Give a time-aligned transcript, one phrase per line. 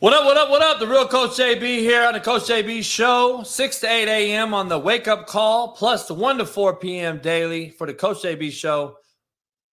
[0.00, 0.80] What up, what up, what up?
[0.80, 4.52] The real Coach JB here on the Coach JB show, 6 to 8 a.m.
[4.52, 7.20] on the wake up call, plus the 1 to 4 p.m.
[7.20, 8.96] daily for the Coach JB show.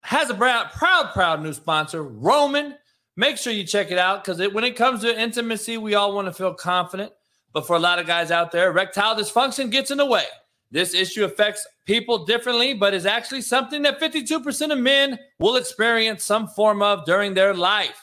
[0.02, 2.76] Has a proud, proud, proud new sponsor, Roman.
[3.16, 6.28] Make sure you check it out because when it comes to intimacy, we all want
[6.28, 7.12] to feel confident.
[7.52, 10.24] But for a lot of guys out there, erectile dysfunction gets in the way.
[10.70, 16.22] This issue affects people differently, but is actually something that 52% of men will experience
[16.22, 18.00] some form of during their life.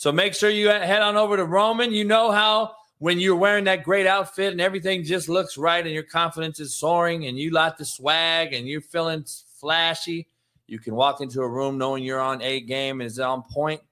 [0.00, 1.92] So make sure you head on over to Roman.
[1.92, 5.92] You know how when you're wearing that great outfit and everything just looks right and
[5.92, 9.26] your confidence is soaring and you like the swag and you're feeling
[9.60, 10.26] flashy,
[10.66, 13.82] you can walk into a room knowing you're on a game and is on point.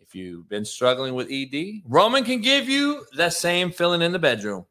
[0.00, 4.18] If you've been struggling with ED, Roman can give you that same feeling in the
[4.18, 4.64] bedroom.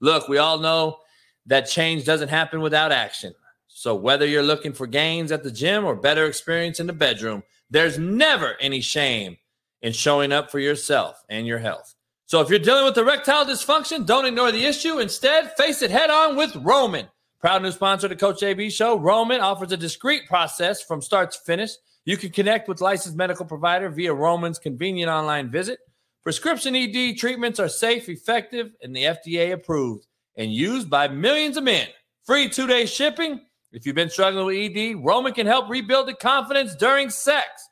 [0.00, 0.98] Look, we all know
[1.46, 3.34] that change doesn't happen without action.
[3.68, 7.44] So whether you're looking for gains at the gym or better experience in the bedroom,
[7.70, 9.36] there's never any shame
[9.84, 11.94] and showing up for yourself and your health.
[12.26, 14.98] So if you're dealing with erectile dysfunction, don't ignore the issue.
[14.98, 17.06] Instead, face it head on with Roman.
[17.38, 21.30] Proud new sponsor of the Coach JB show, Roman offers a discreet process from start
[21.32, 21.72] to finish.
[22.06, 25.80] You can connect with licensed medical provider via Roman's convenient online visit.
[26.22, 31.64] Prescription ED treatments are safe, effective, and the FDA approved and used by millions of
[31.64, 31.88] men.
[32.24, 33.42] Free two-day shipping.
[33.72, 37.68] If you've been struggling with ED, Roman can help rebuild the confidence during sex.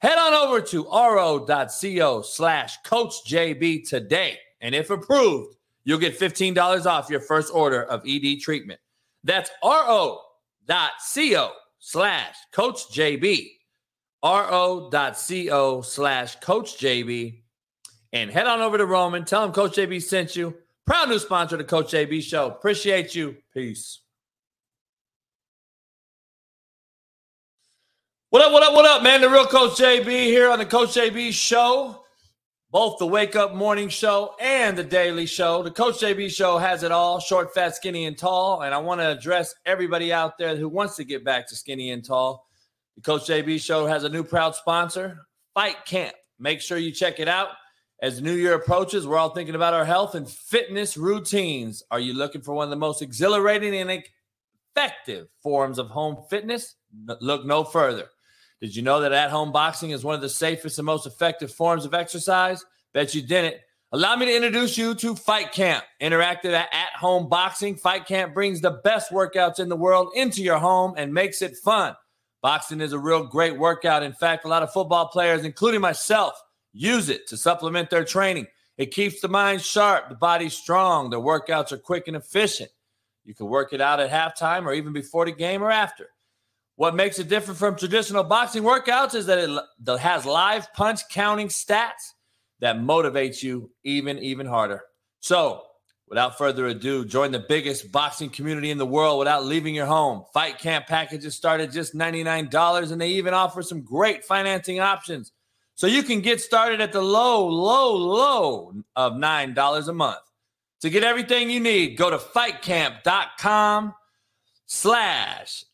[0.00, 4.38] Head on over to ro.co slash Coach JB today.
[4.60, 8.80] And if approved, you'll get $15 off your first order of ED treatment.
[9.22, 13.50] That's ro.co slash Coach JB.
[14.22, 17.40] ro.co slash Coach JB.
[18.12, 19.24] And head on over to Roman.
[19.24, 20.54] Tell him Coach JB sent you.
[20.86, 22.46] Proud new sponsor of the Coach JB show.
[22.46, 23.36] Appreciate you.
[23.52, 24.00] Peace.
[28.34, 29.20] What up, what up, what up, man?
[29.20, 32.02] The real Coach JB here on the Coach JB show.
[32.72, 35.62] Both the Wake Up Morning Show and the Daily Show.
[35.62, 38.62] The Coach JB show has it all short, fat, skinny, and tall.
[38.62, 41.92] And I want to address everybody out there who wants to get back to skinny
[41.92, 42.48] and tall.
[42.96, 45.16] The Coach JB show has a new proud sponsor,
[45.54, 46.16] Fight Camp.
[46.40, 47.50] Make sure you check it out.
[48.02, 51.84] As new year approaches, we're all thinking about our health and fitness routines.
[51.92, 54.02] Are you looking for one of the most exhilarating and
[54.74, 56.74] effective forms of home fitness?
[57.20, 58.08] Look no further.
[58.60, 61.52] Did you know that at home boxing is one of the safest and most effective
[61.52, 62.64] forms of exercise?
[62.92, 63.56] Bet you didn't.
[63.92, 67.76] Allow me to introduce you to Fight Camp, interactive at home boxing.
[67.76, 71.56] Fight Camp brings the best workouts in the world into your home and makes it
[71.56, 71.94] fun.
[72.42, 74.02] Boxing is a real great workout.
[74.02, 76.34] In fact, a lot of football players, including myself,
[76.72, 78.46] use it to supplement their training.
[78.76, 82.70] It keeps the mind sharp, the body strong, the workouts are quick and efficient.
[83.24, 86.10] You can work it out at halftime or even before the game or after.
[86.76, 91.48] What makes it different from traditional boxing workouts is that it has live punch counting
[91.48, 92.12] stats
[92.60, 94.82] that motivates you even even harder.
[95.20, 95.62] So,
[96.08, 100.24] without further ado, join the biggest boxing community in the world without leaving your home.
[100.34, 105.32] Fight Camp packages start at just $99 and they even offer some great financing options.
[105.76, 110.18] So you can get started at the low, low, low of $9 a month.
[110.82, 113.94] To get everything you need, go to fightcamp.com
[114.66, 115.64] slash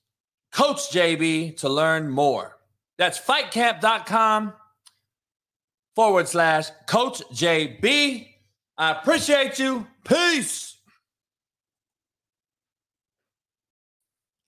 [0.53, 2.56] Coach JB to learn more.
[2.99, 4.53] That's fightcamp.com
[5.94, 8.28] forward slash Coach JB.
[8.77, 9.87] I appreciate you.
[10.05, 10.78] Peace.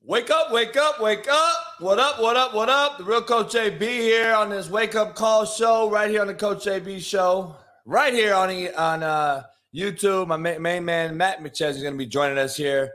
[0.05, 1.57] Wake up, wake up, wake up.
[1.79, 2.99] What up, what up, what up?
[2.99, 6.35] The real Coach JB here on this wake up call show, right here on the
[6.35, 7.55] Coach JB show,
[7.87, 10.27] right here on, on uh, YouTube.
[10.27, 12.91] My main man, Matt McChesney, is going to be joining us here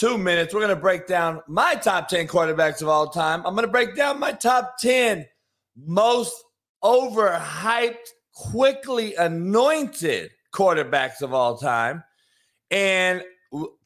[0.00, 3.44] two minutes, we're going to break down my top 10 quarterbacks of all time.
[3.44, 5.26] I'm going to break down my top 10
[5.76, 6.32] most
[6.82, 12.02] overhyped, quickly anointed quarterbacks of all time.
[12.70, 13.22] And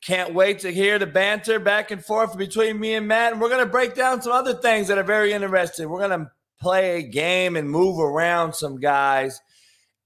[0.02, 3.32] can't wait to hear the banter back and forth between me and Matt.
[3.32, 5.88] And we're going to break down some other things that are very interesting.
[5.88, 9.40] We're going to play a game and move around some guys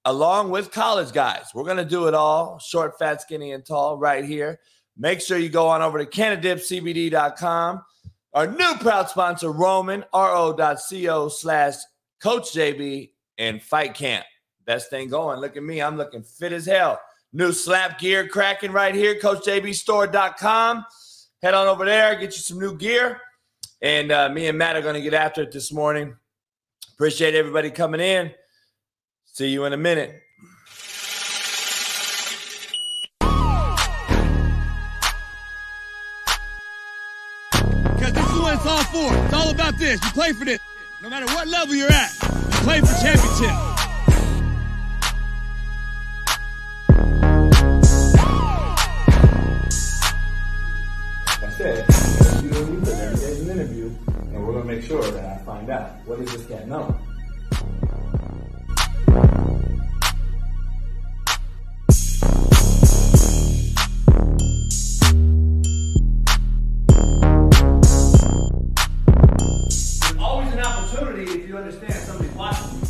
[0.07, 1.49] along with college guys.
[1.55, 4.59] We're going to do it all short, fat, skinny, and tall right here.
[4.99, 7.83] Make sure you go on over to CanadipCBD.com.
[8.35, 11.75] Our new proud sponsor, Roman, ro.co slash
[12.21, 14.27] Coach JB and Fight Camp.
[14.67, 15.41] Best thing going.
[15.41, 15.81] Look at me.
[15.81, 17.01] I'm looking fit as hell.
[17.33, 20.85] New slap gear cracking right here, CoachJBStore.com.
[21.43, 23.21] Head on over there, get you some new gear.
[23.81, 26.17] And uh, me and Matt are going to get after it this morning.
[26.95, 28.33] Appreciate everybody coming in.
[29.27, 30.21] See you in a minute.
[39.39, 40.03] all about this.
[40.05, 40.59] You play for this.
[41.03, 43.55] No matter what level you're at, you play for championship.
[51.41, 52.43] That's it.
[52.43, 55.45] You don't need to do an interview, and we're going to make sure that I
[55.45, 56.99] find out what does this guy know.
[71.19, 72.89] An if you understand somebody's watching you.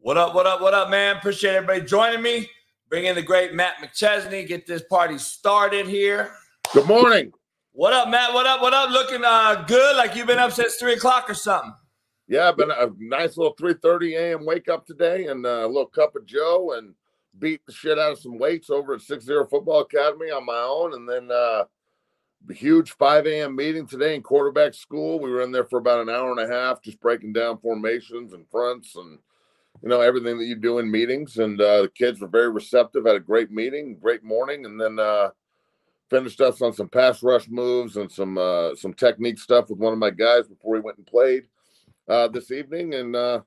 [0.00, 1.16] What up, what up, what up, man?
[1.16, 2.48] Appreciate everybody joining me.
[2.88, 4.46] Bring in the great Matt McChesney.
[4.46, 6.30] Get this party started here.
[6.72, 7.32] Good morning.
[7.76, 8.32] What up, Matt?
[8.32, 8.88] What up, what up?
[8.88, 11.74] Looking uh good, like you've been up since three o'clock or something.
[12.26, 14.46] Yeah, been a nice little 3:30 a.m.
[14.46, 16.94] wake up today, and uh, a little cup of Joe, and
[17.38, 20.56] beat the shit out of some weights over at Six Zero Football Academy on my
[20.56, 21.64] own, and then uh,
[22.50, 23.54] huge 5 a.m.
[23.54, 25.20] meeting today in quarterback school.
[25.20, 28.32] We were in there for about an hour and a half, just breaking down formations
[28.32, 29.18] and fronts, and
[29.82, 31.36] you know everything that you do in meetings.
[31.36, 33.04] And uh, the kids were very receptive.
[33.04, 35.28] Had a great meeting, great morning, and then uh,
[36.10, 39.92] finished us on some pass rush moves and some uh, some technique stuff with one
[39.92, 41.44] of my guys before we went and played
[42.08, 43.40] uh, this evening, and uh,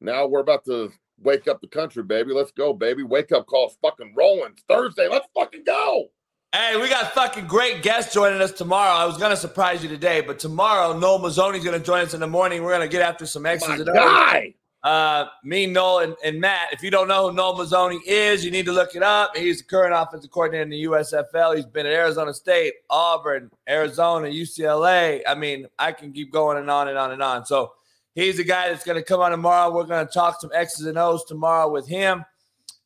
[0.00, 0.90] now we're about to
[1.20, 2.32] wake up the country, baby.
[2.32, 3.02] Let's go, baby.
[3.02, 4.52] Wake up call's fucking rolling.
[4.52, 5.08] It's Thursday.
[5.08, 6.08] Let's fucking go.
[6.54, 8.92] Hey, we got fucking great guests joining us tomorrow.
[8.92, 12.28] I was gonna surprise you today, but tomorrow Noel Mazzone's gonna join us in the
[12.28, 12.62] morning.
[12.62, 14.54] We're gonna get after some X's My guy.
[14.84, 16.68] Uh, me, Noel, and, and Matt.
[16.70, 19.34] If you don't know who Noel Mazzone is, you need to look it up.
[19.34, 21.56] He's the current offensive coordinator in the USFL.
[21.56, 25.22] He's been at Arizona State, Auburn, Arizona, UCLA.
[25.26, 27.46] I mean, I can keep going and on and on and on.
[27.46, 27.72] So
[28.14, 29.74] he's the guy that's going to come on tomorrow.
[29.74, 32.22] We're going to talk some X's and O's tomorrow with him.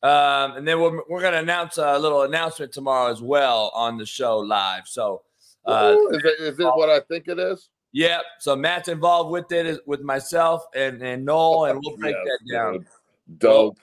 [0.01, 3.97] Um, and then we're, we're going to announce a little announcement tomorrow as well on
[3.97, 4.87] the show live.
[4.87, 5.23] So,
[5.65, 7.67] uh, Ooh, is, it, is it what I think it is?
[7.91, 8.19] Yeah.
[8.39, 12.39] So Matt's involved with it is- with myself and, and Noel, and we'll break Yes,
[12.47, 12.85] that down.
[13.37, 13.77] Dope.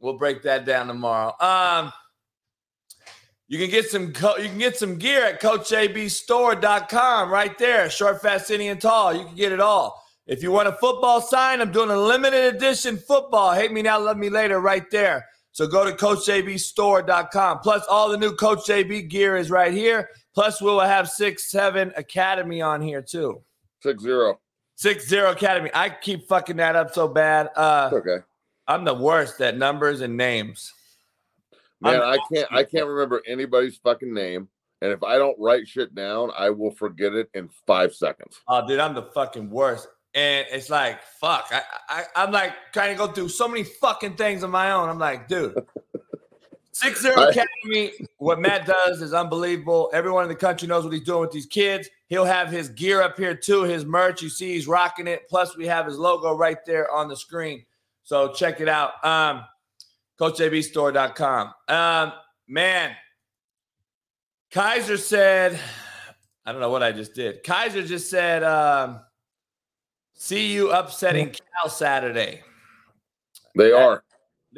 [0.00, 1.34] We'll break that down tomorrow.
[1.40, 1.92] Um,
[3.48, 7.90] you can get some co- you can get some gear at CoachJBStore.com right there.
[7.90, 9.14] Short, fast, skinny, and tall.
[9.14, 10.02] You can get it all.
[10.26, 13.52] If you want a football sign, I'm doing a limited edition football.
[13.52, 15.26] Hate me now, love me later, right there.
[15.52, 17.58] So go to CoachJBStore.com.
[17.60, 20.08] Plus, all the new Coach JB gear is right here.
[20.34, 23.42] Plus, we will have six, seven Academy on here too.
[23.82, 24.40] Six zero.
[24.76, 25.70] Six zero Academy.
[25.74, 27.50] I keep fucking that up so bad.
[27.54, 28.16] Uh, Okay.
[28.68, 30.72] I'm the worst at numbers and names.
[31.80, 34.48] Man, I can't I can't remember anybody's fucking name.
[34.80, 38.40] And if I don't write shit down, I will forget it in five seconds.
[38.48, 39.88] Oh, dude, I'm the fucking worst.
[40.14, 41.48] And it's like, fuck.
[41.50, 44.88] I, I, I'm like trying to go through so many fucking things on my own.
[44.88, 45.54] I'm like, dude,
[46.72, 47.92] Six Zero Academy.
[48.18, 49.90] What Matt does is unbelievable.
[49.92, 51.88] Everyone in the country knows what he's doing with these kids.
[52.08, 54.22] He'll have his gear up here too, his merch.
[54.22, 55.28] You see, he's rocking it.
[55.28, 57.64] Plus, we have his logo right there on the screen.
[58.02, 59.04] So check it out.
[59.04, 59.44] Um,
[60.18, 61.52] CoachJBStore.com.
[61.68, 62.12] Um,
[62.48, 62.96] man,
[64.50, 65.58] Kaiser said,
[66.44, 67.42] I don't know what I just did.
[67.42, 69.00] Kaiser just said, um,
[70.22, 72.42] see you upsetting Cal Saturday.
[73.56, 73.84] They Yeah.
[73.84, 73.92] are.
[73.94, 74.02] At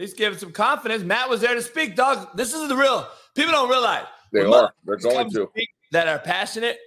[0.00, 1.02] least give him some confidence.
[1.02, 2.36] Matt was there to speak, dog.
[2.36, 3.08] This is the real.
[3.34, 4.74] People don't realize They are.
[4.84, 5.50] They're motherfuckers going to.
[5.92, 6.78] that are passionate.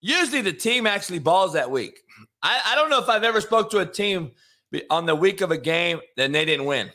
[0.00, 2.00] Usually, the team actually balls that week.
[2.42, 4.32] I, I don't know if I've ever spoke to a team
[4.90, 6.90] on the week of a game and they didn't win.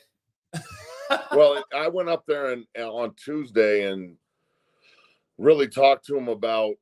[1.31, 4.17] well, I went up there and, and on Tuesday and
[5.37, 6.75] really talked to him about, n-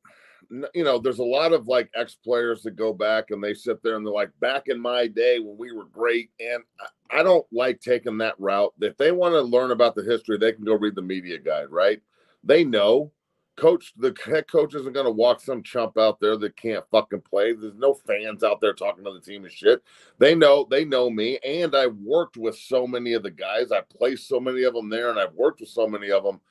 [0.74, 3.82] you know, there's a lot of like ex players that go back and they sit
[3.84, 6.30] there and they're like, back in my day when we were great.
[6.40, 6.64] And
[7.12, 8.74] I, don't like taking that route.
[8.82, 11.70] If they want to learn about the history, they can go read the media guide,
[11.70, 12.02] right?
[12.44, 13.12] They know.
[13.58, 17.22] Coach, the head coach isn't going to walk some chump out there that can't fucking
[17.22, 17.54] play.
[17.54, 19.82] There's no fans out there talking to the team and shit.
[20.20, 23.72] They know they know me, and I've worked with so many of the guys.
[23.72, 26.42] I placed so many of them there, and I've worked with so many of them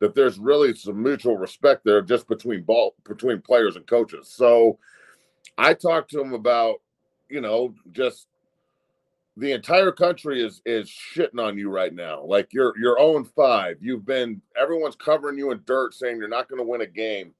[0.00, 4.28] that there's really some mutual respect there just between ball between players and coaches.
[4.28, 4.78] So
[5.56, 6.76] I talked to him about,
[7.28, 8.26] you know, just
[9.36, 12.22] the entire country is is shitting on you right now.
[12.24, 13.76] Like you're you're 0 5.
[13.80, 17.34] You've been everyone's covering you in dirt saying you're not going to win a game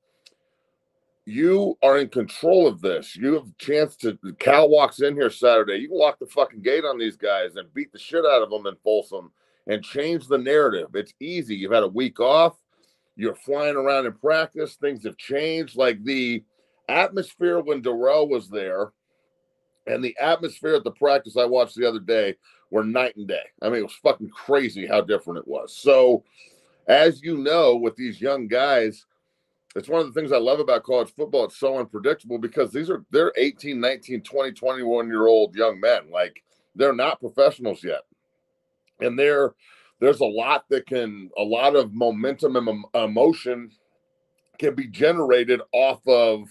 [1.27, 3.17] you are in control of this.
[3.17, 4.19] You have a chance to.
[4.39, 5.77] Cal walks in here Saturday.
[5.77, 8.51] You can lock the fucking gate on these guys and beat the shit out of
[8.51, 9.33] them in Folsom
[9.67, 10.89] and change the narrative.
[10.95, 11.57] It's easy.
[11.57, 12.57] You've had a week off.
[13.17, 14.75] You're flying around in practice.
[14.75, 15.77] Things have changed.
[15.77, 16.45] Like the
[16.89, 18.93] atmosphere when Dorrell was there
[19.87, 22.37] and the atmosphere at the practice I watched the other day
[22.71, 23.45] were night and day.
[23.63, 25.77] I mean, it was fucking crazy how different it was.
[25.77, 26.25] So
[26.87, 29.07] as you know, with these young guys,
[29.77, 31.45] it's one of the things I love about college football.
[31.45, 36.11] It's so unpredictable because these are they're 18, 19, 20, 21 year old young men.
[36.11, 36.43] Like
[36.75, 38.03] they're not professionals yet.
[39.01, 39.55] And there,
[40.01, 43.71] there's a lot that can a lot of momentum and emotion
[44.59, 46.49] can be generated off of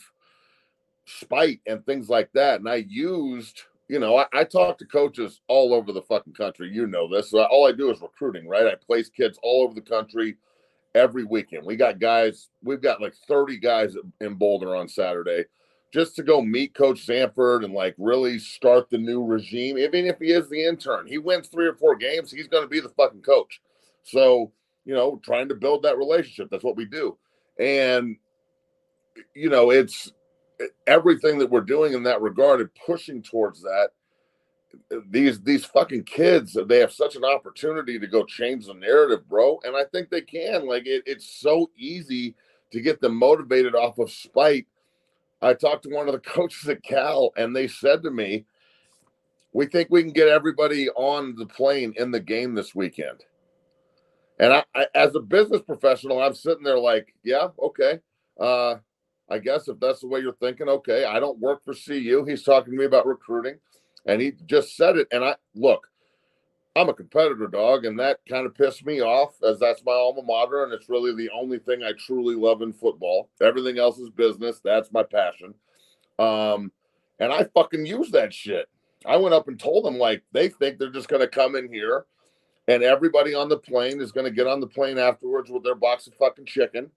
[1.05, 2.59] spite and things like that.
[2.59, 6.69] And I used, you know, I, I talk to coaches all over the fucking country.
[6.71, 7.31] You know this.
[7.31, 8.67] So all I do is recruiting, right?
[8.67, 10.37] I place kids all over the country
[10.95, 11.65] every weekend.
[11.65, 15.45] We got guys, we've got like 30 guys in Boulder on Saturday
[15.93, 19.77] just to go meet Coach Sanford and like really start the new regime.
[19.77, 22.69] Even if he is the intern, he wins three or four games, he's going to
[22.69, 23.61] be the fucking coach.
[24.01, 24.51] So,
[24.85, 26.49] you know, trying to build that relationship.
[26.49, 27.15] That's what we do.
[27.59, 28.17] And,
[29.35, 30.11] you know, it's
[30.87, 33.89] everything that we're doing in that regard and pushing towards that
[35.09, 39.59] these these fucking kids they have such an opportunity to go change the narrative bro
[39.65, 42.33] and i think they can like it, it's so easy
[42.71, 44.65] to get them motivated off of spite
[45.43, 48.45] i talked to one of the coaches at cal and they said to me
[49.53, 53.23] we think we can get everybody on the plane in the game this weekend.
[54.39, 57.99] And I, I as a business professional i'm sitting there like yeah okay.
[58.39, 58.75] Uh
[59.29, 61.05] i guess if that's the way you're thinking okay.
[61.05, 63.59] I don't work for cu he's talking to me about recruiting
[64.05, 65.07] and he just said it.
[65.11, 65.87] And I look,
[66.75, 70.23] I'm a competitor dog, and that kind of pissed me off as that's my alma
[70.23, 73.29] mater, and it's really the only thing I truly love in football.
[73.41, 74.59] Everything else is business.
[74.63, 75.53] That's my passion.
[76.17, 76.71] Um,
[77.19, 78.67] and I fucking use that shit.
[79.05, 82.05] I went up and told them like they think they're just gonna come in here
[82.67, 86.07] and everybody on the plane is gonna get on the plane afterwards with their box
[86.07, 86.89] of fucking chicken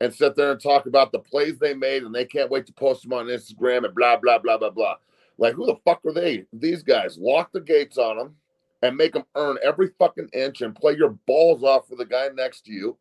[0.00, 2.72] and sit there and talk about the plays they made and they can't wait to
[2.72, 4.96] post them on Instagram and blah blah blah blah blah.
[5.38, 6.44] Like, who the fuck are they?
[6.52, 8.34] These guys lock the gates on them
[8.82, 12.28] and make them earn every fucking inch and play your balls off for the guy
[12.34, 12.96] next to you,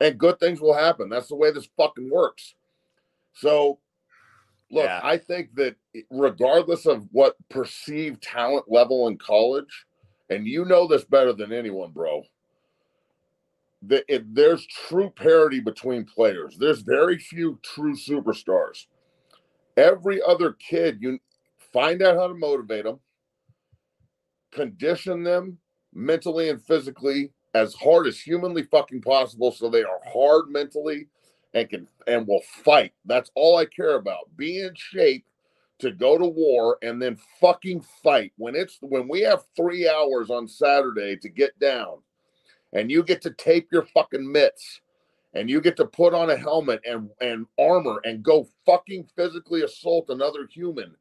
[0.00, 1.08] and good things will happen.
[1.08, 2.54] That's the way this fucking works.
[3.34, 3.78] So,
[4.70, 5.00] look, yeah.
[5.02, 5.76] I think that
[6.10, 9.86] regardless of what perceived talent level in college,
[10.30, 12.22] and you know this better than anyone, bro.
[13.82, 16.56] That it, there's true parity between players.
[16.58, 18.86] There's very few true superstars.
[19.76, 21.18] Every other kid, you
[21.72, 23.00] find out how to motivate them,
[24.52, 25.58] condition them
[25.92, 31.08] mentally and physically as hard as humanly fucking possible so they are hard mentally
[31.54, 32.92] and can and will fight.
[33.04, 34.36] That's all I care about.
[34.36, 35.24] Be in shape
[35.80, 38.32] to go to war and then fucking fight.
[38.36, 41.98] When it's when we have 3 hours on Saturday to get down
[42.72, 44.80] and you get to tape your fucking mitts
[45.34, 49.62] and you get to put on a helmet and and armor and go fucking physically
[49.62, 50.94] assault another human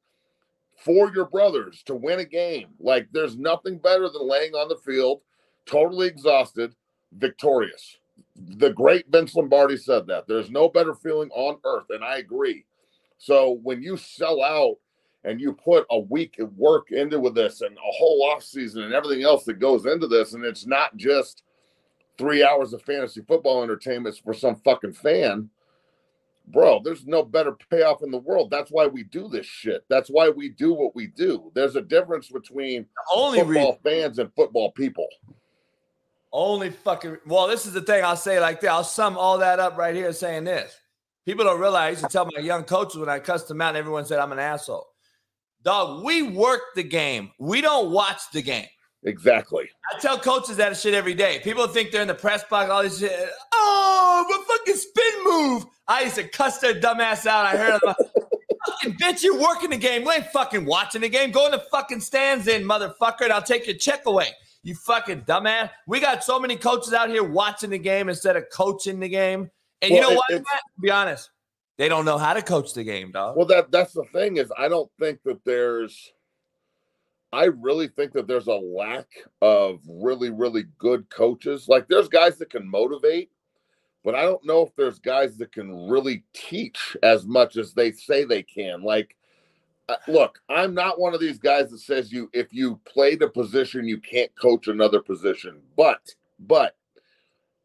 [0.79, 2.67] for your brothers to win a game.
[2.79, 5.21] Like there's nothing better than laying on the field,
[5.65, 6.75] totally exhausted,
[7.13, 7.97] victorious.
[8.35, 10.27] The great Vince Lombardi said that.
[10.27, 12.65] There's no better feeling on earth, and I agree.
[13.17, 14.77] So when you sell out
[15.25, 18.83] and you put a week of work into with this and a whole off season
[18.83, 21.43] and everything else that goes into this, and it's not just
[22.17, 25.49] three hours of fantasy football entertainment for some fucking fan
[26.51, 28.49] bro, there's no better payoff in the world.
[28.49, 29.83] That's why we do this shit.
[29.89, 31.51] That's why we do what we do.
[31.55, 35.07] There's a difference between only football fans and football people.
[36.31, 38.71] Only fucking well, this is the thing I'll say like that.
[38.71, 40.75] I'll sum all that up right here saying this.
[41.25, 43.75] People don't realize I used to tell my young coaches when I cussed them out,
[43.75, 44.87] everyone said I'm an asshole.
[45.63, 47.31] Dog, we work the game.
[47.39, 48.67] We don't watch the game.
[49.03, 49.69] Exactly.
[49.93, 51.39] I tell coaches that shit every day.
[51.43, 53.29] People think they're in the press box, all this shit.
[53.53, 55.65] Oh, what fucking spin move.
[55.87, 57.45] I used to cuss their dumbass out.
[57.45, 57.95] I heard them.
[58.67, 60.03] fucking bitch, you're working the game.
[60.03, 61.31] We ain't fucking watching the game.
[61.31, 64.27] Go in the fucking stands in, motherfucker, and I'll take your check away.
[64.63, 65.69] You fucking dumbass.
[65.87, 69.49] We got so many coaches out here watching the game instead of coaching the game.
[69.81, 70.29] And well, you know what?
[70.29, 70.43] To
[70.81, 71.29] be honest,
[71.77, 73.37] they don't know how to coach the game, dog.
[73.37, 76.11] Well, that that's the thing is I don't think that there's
[77.31, 79.07] I really think that there's a lack
[79.41, 81.67] of really, really good coaches.
[81.67, 83.29] Like there's guys that can motivate,
[84.03, 87.91] but I don't know if there's guys that can really teach as much as they
[87.91, 88.81] say they can.
[88.81, 89.15] Like,
[89.89, 93.29] uh, look, I'm not one of these guys that says you if you play the
[93.29, 95.61] position you can't coach another position.
[95.77, 96.01] But,
[96.39, 96.75] but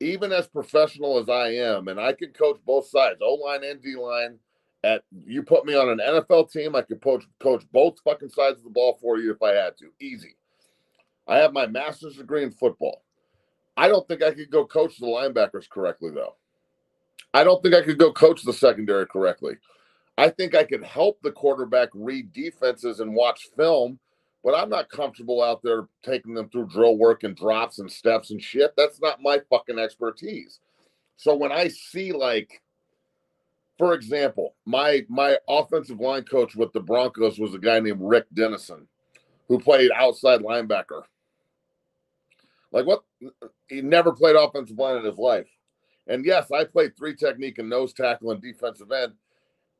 [0.00, 3.80] even as professional as I am, and I can coach both sides, O line and
[3.80, 4.38] D line
[4.84, 8.58] at you put me on an NFL team, I could coach coach both fucking sides
[8.58, 9.86] of the ball for you if I had to.
[10.00, 10.36] Easy.
[11.26, 13.02] I have my master's degree in football.
[13.76, 16.36] I don't think I could go coach the linebackers correctly though.
[17.32, 19.54] I don't think I could go coach the secondary correctly.
[20.16, 23.98] I think I could help the quarterback read defenses and watch film
[24.44, 28.30] but I'm not comfortable out there taking them through drill work and drops and steps
[28.30, 28.74] and shit.
[28.76, 30.60] That's not my fucking expertise.
[31.16, 32.60] So when I see like,
[33.78, 38.26] for example, my my offensive line coach with the Broncos was a guy named Rick
[38.32, 38.86] Dennison,
[39.48, 41.02] who played outside linebacker.
[42.72, 43.04] Like what?
[43.68, 45.48] He never played offensive line in his life.
[46.06, 49.14] And yes, I played three technique and nose tackle and defensive end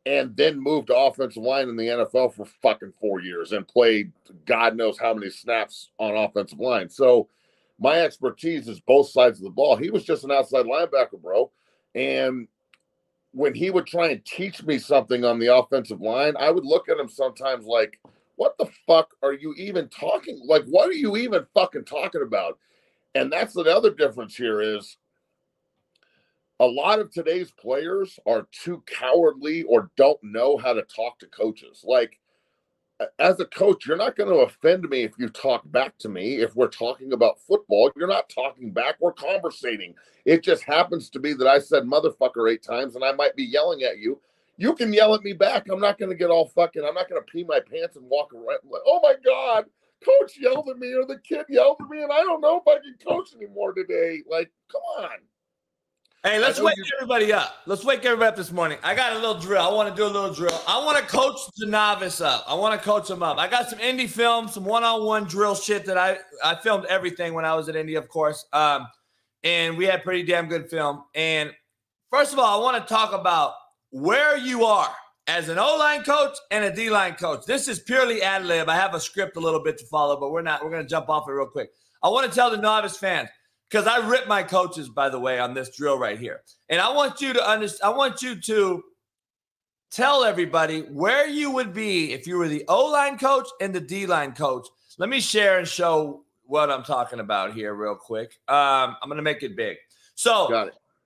[0.06, 4.12] and then moved to offensive line in the NFL for fucking four years and played
[4.44, 6.88] God knows how many snaps on offensive line.
[6.88, 7.28] So
[7.78, 9.76] my expertise is both sides of the ball.
[9.76, 11.50] He was just an outside linebacker, bro.
[11.94, 12.48] And
[13.34, 16.88] when he would try and teach me something on the offensive line, I would look
[16.88, 17.98] at him sometimes like,
[18.36, 20.40] what the fuck are you even talking?
[20.44, 22.58] Like, what are you even fucking talking about?
[23.16, 24.96] And that's the other difference here is
[26.60, 31.26] a lot of today's players are too cowardly or don't know how to talk to
[31.26, 31.84] coaches.
[31.84, 32.20] Like,
[33.18, 36.36] as a coach, you're not going to offend me if you talk back to me.
[36.36, 39.94] If we're talking about football, you're not talking back, we're conversating.
[40.24, 43.44] It just happens to be that I said motherfucker eight times and I might be
[43.44, 44.20] yelling at you.
[44.56, 45.68] You can yell at me back.
[45.68, 48.08] I'm not going to get all fucking, I'm not going to pee my pants and
[48.08, 49.64] walk around like, oh my God,
[50.04, 52.68] coach yelled at me or the kid yelled at me and I don't know if
[52.68, 54.22] I can coach anymore today.
[54.30, 55.18] Like, come on.
[56.26, 57.57] Hey, let's wake everybody up.
[57.66, 58.78] Let's wake everybody up this morning.
[58.83, 59.61] I got a little drill.
[59.61, 60.59] I want to do a little drill.
[60.66, 62.45] I want to coach the novice up.
[62.49, 63.37] I want to coach them up.
[63.37, 67.45] I got some indie film, some one-on-one drill shit that I I filmed everything when
[67.45, 68.47] I was at Indy, of course.
[68.54, 68.87] Um,
[69.43, 71.04] and we had pretty damn good film.
[71.14, 71.52] And
[72.11, 73.52] first of all, I want to talk about
[73.90, 74.95] where you are
[75.26, 77.45] as an O-line coach and a D-line coach.
[77.45, 78.71] This is purely ad lib.
[78.71, 80.65] I have a script a little bit to follow, but we're not.
[80.65, 81.69] We're going to jump off it real quick.
[82.02, 83.28] I want to tell the novice fans
[83.70, 86.42] because I rip my coaches, by the way, on this drill right here.
[86.68, 88.82] And I want you to understand, I want you to
[89.90, 93.80] tell everybody where you would be if you were the O line coach and the
[93.80, 94.66] D line coach.
[94.98, 98.38] Let me share and show what I'm talking about here, real quick.
[98.48, 99.76] Um, I'm going to make it big.
[100.14, 100.48] So,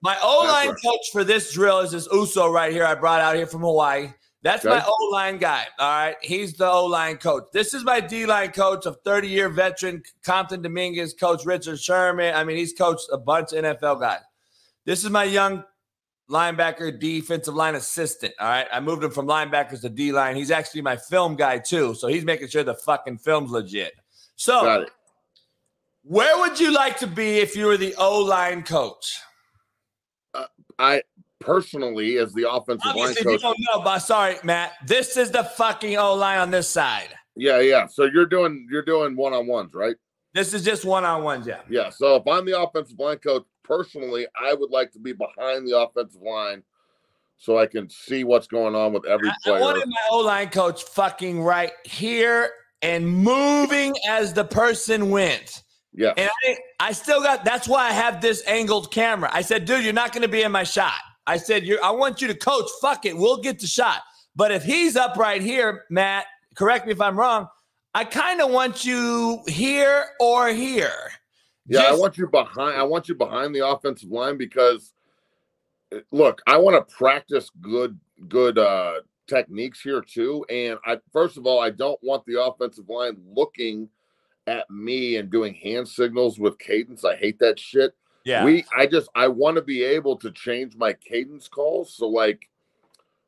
[0.02, 2.84] my O line coach for this drill is this Uso right here.
[2.84, 4.12] I brought out here from Hawaii.
[4.42, 4.76] That's okay.
[4.76, 5.64] my O line guy.
[5.78, 6.16] All right.
[6.22, 7.44] He's the O line coach.
[7.52, 12.34] This is my D line coach of 30 year veteran Compton Dominguez, Coach Richard Sherman.
[12.34, 14.20] I mean, he's coached a bunch of NFL guys.
[14.84, 15.64] This is my young
[16.30, 18.34] linebacker, defensive line assistant.
[18.38, 18.66] All right.
[18.72, 20.36] I moved him from linebackers to D line.
[20.36, 21.94] He's actually my film guy, too.
[21.94, 23.94] So he's making sure the fucking film's legit.
[24.36, 24.86] So,
[26.04, 29.18] where would you like to be if you were the O line coach?
[30.32, 30.46] Uh,
[30.78, 31.02] I
[31.40, 33.32] personally as the offensive Obviously, line coach.
[33.32, 34.72] You don't know, but sorry, Matt.
[34.86, 37.08] This is the fucking O line on this side.
[37.36, 37.86] Yeah, yeah.
[37.86, 39.96] So you're doing you're doing one on ones, right?
[40.34, 41.60] This is just one on ones, yeah.
[41.68, 41.90] Yeah.
[41.90, 45.78] So if I'm the offensive line coach, personally, I would like to be behind the
[45.78, 46.62] offensive line
[47.36, 49.58] so I can see what's going on with every player.
[49.58, 52.50] I wanted my O line coach fucking right here
[52.82, 55.62] and moving as the person went.
[55.94, 56.12] Yeah.
[56.16, 59.30] And I, I still got that's why I have this angled camera.
[59.32, 61.00] I said, dude, you're not going to be in my shot.
[61.28, 62.70] I said, I want you to coach.
[62.80, 63.14] Fuck it.
[63.14, 64.00] We'll get the shot.
[64.34, 67.48] But if he's up right here, Matt, correct me if I'm wrong.
[67.94, 71.10] I kind of want you here or here.
[71.66, 72.80] Yeah, Just- I want you behind.
[72.80, 74.94] I want you behind the offensive line because,
[76.10, 80.46] look, I want to practice good, good uh, techniques here too.
[80.48, 83.90] And I, first of all, I don't want the offensive line looking
[84.46, 87.04] at me and doing hand signals with cadence.
[87.04, 87.92] I hate that shit.
[88.24, 88.44] Yeah.
[88.44, 91.94] We I just I want to be able to change my cadence calls.
[91.94, 92.48] So like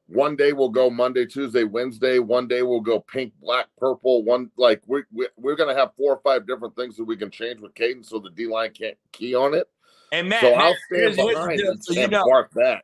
[0.07, 2.18] one day we'll go Monday, Tuesday, Wednesday.
[2.18, 4.24] One day we'll go pink, black, purple.
[4.24, 7.31] One like we, we we're gonna have four or five different things that we can
[7.31, 9.68] change with cadence, so the D line can't key on it.
[10.12, 12.83] And Matt, so Matt, I'll stand behind and, so you know, bark that.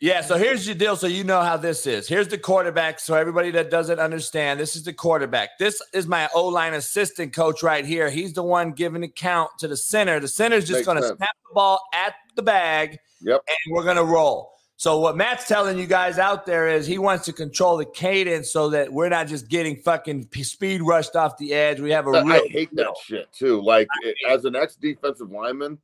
[0.00, 0.96] Yeah, so here's your deal.
[0.96, 2.06] So you know how this is.
[2.08, 3.00] Here's the quarterback.
[3.00, 5.58] So everybody that doesn't understand, this is the quarterback.
[5.58, 8.10] This is my O line assistant coach right here.
[8.10, 10.20] He's the one giving the count to the center.
[10.20, 12.98] The center's just going to snap the ball at the bag.
[13.22, 13.42] Yep.
[13.48, 14.50] And we're going to roll.
[14.76, 18.52] So what Matt's telling you guys out there is he wants to control the cadence
[18.52, 21.80] so that we're not just getting fucking speed rushed off the edge.
[21.80, 22.30] We have a real.
[22.30, 23.62] I hate that shit too.
[23.62, 25.78] Like eh, as an ex defensive lineman,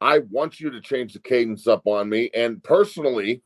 [0.00, 2.30] I want you to change the cadence up on me.
[2.34, 3.42] And personally,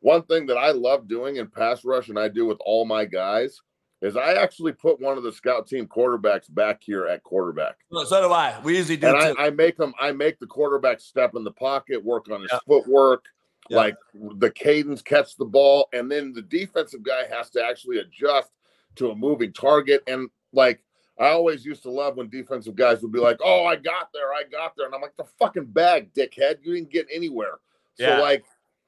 [0.00, 3.04] one thing that I love doing in pass rush, and I do with all my
[3.04, 3.60] guys,
[4.02, 7.76] is I actually put one of the scout team quarterbacks back here at quarterback.
[7.92, 8.58] So do I.
[8.62, 9.08] We usually do.
[9.08, 9.92] And I, I, make them.
[10.00, 12.62] I make the quarterback step in the pocket, work on his yep.
[12.66, 13.24] footwork,
[13.68, 13.76] yep.
[13.76, 13.96] like
[14.38, 18.50] the cadence, catch the ball, and then the defensive guy has to actually adjust
[18.96, 20.02] to a moving target.
[20.06, 20.82] And like
[21.18, 24.32] I always used to love when defensive guys would be like, "Oh, I got there,
[24.32, 26.58] I got there," and I'm like, "The fucking bag, dickhead!
[26.62, 27.58] You didn't get anywhere."
[27.96, 28.18] So yeah.
[28.18, 28.44] like,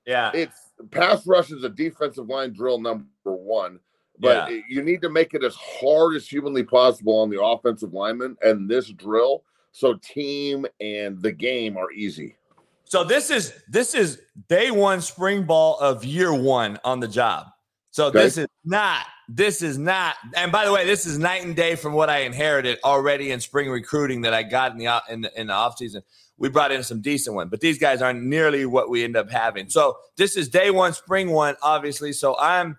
[0.07, 3.79] yeah, it's pass rush is a defensive line drill number one.
[4.19, 4.61] But yeah.
[4.69, 8.69] you need to make it as hard as humanly possible on the offensive lineman and
[8.69, 12.37] this drill so team and the game are easy.
[12.85, 17.47] So this is this is day one spring ball of year one on the job.
[17.91, 18.23] So okay.
[18.23, 20.17] this is not this is not.
[20.35, 23.41] And by the way, this is night and day from what I inherited already in
[23.41, 26.03] spring recruiting that I got in the in the, in the off season.
[26.39, 29.31] We brought in some decent ones, but these guys aren't nearly what we end up
[29.31, 29.69] having.
[29.69, 32.13] So this is day one, spring one, obviously.
[32.13, 32.77] So I'm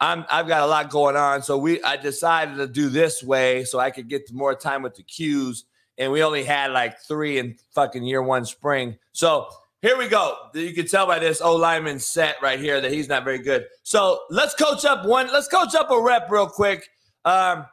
[0.00, 1.42] I'm I've got a lot going on.
[1.42, 4.94] So we I decided to do this way so I could get more time with
[4.94, 5.64] the cues
[6.00, 8.96] and we only had like three in fucking year one spring.
[9.12, 9.48] So
[9.82, 10.36] here we go.
[10.54, 13.66] You can tell by this O lineman set right here that he's not very good.
[13.82, 15.30] So let's coach up one.
[15.32, 16.88] Let's coach up a rep real quick.
[17.24, 17.66] Um,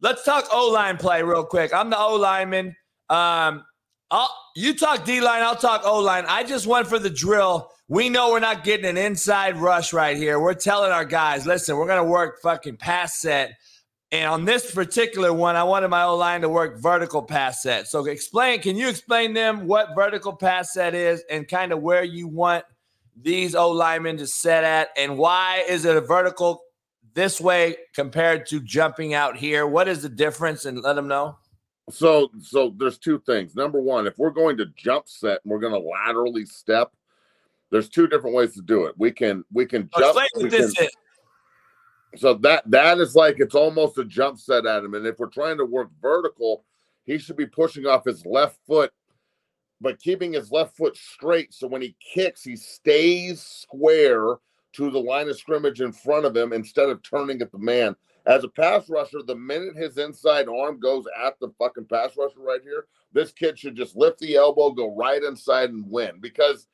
[0.00, 1.72] let's talk O line play real quick.
[1.72, 2.74] I'm the O lineman.
[3.08, 3.64] Um,
[4.10, 5.42] I'll, you talk D line.
[5.42, 6.24] I'll talk O line.
[6.28, 7.70] I just went for the drill.
[7.88, 10.38] We know we're not getting an inside rush right here.
[10.38, 13.52] We're telling our guys, listen, we're gonna work fucking pass set
[14.10, 17.88] and on this particular one, I wanted my O line to work vertical pass set.
[17.88, 22.02] So explain, can you explain them what vertical pass set is and kind of where
[22.02, 22.64] you want
[23.20, 26.62] these O linemen to set at and why is it a vertical
[27.12, 29.66] this way compared to jumping out here?
[29.66, 30.64] What is the difference?
[30.64, 31.36] And let them know.
[31.90, 33.54] So so there's two things.
[33.54, 36.92] Number one, if we're going to jump set and we're going to laterally step,
[37.70, 38.94] there's two different ways to do it.
[38.98, 40.18] We can we can jump.
[40.34, 40.88] This can,
[42.16, 44.94] so that that is like it's almost a jump set at him.
[44.94, 46.64] And if we're trying to work vertical,
[47.04, 48.92] he should be pushing off his left foot,
[49.80, 51.52] but keeping his left foot straight.
[51.54, 54.36] So when he kicks, he stays square
[54.74, 57.96] to the line of scrimmage in front of him instead of turning at the man.
[58.28, 62.40] As a pass rusher, the minute his inside arm goes at the fucking pass rusher
[62.40, 66.20] right here, this kid should just lift the elbow, go right inside, and win.
[66.20, 66.66] Because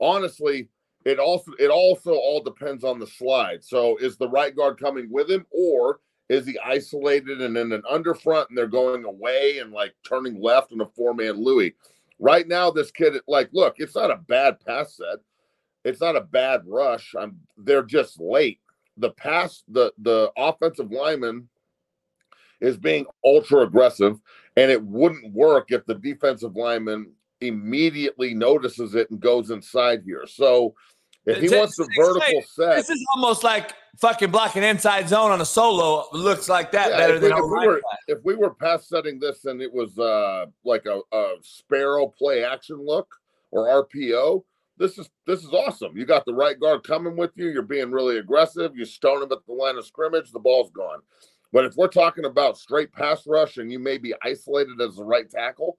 [0.00, 0.68] honestly,
[1.04, 3.64] it also it also all depends on the slide.
[3.64, 7.82] So is the right guard coming with him or is he isolated and in an
[7.92, 11.74] underfront and they're going away and like turning left in a four-man Louis?
[12.20, 15.18] Right now, this kid, like, look, it's not a bad pass set.
[15.84, 17.14] It's not a bad rush.
[17.18, 18.60] I'm they're just late.
[18.96, 21.48] The pass, the the offensive lineman
[22.60, 24.18] is being ultra aggressive,
[24.56, 30.26] and it wouldn't work if the defensive lineman immediately notices it and goes inside here.
[30.26, 30.74] So
[31.26, 35.40] if he wants the vertical set, this is almost like fucking blocking inside zone on
[35.40, 36.06] a solo.
[36.12, 39.18] Looks like that yeah, better than we, if we were if we were pass setting
[39.18, 43.08] this and it was uh like a, a sparrow play action look
[43.50, 44.44] or RPO.
[44.76, 45.96] This is this is awesome.
[45.96, 47.48] You got the right guard coming with you.
[47.48, 48.76] You're being really aggressive.
[48.76, 50.32] You stone him at the line of scrimmage.
[50.32, 51.00] The ball's gone.
[51.52, 55.04] But if we're talking about straight pass rush and you may be isolated as the
[55.04, 55.78] right tackle,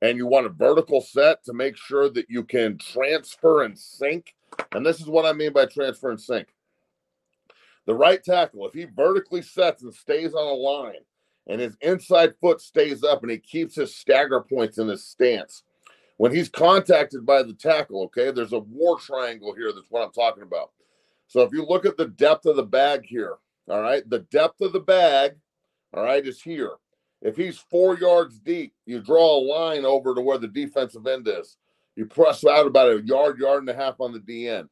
[0.00, 4.34] and you want a vertical set to make sure that you can transfer and sync
[4.72, 6.48] and this is what I mean by transfer and sync.
[7.86, 11.04] The right tackle, if he vertically sets and stays on a line
[11.48, 15.64] and his inside foot stays up and he keeps his stagger points in his stance,
[16.22, 19.72] when he's contacted by the tackle, okay, there's a war triangle here.
[19.72, 20.70] That's what I'm talking about.
[21.26, 24.60] So if you look at the depth of the bag here, all right, the depth
[24.60, 25.32] of the bag,
[25.92, 26.74] all right, is here.
[27.22, 31.26] If he's four yards deep, you draw a line over to where the defensive end
[31.26, 31.56] is.
[31.96, 34.68] You press out about a yard, yard and a half on the DN.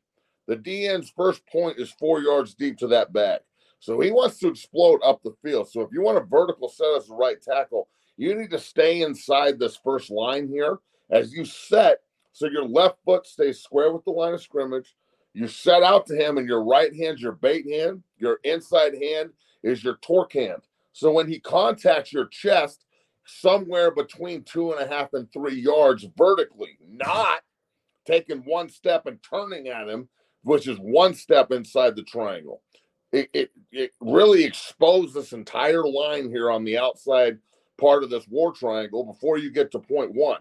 [0.46, 3.40] The DN's first point is four yards deep to that back.
[3.80, 5.68] So he wants to explode up the field.
[5.68, 9.02] So if you want a vertical set as a right tackle, you need to stay
[9.02, 10.78] inside this first line here
[11.10, 12.00] as you set
[12.32, 14.94] so your left foot stays square with the line of scrimmage.
[15.32, 18.02] You set out to him, and your right hand's your bait hand.
[18.18, 19.30] Your inside hand
[19.62, 20.62] is your torque hand.
[20.92, 22.84] So when he contacts your chest,
[23.26, 27.40] somewhere between two and a half and three yards vertically, not
[28.06, 30.08] taking one step and turning at him,
[30.42, 32.62] which is one step inside the triangle.
[33.12, 37.38] It, it, it really exposed this entire line here on the outside
[37.78, 40.40] part of this war triangle before you get to point one.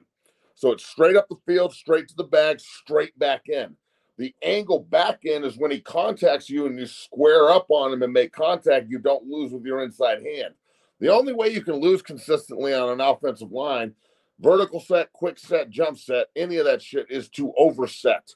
[0.59, 3.77] So it's straight up the field, straight to the bag, straight back in.
[4.17, 8.03] The angle back in is when he contacts you and you square up on him
[8.03, 10.55] and make contact, you don't lose with your inside hand.
[10.99, 13.93] The only way you can lose consistently on an offensive line,
[14.41, 18.27] vertical set, quick set, jump set, any of that shit is to overset.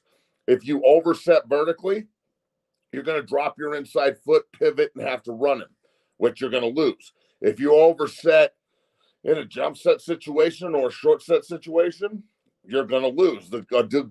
[0.46, 2.06] If you overset vertically,
[2.90, 5.76] you're going to drop your inside foot, pivot, and have to run him,
[6.16, 7.12] which you're going to lose.
[7.42, 8.54] If you overset
[9.24, 12.22] in a jump set situation or a short set situation,
[12.66, 13.50] you're going to lose.
[13.50, 13.62] The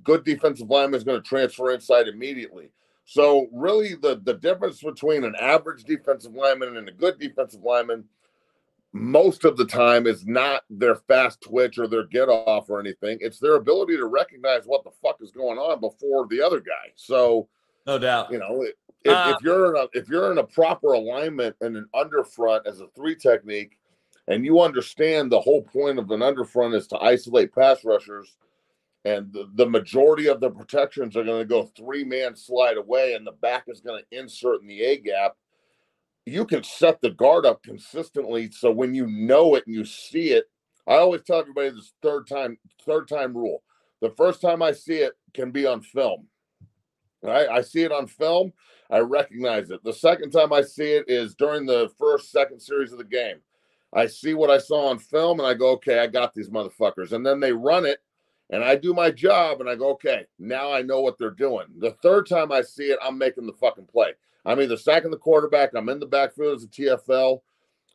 [0.04, 2.70] good defensive lineman is going to transfer inside immediately.
[3.06, 8.06] So, really, the, the difference between an average defensive lineman and a good defensive lineman–
[8.94, 13.18] most of the time is not their fast twitch or their get off or anything.
[13.22, 16.92] It's their ability to recognize what the fuck is going on before the other guy.
[16.96, 17.50] So
[17.88, 18.32] No doubt.
[18.32, 21.76] You know, if, uh, if you're in a, if you're in a proper alignment and
[21.76, 23.80] an underfront as a three technique,
[24.28, 28.38] and you understand the whole point of an underfront is to isolate pass rushers,
[29.06, 33.16] and the, the majority of the protections are going to go three man slide away,
[33.16, 35.36] and the back is going to insert in the A gap.
[36.26, 40.32] You can set the guard up consistently, so when you know it and you see
[40.32, 40.46] it,
[40.88, 43.64] I always tell everybody this third time third time rule.
[44.02, 46.28] The first time I see it can be on film.
[47.22, 47.48] Right?
[47.48, 48.52] I see it on film.
[48.90, 49.82] I recognize it.
[49.84, 53.38] The second time I see it is during the first, second series of the game.
[53.96, 57.12] I see what I saw on film and I go, okay, I got these motherfuckers.
[57.12, 58.00] And then they run it
[58.50, 61.68] and I do my job and I go, okay, now I know what they're doing.
[61.78, 64.14] The third time I see it, I'm making the fucking play.
[64.46, 67.40] I'm either sacking the quarterback, I'm in the backfield as a TFL.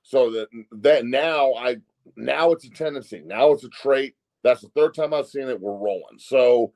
[0.03, 1.77] So that that now I
[2.17, 3.23] now it's a tendency.
[3.25, 4.15] Now it's a trait.
[4.43, 5.61] That's the third time I've seen it.
[5.61, 6.19] We're rolling.
[6.19, 6.73] So,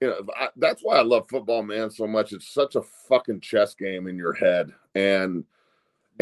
[0.00, 2.32] you know, I, that's why I love football, man, so much.
[2.32, 5.44] It's such a fucking chess game in your head, and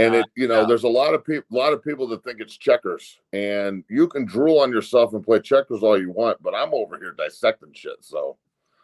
[0.00, 0.66] and it, you know, yeah.
[0.66, 4.08] there's a lot of people, a lot of people that think it's checkers, and you
[4.08, 7.72] can drool on yourself and play checkers all you want, but I'm over here dissecting
[7.72, 7.96] shit.
[8.00, 8.36] So,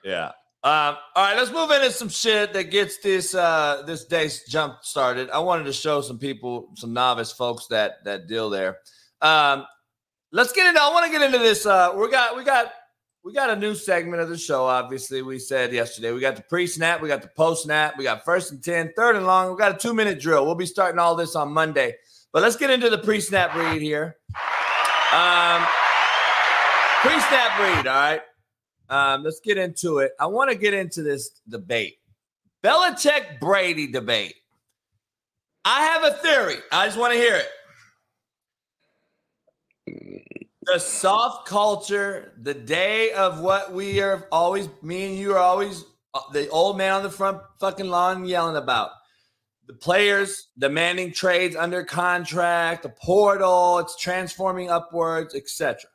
[0.05, 0.33] yeah.
[0.65, 4.79] Um, all right, let's move into some shit that gets this uh this day jump
[4.83, 5.31] started.
[5.31, 8.79] I wanted to show some people, some novice folks that that deal there.
[9.23, 9.65] Um,
[10.33, 10.81] let's get into.
[10.81, 11.67] I want to get into this.
[11.67, 12.73] Uh, we got we got
[13.27, 14.67] we got a new segment of the show.
[14.67, 18.53] Obviously, we said yesterday we got the pre-snap, we got the post-snap, we got first
[18.53, 19.51] and 10, third and long.
[19.51, 20.47] We got a two-minute drill.
[20.47, 21.97] We'll be starting all this on Monday.
[22.33, 24.15] But let's get into the pre-snap read here.
[25.13, 25.67] Um,
[27.03, 27.89] pre-snap read.
[27.89, 28.21] All right.
[28.89, 30.13] Um, let's get into it.
[30.21, 31.99] I want to get into this debate.
[32.63, 34.37] Belichick Brady debate.
[35.65, 36.59] I have a theory.
[36.71, 37.49] I just want to hear it
[40.67, 45.85] the soft culture, the day of what we are always, me and you are always
[46.13, 48.91] uh, the old man on the front fucking lawn yelling about.
[49.69, 55.89] The players demanding trades under contract, the portal, it's transforming upwards, etc.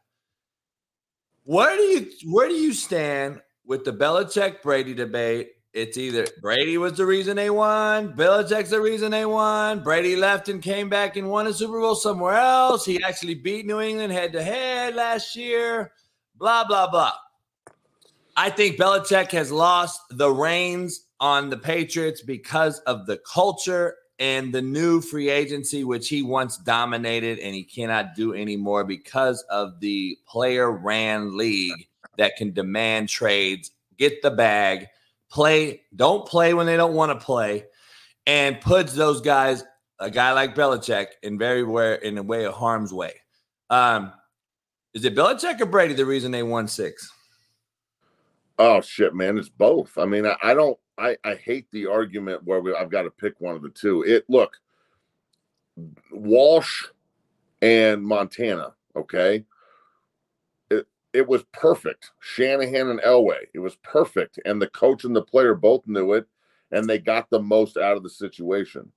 [1.44, 6.78] Where do you where do you stand with the Belichick Brady debate it's either Brady
[6.78, 9.82] was the reason they won, Belichick's the reason they won.
[9.82, 12.86] Brady left and came back and won a Super Bowl somewhere else.
[12.86, 15.92] He actually beat New England head to head last year.
[16.36, 17.14] Blah blah blah.
[18.36, 24.54] I think Belichick has lost the reins on the Patriots because of the culture and
[24.54, 29.80] the new free agency, which he once dominated and he cannot do anymore because of
[29.80, 34.88] the player ran league that can demand trades, get the bag
[35.32, 37.66] play, don't play when they don't want to play,
[38.28, 39.64] and puts those guys,
[40.00, 43.14] a guy like Belichick, in very where in a way of harm's way.
[43.70, 44.12] Um,
[44.94, 47.12] is it Belichick or Brady the reason they won six?
[48.60, 49.38] Oh shit, man!
[49.38, 49.98] It's both.
[49.98, 50.78] I mean, I, I don't.
[50.98, 54.04] I I hate the argument where we, I've got to pick one of the two.
[54.04, 54.58] It look,
[56.12, 56.86] Walsh
[57.62, 58.74] and Montana.
[58.96, 59.46] Okay,
[61.14, 62.12] it was perfect.
[62.20, 64.40] Shanahan and Elway, it was perfect.
[64.46, 66.26] And the coach and the player both knew it,
[66.72, 68.92] and they got the most out of the situation.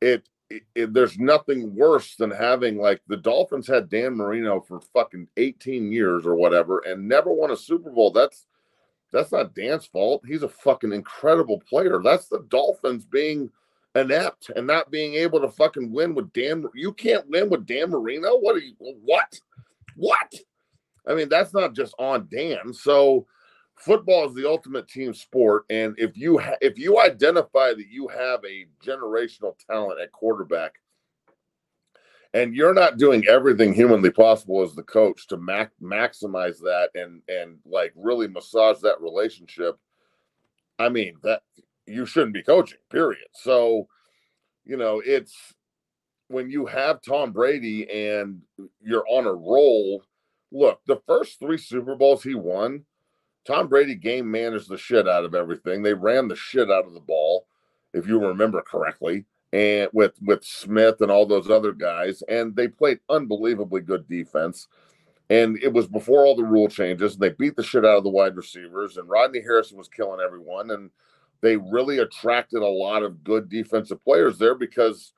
[0.00, 4.80] It, it, it, there's nothing worse than having like the Dolphins had Dan Marino for
[4.80, 8.12] fucking 18 years or whatever and never won a Super Bowl.
[8.12, 8.46] That's
[9.12, 10.22] that's not Dan's fault.
[10.26, 12.00] He's a fucking incredible player.
[12.02, 13.50] That's the Dolphins being
[13.94, 16.66] inept and not being able to fucking win with Dan.
[16.74, 18.36] You can't win with Dan Marino.
[18.36, 18.74] What are you?
[18.78, 19.40] What?
[19.96, 20.34] What?
[21.06, 22.72] I mean, that's not just on Dan.
[22.72, 23.26] So
[23.76, 28.08] football is the ultimate team sport, and if you ha- if you identify that you
[28.08, 30.72] have a generational talent at quarterback,
[32.34, 37.22] and you're not doing everything humanly possible as the coach to mac- maximize that and
[37.28, 39.78] and like really massage that relationship,
[40.78, 41.42] I mean that
[41.86, 42.78] you shouldn't be coaching.
[42.90, 43.28] Period.
[43.32, 43.86] So,
[44.64, 45.54] you know, it's
[46.28, 48.42] when you have Tom Brady and
[48.82, 50.02] you're on a roll
[50.52, 52.84] look, the first three Super Bowls he won,
[53.46, 55.82] Tom Brady game managed the shit out of everything.
[55.82, 57.46] They ran the shit out of the ball,
[57.94, 62.68] if you remember correctly, and with with Smith and all those other guys, and they
[62.68, 64.66] played unbelievably good defense.
[65.28, 67.14] And it was before all the rule changes.
[67.14, 70.20] And they beat the shit out of the wide receivers, and Rodney Harrison was killing
[70.24, 70.70] everyone.
[70.70, 70.90] And
[71.40, 75.12] they really attracted a lot of good defensive players there because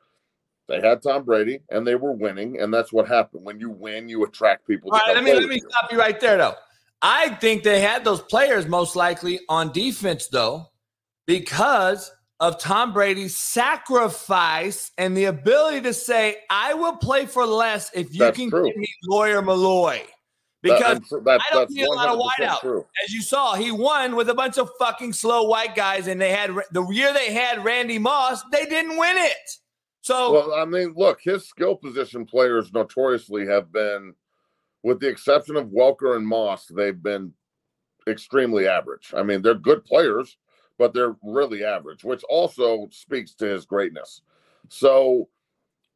[0.69, 3.45] they had Tom Brady and they were winning, and that's what happened.
[3.45, 4.91] When you win, you attract people.
[4.93, 5.69] All right, let me let me you.
[5.69, 6.55] stop you right there, though.
[7.01, 10.67] I think they had those players most likely on defense, though,
[11.27, 17.91] because of Tom Brady's sacrifice and the ability to say, "I will play for less
[17.95, 18.67] if you that's can true.
[18.67, 20.03] give me Lawyer Milloy."
[20.61, 22.61] Because that, that, I don't see a lot of whiteout.
[22.61, 22.85] True.
[23.05, 26.33] As you saw, he won with a bunch of fucking slow white guys, and they
[26.33, 29.51] had the year they had Randy Moss, they didn't win it.
[30.09, 34.15] So, well, I mean, look, his skill position players notoriously have been,
[34.83, 37.35] with the exception of Welker and Moss, they've been
[38.09, 39.13] extremely average.
[39.15, 40.39] I mean, they're good players,
[40.79, 44.23] but they're really average, which also speaks to his greatness.
[44.71, 45.29] So,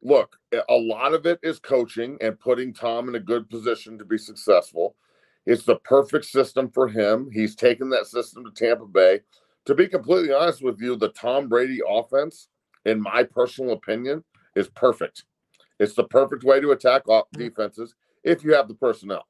[0.03, 4.05] look, a lot of it is coaching and putting Tom in a good position to
[4.05, 4.95] be successful.
[5.47, 7.31] It's the perfect system for him.
[7.33, 9.21] He's taken that system to Tampa Bay.
[9.65, 12.49] To be completely honest with you, the Tom Brady offense,
[12.85, 14.23] in my personal opinion,
[14.55, 15.23] is perfect.
[15.79, 17.39] It's the perfect way to attack mm-hmm.
[17.39, 19.25] defenses if you have the personnel.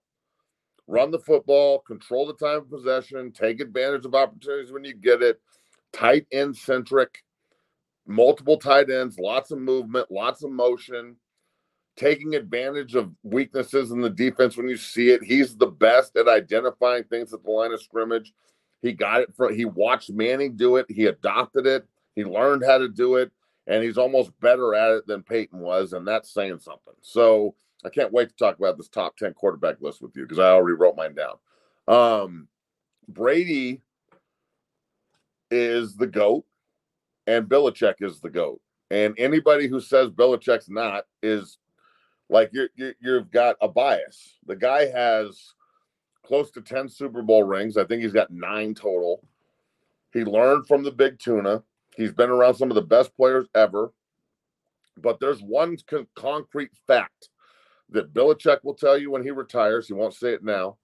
[0.88, 5.22] Run the football, control the time of possession, take advantage of opportunities when you get
[5.22, 5.40] it,
[5.94, 7.24] tight end centric
[8.06, 11.16] multiple tight ends, lots of movement, lots of motion,
[11.96, 15.24] taking advantage of weaknesses in the defense when you see it.
[15.24, 18.34] He's the best at identifying things at the line of scrimmage.
[18.82, 22.78] He got it from he watched Manning do it, he adopted it, he learned how
[22.78, 23.32] to do it,
[23.68, 26.94] and he's almost better at it than Peyton was, and that's saying something.
[27.02, 30.40] So I can't wait to talk about this top 10 quarterback list with you because
[30.40, 31.36] I already wrote mine down.
[31.88, 32.48] Um,
[33.08, 33.82] Brady
[35.52, 36.46] is the GOAT
[37.28, 38.62] and Belichick is the goat.
[38.92, 41.58] And anybody who says Belichick's not is
[42.30, 44.38] like you're, you you've got a bias.
[44.46, 45.54] The guy has
[46.26, 47.78] close to 10 Super Bowl rings.
[47.78, 49.24] I think he's got nine total.
[50.14, 51.64] He learned from the big tuna.
[51.96, 53.94] He's been around some of the best players ever.
[54.98, 57.30] But there's one con- concrete fact
[57.90, 59.88] that Belichick will tell you when he retires.
[59.88, 60.78] He won't say it now.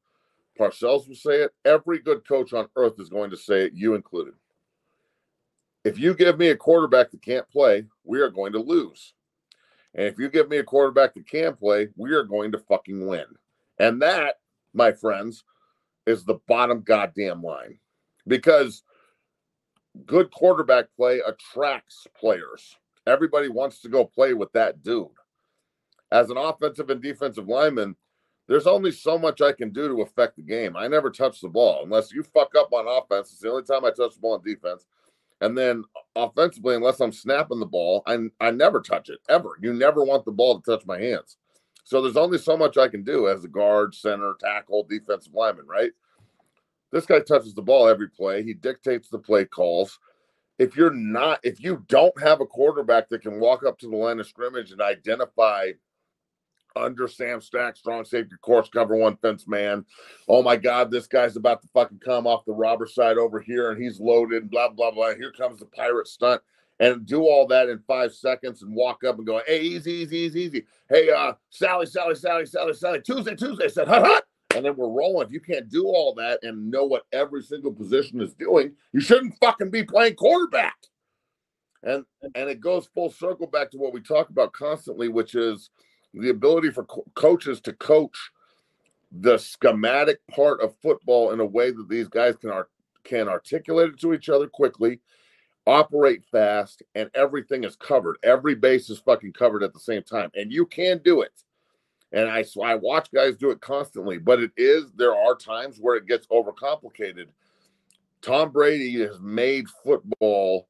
[0.59, 1.51] Parcells will say it.
[1.63, 4.33] Every good coach on earth is going to say it, you included.
[5.85, 9.13] If you give me a quarterback that can't play, we are going to lose.
[9.95, 13.07] And if you give me a quarterback that can play, we are going to fucking
[13.07, 13.25] win.
[13.79, 14.35] And that,
[14.73, 15.43] my friends,
[16.05, 17.79] is the bottom goddamn line.
[18.27, 18.83] Because
[20.05, 22.75] good quarterback play attracts players.
[23.07, 25.07] Everybody wants to go play with that dude.
[26.11, 27.95] As an offensive and defensive lineman,
[28.47, 30.75] there's only so much I can do to affect the game.
[30.75, 33.31] I never touch the ball unless you fuck up on offense.
[33.31, 34.85] It's the only time I touch the ball on defense.
[35.41, 35.83] And then
[36.15, 39.57] offensively, unless I'm snapping the ball, I, I never touch it ever.
[39.61, 41.37] You never want the ball to touch my hands.
[41.83, 45.65] So there's only so much I can do as a guard, center, tackle, defensive lineman,
[45.67, 45.91] right?
[46.91, 48.43] This guy touches the ball every play.
[48.43, 49.99] He dictates the play calls.
[50.57, 53.95] If you're not, if you don't have a quarterback that can walk up to the
[53.95, 55.71] line of scrimmage and identify
[56.75, 59.85] under Sam Stack, strong safety, course cover one fence man.
[60.27, 63.71] Oh my God, this guy's about to fucking come off the robber side over here
[63.71, 65.15] and he's loaded, blah, blah, blah.
[65.15, 66.41] Here comes the pirate stunt.
[66.81, 70.17] And do all that in five seconds and walk up and go, hey, easy, easy,
[70.17, 70.65] easy, easy.
[70.87, 74.23] Hey, uh, Sally, Sally, Sally, Sally, Sally, Tuesday, Tuesday, said, hut, hut.
[74.55, 75.27] And then we're rolling.
[75.27, 78.99] If you can't do all that and know what every single position is doing, you
[78.99, 80.75] shouldn't fucking be playing quarterback.
[81.83, 82.03] And
[82.35, 85.69] and it goes full circle back to what we talk about constantly, which is
[86.13, 88.31] the ability for co- coaches to coach
[89.11, 92.71] the schematic part of football in a way that these guys can art-
[93.03, 94.99] can articulate it to each other quickly,
[95.65, 98.17] operate fast, and everything is covered.
[98.23, 101.43] Every base is fucking covered at the same time, and you can do it.
[102.11, 105.77] And I so I watch guys do it constantly, but it is there are times
[105.79, 107.27] where it gets overcomplicated.
[108.21, 110.67] Tom Brady has made football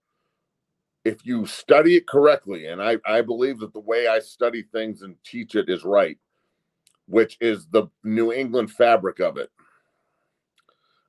[1.05, 5.01] if you study it correctly, and I, I believe that the way I study things
[5.01, 6.17] and teach it is right,
[7.07, 9.49] which is the New England fabric of it.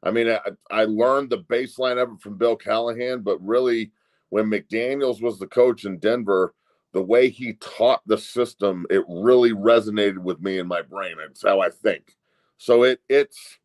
[0.03, 0.41] I mean, I,
[0.71, 3.91] I learned the baseline of it from Bill Callahan, but really,
[4.31, 6.55] when McDaniels was the coach in Denver,
[6.93, 11.17] the way he taught the system, it really resonated with me in my brain.
[11.29, 12.17] It's how I think.
[12.59, 13.59] So it it's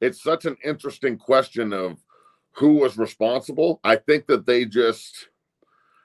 [0.00, 1.98] it's such an interesting question of
[2.52, 3.80] who was responsible.
[3.84, 5.28] I think that they just,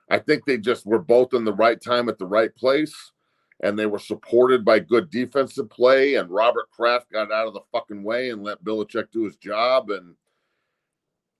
[0.09, 2.95] I think they just were both in the right time at the right place,
[3.61, 6.15] and they were supported by good defensive play.
[6.15, 9.91] And Robert Kraft got out of the fucking way and let Belichick do his job.
[9.91, 10.15] And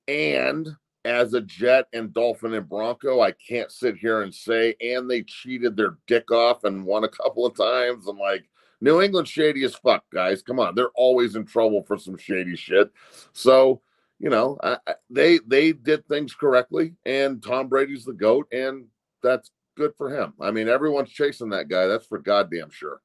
[0.07, 0.69] and
[1.05, 5.23] as a Jet and Dolphin and Bronco, I can't sit here and say, and they
[5.23, 8.07] cheated their dick off and won a couple of times.
[8.07, 8.45] And like,
[8.81, 10.41] New England shady as fuck, guys.
[10.41, 12.91] Come on, they're always in trouble for some shady shit.
[13.33, 13.81] So
[14.21, 18.85] you know, I, I, they they did things correctly, and Tom Brady's the goat, and
[19.23, 20.33] that's good for him.
[20.39, 21.87] I mean, everyone's chasing that guy.
[21.87, 23.01] That's for goddamn sure.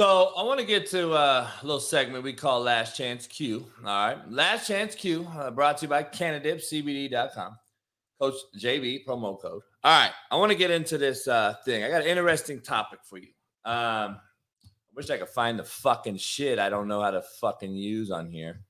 [0.00, 3.66] So I want to get to uh, a little segment we call Last Chance Q.
[3.80, 7.58] All right, Last Chance Q, uh, brought to you by CannadipCBD.com.
[8.18, 9.60] Coach JB promo code.
[9.84, 11.84] All right, I want to get into this uh, thing.
[11.84, 13.28] I got an interesting topic for you.
[13.66, 17.74] Um, I wish I could find the fucking shit I don't know how to fucking
[17.74, 18.62] use on here.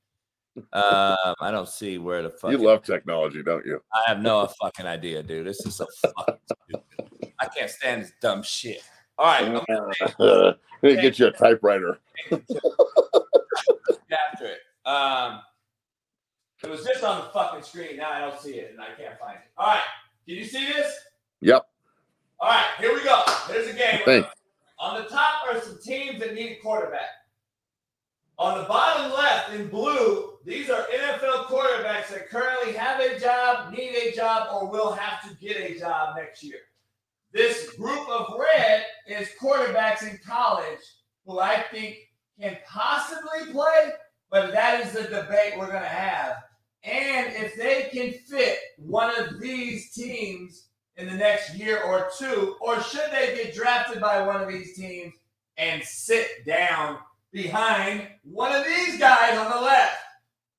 [0.73, 2.51] Um, I don't see where the fuck.
[2.51, 3.81] You love technology, don't you?
[3.93, 5.47] I have no fucking idea, dude.
[5.47, 7.31] This is so fucking stupid.
[7.39, 8.81] I can't stand this dumb shit.
[9.17, 9.53] All right, I'm
[10.81, 11.99] gonna get you a typewriter.
[12.31, 12.43] After
[14.45, 14.59] it.
[14.85, 15.41] Um,
[16.63, 17.97] it was just on the fucking screen.
[17.97, 19.41] Now I don't see it, and I can't find it.
[19.57, 19.81] All right,
[20.27, 20.93] Did you see this?
[21.41, 21.65] Yep.
[22.39, 23.21] All right, here we go.
[23.47, 24.01] Here's a game.
[24.05, 24.29] Thanks.
[24.79, 27.09] On the top are some teams that need a quarterback.
[28.39, 33.71] On the bottom left in blue, these are NFL quarterbacks that currently have a job,
[33.71, 36.57] need a job, or will have to get a job next year.
[37.33, 40.79] This group of red is quarterbacks in college
[41.25, 41.97] who I think
[42.39, 43.91] can possibly play,
[44.29, 46.37] but that is the debate we're going to have.
[46.83, 50.67] And if they can fit one of these teams
[50.97, 54.75] in the next year or two, or should they get drafted by one of these
[54.75, 55.13] teams
[55.57, 56.97] and sit down
[57.31, 59.97] behind one of these guys on the left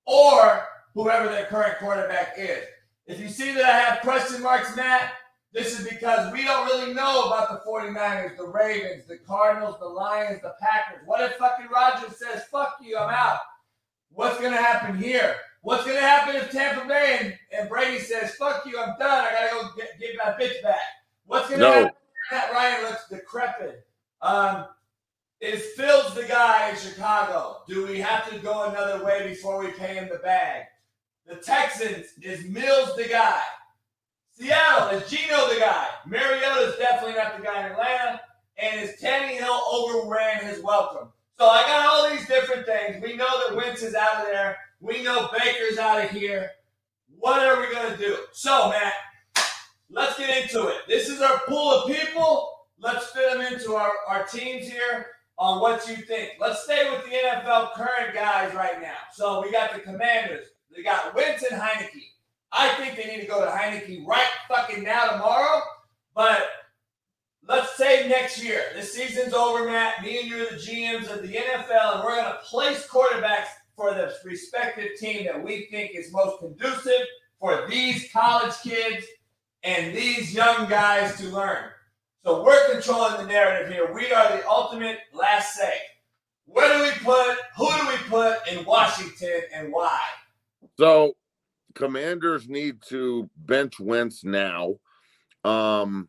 [0.07, 0.65] or
[0.95, 2.65] whoever their current quarterback is?
[3.07, 5.13] If you see that I have question marks, Matt,
[5.53, 9.87] this is because we don't really know about the 49ers, the Ravens, the Cardinals, the
[9.87, 11.03] Lions, the Packers.
[11.05, 13.41] What if fucking Rodgers says, fuck you, I'm out?
[14.13, 15.37] What's going to happen here?
[15.61, 19.25] What's going to happen if Tampa Bay and, and, Brady says, fuck you, I'm done.
[19.25, 20.81] I got to go get, get, my bitch back.
[21.27, 21.73] What's going to no.
[21.73, 21.93] happen
[22.31, 23.87] Matt Ryan looks decrepit?
[24.23, 24.67] Um,
[25.41, 27.59] is Fields the guy in Chicago?
[27.69, 30.65] Do we have to go another way before we pay him the bag?
[31.27, 33.41] The Texans, is Mills the guy?
[34.33, 35.87] Seattle, is Geno the guy?
[36.07, 38.21] Mariota is definitely not the guy in Atlanta.
[38.59, 41.09] And is Tannehill overran his welcome?
[41.39, 43.03] So I got all these different things.
[43.03, 44.57] We know that Wentz is out of there.
[44.81, 46.51] We know Baker's out of here.
[47.19, 48.17] What are we going to do?
[48.33, 48.95] So, Matt,
[49.91, 50.79] let's get into it.
[50.89, 52.49] This is our pool of people.
[52.79, 55.07] Let's fit them into our, our teams here
[55.39, 56.33] on what you think.
[56.41, 58.97] Let's stay with the NFL current guys right now.
[59.15, 60.47] So we got the Commanders.
[60.75, 62.12] They got Wentz and Heinicke.
[62.53, 65.63] I think they need to go to Heinicke right fucking now tomorrow.
[66.15, 66.47] But
[67.49, 70.03] let's say next year, this season's over, Matt.
[70.03, 73.49] Me and you are the GMs of the NFL, and we're going to place quarterbacks
[73.75, 77.07] for the respective team that we think is most conducive
[77.41, 79.07] for these college kids
[79.63, 81.71] and these young guys to learn.
[82.25, 83.93] So we're controlling the narrative here.
[83.93, 85.75] We are the ultimate last say.
[86.45, 89.99] Where do we put, who do we put in Washington and why?
[90.79, 91.15] So
[91.75, 94.77] commanders need to bench Wentz now,
[95.45, 96.09] um,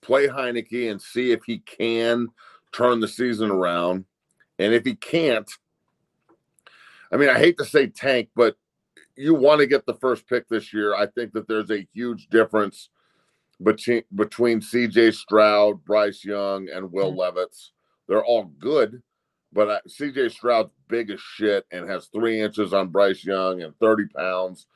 [0.00, 2.28] play Heinicke and see if he can
[2.72, 4.04] turn the season around.
[4.58, 5.50] And if he can't,
[7.12, 8.56] I mean, I hate to say tank, but
[9.16, 10.94] you want to get the first pick this year.
[10.94, 12.88] I think that there's a huge difference
[13.62, 17.18] between between CJ Stroud, Bryce Young, and Will mm-hmm.
[17.18, 17.72] Levis.
[18.08, 19.02] They're all good,
[19.52, 24.06] but CJ Stroud's big as shit and has three inches on Bryce Young and 30
[24.16, 24.66] pounds.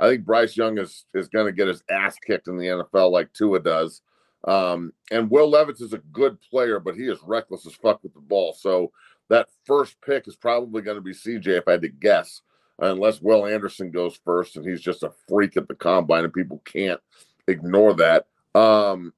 [0.00, 3.12] I think Bryce Young is is going to get his ass kicked in the NFL
[3.12, 4.02] like Tua does.
[4.44, 8.14] Um, and Will Levis is a good player, but he is reckless as fuck with
[8.14, 8.54] the ball.
[8.54, 8.90] So
[9.28, 12.40] that first pick is probably going to be CJ if I had to guess,
[12.78, 16.62] unless Will Anderson goes first and he's just a freak at the combine and people
[16.64, 17.00] can't
[17.46, 18.26] ignore that.
[18.54, 19.12] Um,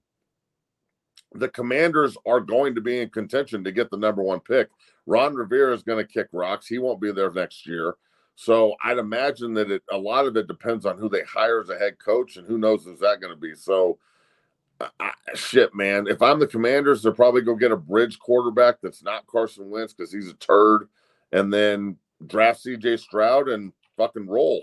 [1.34, 4.68] the Commanders are going to be in contention to get the number one pick.
[5.06, 6.66] Ron Rivera is going to kick rocks.
[6.66, 7.94] He won't be there next year.
[8.34, 11.68] So I'd imagine that it a lot of it depends on who they hire as
[11.68, 13.54] a head coach, and who knows is that going to be.
[13.54, 13.98] So,
[14.98, 16.06] I, shit, man.
[16.08, 19.92] If I'm the Commanders, they're probably go get a bridge quarterback that's not Carson Wentz
[19.92, 20.88] because he's a turd,
[21.32, 22.96] and then draft C.J.
[22.96, 24.62] Stroud and fucking roll.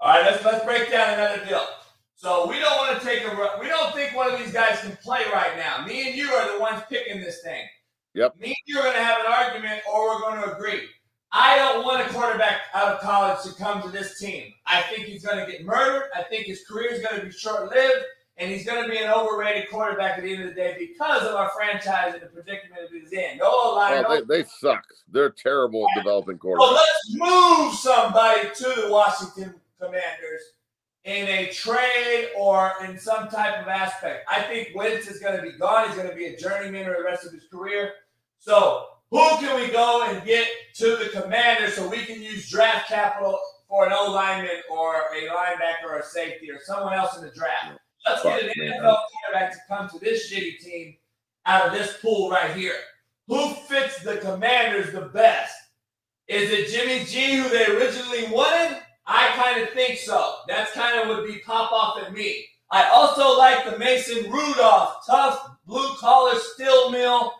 [0.00, 1.66] All right, let's let's break down another deal.
[2.14, 3.58] So we don't want to take a.
[3.60, 5.84] We don't think one of these guys can play right now.
[5.86, 7.64] Me and you are the ones picking this thing.
[8.14, 8.36] Yep.
[8.38, 10.82] Me and you are going to have an argument, or we're going to agree.
[11.32, 14.52] I don't want a quarterback out of college to come to this team.
[14.66, 16.08] I think he's going to get murdered.
[16.14, 18.04] I think his career is going to be short lived,
[18.36, 21.22] and he's going to be an overrated quarterback at the end of the day because
[21.22, 23.38] of our franchise and the predicament he's in.
[23.38, 24.04] No line.
[24.04, 24.82] Oh, well, they, they, suck.
[25.12, 26.68] They're terrible at developing quarterbacks.
[26.68, 30.42] So let's move somebody to the Washington Commanders
[31.04, 34.26] in a trade or in some type of aspect.
[34.28, 35.86] I think Wentz is going to be gone.
[35.86, 37.92] He's going to be a journeyman for the rest of his career.
[38.38, 40.46] So who can we go and get
[40.80, 45.28] to the commander so we can use draft capital for an O lineman or a
[45.28, 47.78] linebacker or a safety or someone else in the draft?
[48.06, 50.96] Let's get an NFL quarterback to come to this shitty team
[51.44, 52.76] out of this pool right here.
[53.28, 55.54] Who fits the commanders the best?
[56.28, 58.78] Is it Jimmy G, who they originally wanted?
[59.06, 60.36] I kind of think so.
[60.48, 62.46] That's kind of would be pop off at me.
[62.70, 67.32] I also like the Mason Rudolph, tough blue collar steel mill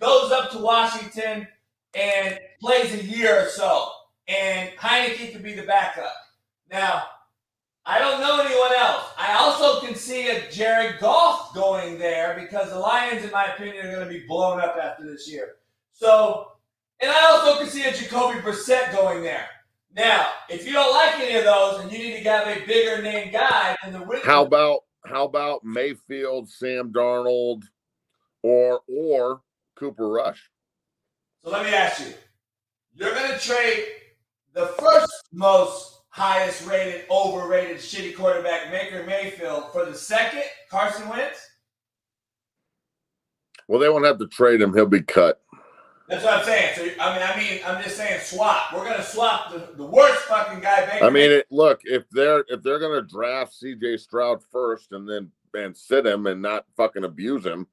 [0.00, 1.46] goes up to Washington
[1.94, 3.90] and plays a year or so,
[4.26, 6.14] and Heinicke could be the backup.
[6.70, 7.04] Now,
[7.86, 9.06] I don't know anyone else.
[9.16, 13.86] I also can see a Jared Goff going there because the Lions, in my opinion,
[13.86, 15.56] are going to be blown up after this year.
[15.92, 16.52] So,
[17.00, 19.46] and I also can see a Jacoby Brissett going there.
[19.96, 23.02] Now, if you don't like any of those and you need to have a bigger
[23.02, 27.62] name guy, then the how about how about Mayfield, Sam Darnold,
[28.42, 29.40] or or
[29.76, 30.50] Cooper Rush?
[31.44, 32.12] So let me ask you:
[32.94, 33.84] You're going to trade
[34.54, 41.48] the first most highest rated, overrated, shitty quarterback, Baker Mayfield, for the second, Carson Wentz?
[43.68, 44.74] Well, they won't have to trade him.
[44.74, 45.40] He'll be cut.
[46.08, 46.72] That's what I'm saying.
[46.74, 48.72] So I mean, I mean, I'm just saying swap.
[48.72, 50.86] We're gonna swap the, the worst fucking guy.
[50.86, 53.98] Baker I mean, it, look if they're if they're gonna draft C.J.
[53.98, 57.66] Stroud first and then and sit him and not fucking abuse him,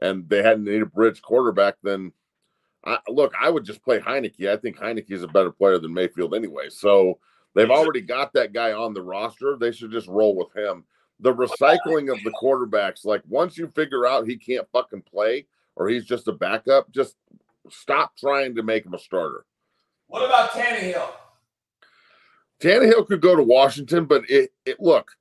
[0.00, 2.12] and they hadn't need a bridge quarterback, then
[2.86, 4.48] I, look, I would just play Heinicke.
[4.48, 6.68] I think Heinicke is a better player than Mayfield anyway.
[6.70, 7.18] So
[7.56, 9.56] They've already got that guy on the roster.
[9.56, 10.84] They should just roll with him.
[11.20, 15.88] The recycling of the quarterbacks, like once you figure out he can't fucking play or
[15.88, 17.16] he's just a backup, just
[17.70, 19.46] stop trying to make him a starter.
[20.08, 21.08] What about Tannehill?
[22.60, 25.12] Tannehill could go to Washington, but it, it look,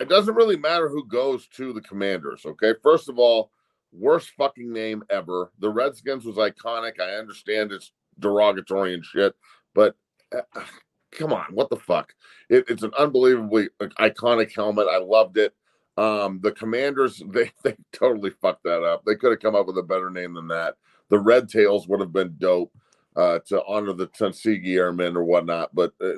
[0.00, 2.46] it doesn't really matter who goes to the Commanders.
[2.46, 3.50] Okay, first of all,
[3.92, 5.50] worst fucking name ever.
[5.58, 7.00] The Redskins was iconic.
[7.00, 9.34] I understand it's derogatory and shit,
[9.74, 9.94] but
[10.36, 10.42] uh,
[11.12, 12.12] come on, what the fuck?
[12.48, 14.88] It, it's an unbelievably iconic helmet.
[14.90, 15.54] I loved it.
[15.96, 19.04] Um, the Commanders, they they totally fucked that up.
[19.04, 20.76] They could have come up with a better name than that.
[21.08, 22.72] The Red Tails would have been dope
[23.16, 26.12] uh, to honor the Tuskegee Airmen or whatnot, but uh,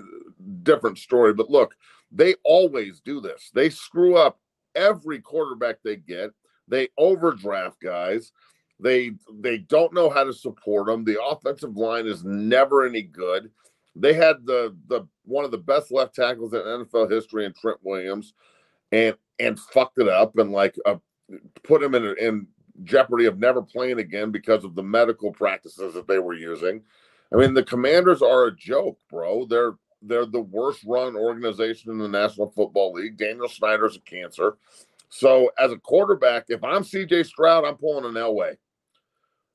[0.62, 1.32] different story.
[1.32, 1.74] But look,
[2.12, 3.50] they always do this.
[3.54, 4.38] They screw up
[4.74, 6.30] every quarterback they get.
[6.70, 8.32] They overdraft guys.
[8.78, 11.04] They they don't know how to support them.
[11.04, 13.50] The offensive line is never any good.
[13.94, 17.78] They had the the one of the best left tackles in NFL history in Trent
[17.82, 18.32] Williams,
[18.92, 20.96] and and fucked it up and like uh,
[21.62, 22.46] put him in in
[22.84, 26.82] jeopardy of never playing again because of the medical practices that they were using.
[27.32, 29.44] I mean, the Commanders are a joke, bro.
[29.44, 33.18] They're they're the worst run organization in the National Football League.
[33.18, 34.56] Daniel Snyder's a cancer.
[35.10, 38.56] So as a quarterback, if I'm CJ Stroud, I'm pulling an Elway.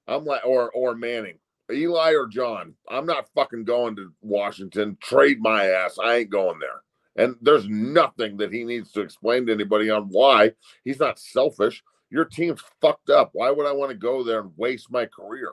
[0.08, 1.40] I'm like or or Manning.
[1.72, 4.98] Eli or John, I'm not fucking going to Washington.
[5.02, 5.98] Trade my ass.
[6.02, 6.82] I ain't going there.
[7.16, 10.52] And there's nothing that he needs to explain to anybody on why.
[10.84, 11.82] He's not selfish.
[12.12, 13.32] Your team's fucked up.
[13.34, 15.52] Why would I want to go there and waste my career?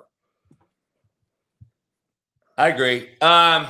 [2.59, 3.09] I agree.
[3.21, 3.67] Um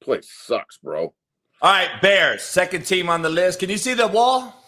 [0.00, 1.14] place sucks, bro.
[1.62, 3.58] All right, Bears, second team on the list.
[3.58, 4.65] Can you see the wall?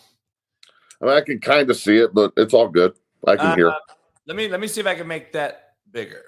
[1.01, 2.94] I, mean, I can kind of see it, but it's all good.
[3.26, 3.74] I can uh, hear.
[4.26, 6.24] Let me let me see if I can make that bigger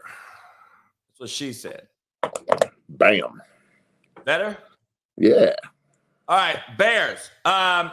[1.08, 1.88] That's what she said.
[2.88, 3.42] Bam.
[4.24, 4.56] Better?
[5.16, 5.54] Yeah.
[6.28, 7.30] All right, Bears.
[7.44, 7.90] Um,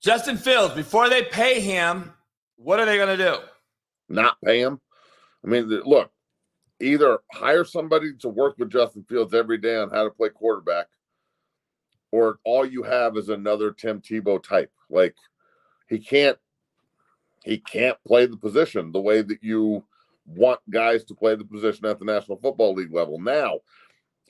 [0.00, 2.12] Justin Fields, before they pay him,
[2.56, 3.36] what are they going to do?
[4.08, 4.80] Not pay him.
[5.44, 6.10] I mean, look,
[6.80, 10.86] either hire somebody to work with Justin Fields every day on how to play quarterback,
[12.12, 14.70] or all you have is another Tim Tebow type.
[14.90, 15.14] Like
[15.88, 16.38] he can't
[17.44, 19.84] he can't play the position the way that you
[20.26, 23.20] want guys to play the position at the National Football League level.
[23.20, 23.60] Now,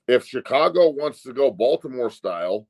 [0.07, 2.66] if Chicago wants to go Baltimore style,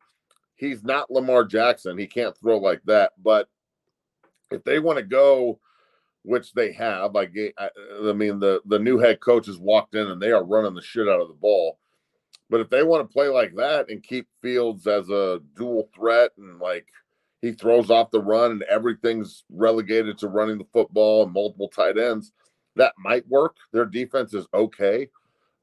[0.55, 1.99] he's not Lamar Jackson.
[1.99, 3.13] He can't throw like that.
[3.23, 3.49] But
[4.51, 5.59] if they want to go,
[6.23, 10.21] which they have, like I mean, the the new head coach has walked in and
[10.21, 11.79] they are running the shit out of the ball.
[12.49, 16.31] But if they want to play like that and keep Fields as a dual threat
[16.39, 16.87] and like
[17.43, 21.99] he throws off the run and everything's relegated to running the football and multiple tight
[21.99, 22.33] ends,
[22.77, 23.57] that might work.
[23.73, 25.09] Their defense is okay,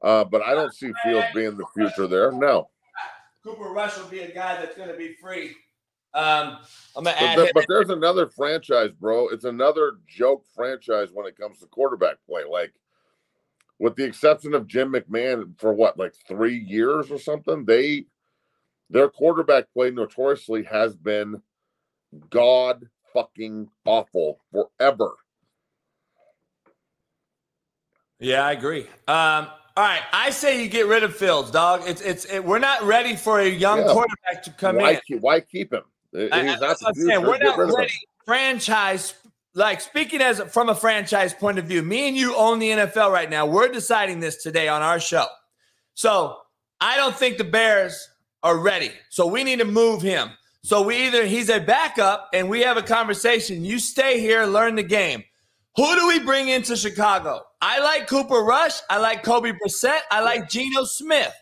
[0.02, 2.32] uh, but I don't see Fields being the future there.
[2.32, 2.68] No.
[3.42, 5.54] Cooper Rush will be a guy that's going to be free.
[6.14, 6.58] Um,
[6.96, 9.28] I'm gonna but, but there's another franchise, bro.
[9.28, 12.42] It's another joke franchise when it comes to quarterback play.
[12.48, 12.72] Like,
[13.80, 18.04] with the exception of Jim McMahon for what, like three years or something, they
[18.90, 21.42] their quarterback play notoriously has been
[22.30, 25.14] god fucking awful forever.
[28.20, 28.86] Yeah, I agree.
[29.08, 31.82] Um, all right, I say you get rid of Fields, dog.
[31.86, 33.92] It's it's it, we're not ready for a young yeah.
[33.92, 35.00] quarterback to come why in.
[35.06, 35.82] Keep, why keep him?
[36.12, 37.22] He's I, not the saying.
[37.22, 37.92] We're not ready.
[38.24, 39.14] Franchise,
[39.54, 43.12] like speaking as from a franchise point of view, me and you own the NFL
[43.12, 43.46] right now.
[43.46, 45.26] We're deciding this today on our show.
[45.94, 46.38] So
[46.80, 48.08] I don't think the Bears
[48.44, 48.92] are ready.
[49.10, 50.30] So we need to move him.
[50.64, 53.66] So we either he's a backup and we have a conversation.
[53.66, 55.22] You stay here, learn the game.
[55.76, 57.42] Who do we bring into Chicago?
[57.60, 58.80] I like Cooper Rush.
[58.88, 60.00] I like Kobe Brissett.
[60.10, 61.34] I like Geno Smith.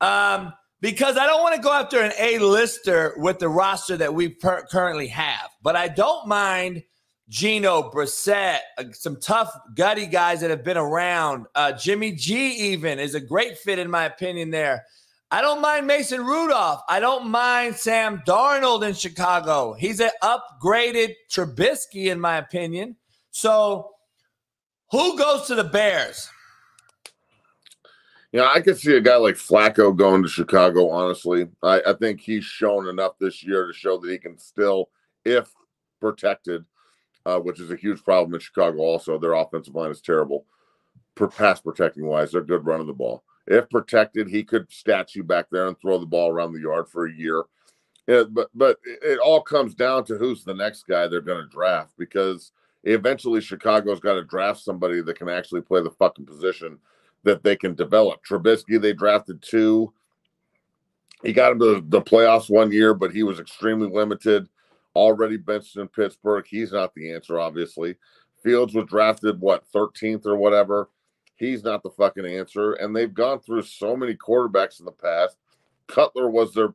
[0.00, 4.28] Um, because I don't want to go after an A-lister with the roster that we
[4.28, 5.50] per- currently have.
[5.60, 6.84] But I don't mind
[7.28, 11.46] Geno, Brissett, uh, some tough, gutty guys that have been around.
[11.56, 14.84] Uh, Jimmy G even is a great fit in my opinion there.
[15.30, 16.80] I don't mind Mason Rudolph.
[16.88, 19.74] I don't mind Sam Darnold in Chicago.
[19.74, 22.96] He's an upgraded Trubisky in my opinion.
[23.30, 23.90] So
[24.90, 26.30] who goes to the Bears?
[28.32, 31.48] You know, I could see a guy like Flacco going to Chicago, honestly.
[31.62, 34.90] I, I think he's shown enough this year to show that he can still,
[35.24, 35.50] if
[36.00, 36.64] protected,
[37.26, 39.18] uh, which is a huge problem in Chicago also.
[39.18, 40.46] Their offensive line is terrible.
[41.16, 43.24] For pass protecting wise, they're good running the ball.
[43.48, 47.06] If protected, he could statue back there and throw the ball around the yard for
[47.06, 47.44] a year.
[48.06, 51.50] Yeah, but but it all comes down to who's the next guy they're going to
[51.50, 52.52] draft because
[52.84, 56.78] eventually Chicago's got to draft somebody that can actually play the fucking position
[57.24, 58.24] that they can develop.
[58.24, 59.92] Trubisky, they drafted two.
[61.22, 64.46] He got into the playoffs one year, but he was extremely limited.
[64.94, 66.46] Already benched in Pittsburgh.
[66.48, 67.96] He's not the answer, obviously.
[68.42, 70.88] Fields was drafted, what, 13th or whatever.
[71.38, 72.74] He's not the fucking answer.
[72.74, 75.36] And they've gone through so many quarterbacks in the past.
[75.86, 76.74] Cutler was their,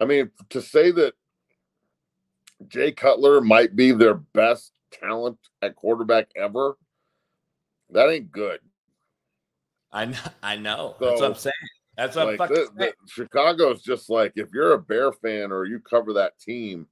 [0.00, 1.14] I mean, to say that
[2.68, 6.76] Jay Cutler might be their best talent at quarterback ever,
[7.90, 8.60] that ain't good.
[9.92, 10.18] I know.
[10.42, 10.96] I know.
[10.98, 11.54] So, That's what I'm saying.
[11.96, 15.52] That's what like I'm fucking the, the, Chicago's just like if you're a Bear fan
[15.52, 16.86] or you cover that team.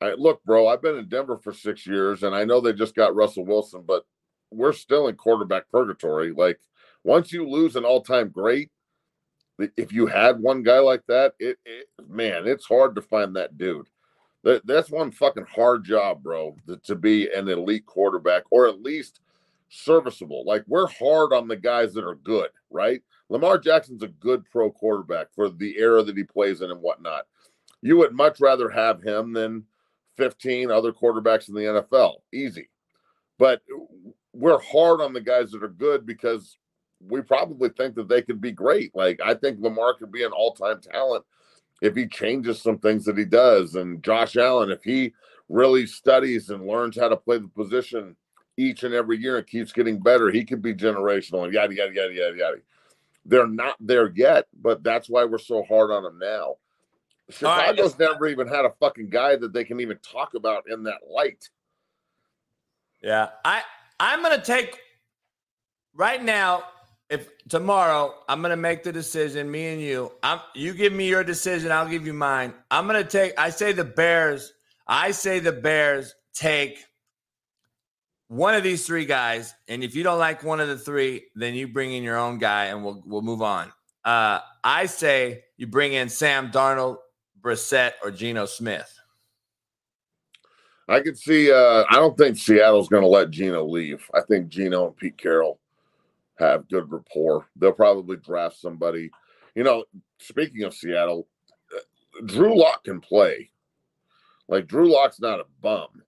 [0.00, 2.94] I, look, bro, I've been in Denver for six years, and I know they just
[2.94, 4.06] got Russell Wilson, but
[4.50, 6.32] we're still in quarterback purgatory.
[6.32, 6.58] Like
[7.04, 8.70] once you lose an all-time great,
[9.76, 13.58] if you had one guy like that, it, it man, it's hard to find that
[13.58, 13.88] dude.
[14.42, 18.82] That, that's one fucking hard job, bro, to, to be an elite quarterback or at
[18.82, 19.20] least
[19.68, 20.44] serviceable.
[20.46, 23.02] Like we're hard on the guys that are good, right?
[23.28, 27.26] Lamar Jackson's a good pro quarterback for the era that he plays in and whatnot.
[27.82, 29.64] You would much rather have him than
[30.16, 31.60] 15 other quarterbacks in the
[31.92, 32.16] NFL.
[32.32, 32.68] Easy.
[33.38, 33.62] But
[34.32, 36.58] we're hard on the guys that are good because
[37.06, 38.94] we probably think that they could be great.
[38.94, 41.24] Like I think Lamar could be an all-time talent
[41.80, 43.74] if he changes some things that he does.
[43.74, 45.12] And Josh Allen, if he
[45.48, 48.16] really studies and learns how to play the position
[48.56, 51.92] each and every year and keeps getting better, he could be generational and yada yada
[51.92, 52.56] yada yada yada.
[53.24, 56.56] They're not there yet, but that's why we're so hard on them now.
[57.30, 58.10] Chicago's right.
[58.10, 61.48] never even had a fucking guy that they can even talk about in that light.
[63.02, 63.62] Yeah, I
[64.00, 64.80] I'm gonna take
[65.94, 66.64] right now.
[67.10, 71.22] If tomorrow I'm gonna make the decision, me and you, I'm you give me your
[71.22, 72.54] decision, I'll give you mine.
[72.70, 73.38] I'm gonna take.
[73.38, 74.52] I say the Bears.
[74.86, 76.78] I say the Bears take
[78.28, 81.54] one of these three guys, and if you don't like one of the three, then
[81.54, 83.70] you bring in your own guy, and we'll we'll move on.
[84.04, 86.98] Uh, I say you bring in Sam Darnold,
[87.38, 88.99] Brissett, or Geno Smith.
[90.90, 91.52] I could see.
[91.52, 94.04] Uh, I don't think Seattle's going to let Geno leave.
[94.12, 95.60] I think Geno and Pete Carroll
[96.38, 97.46] have good rapport.
[97.54, 99.10] They'll probably draft somebody.
[99.54, 99.84] You know,
[100.18, 101.28] speaking of Seattle,
[101.74, 103.50] uh, Drew Lock can play.
[104.48, 106.02] Like Drew Lock's not a bum.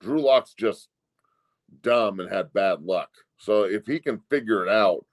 [0.00, 0.88] Drew Lock's just
[1.82, 3.10] dumb and had bad luck.
[3.38, 5.04] So if he can figure it out,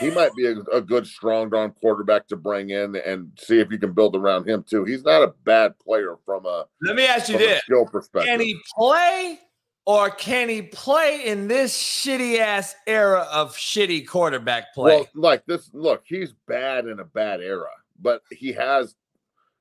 [0.00, 3.70] he might be a, a, good strong arm quarterback to bring in and see if
[3.70, 4.84] you can build around him too.
[4.84, 8.28] He's not a bad player from a let me ask you this skill perspective.
[8.28, 9.40] Can he play
[9.86, 14.96] or can he play in this shitty ass era of shitty quarterback play?
[14.96, 18.94] Well, like this, look, he's bad in a bad era, but he has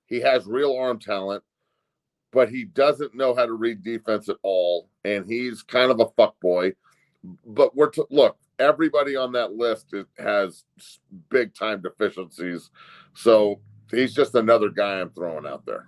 [0.05, 1.43] he has real arm talent
[2.31, 6.09] but he doesn't know how to read defense at all, and he's kind of a
[6.09, 6.73] fuck boy.
[7.45, 8.37] But we're to look.
[8.59, 10.63] Everybody on that list is, has
[11.29, 12.71] big time deficiencies,
[13.13, 13.59] so
[13.91, 15.87] he's just another guy I'm throwing out there.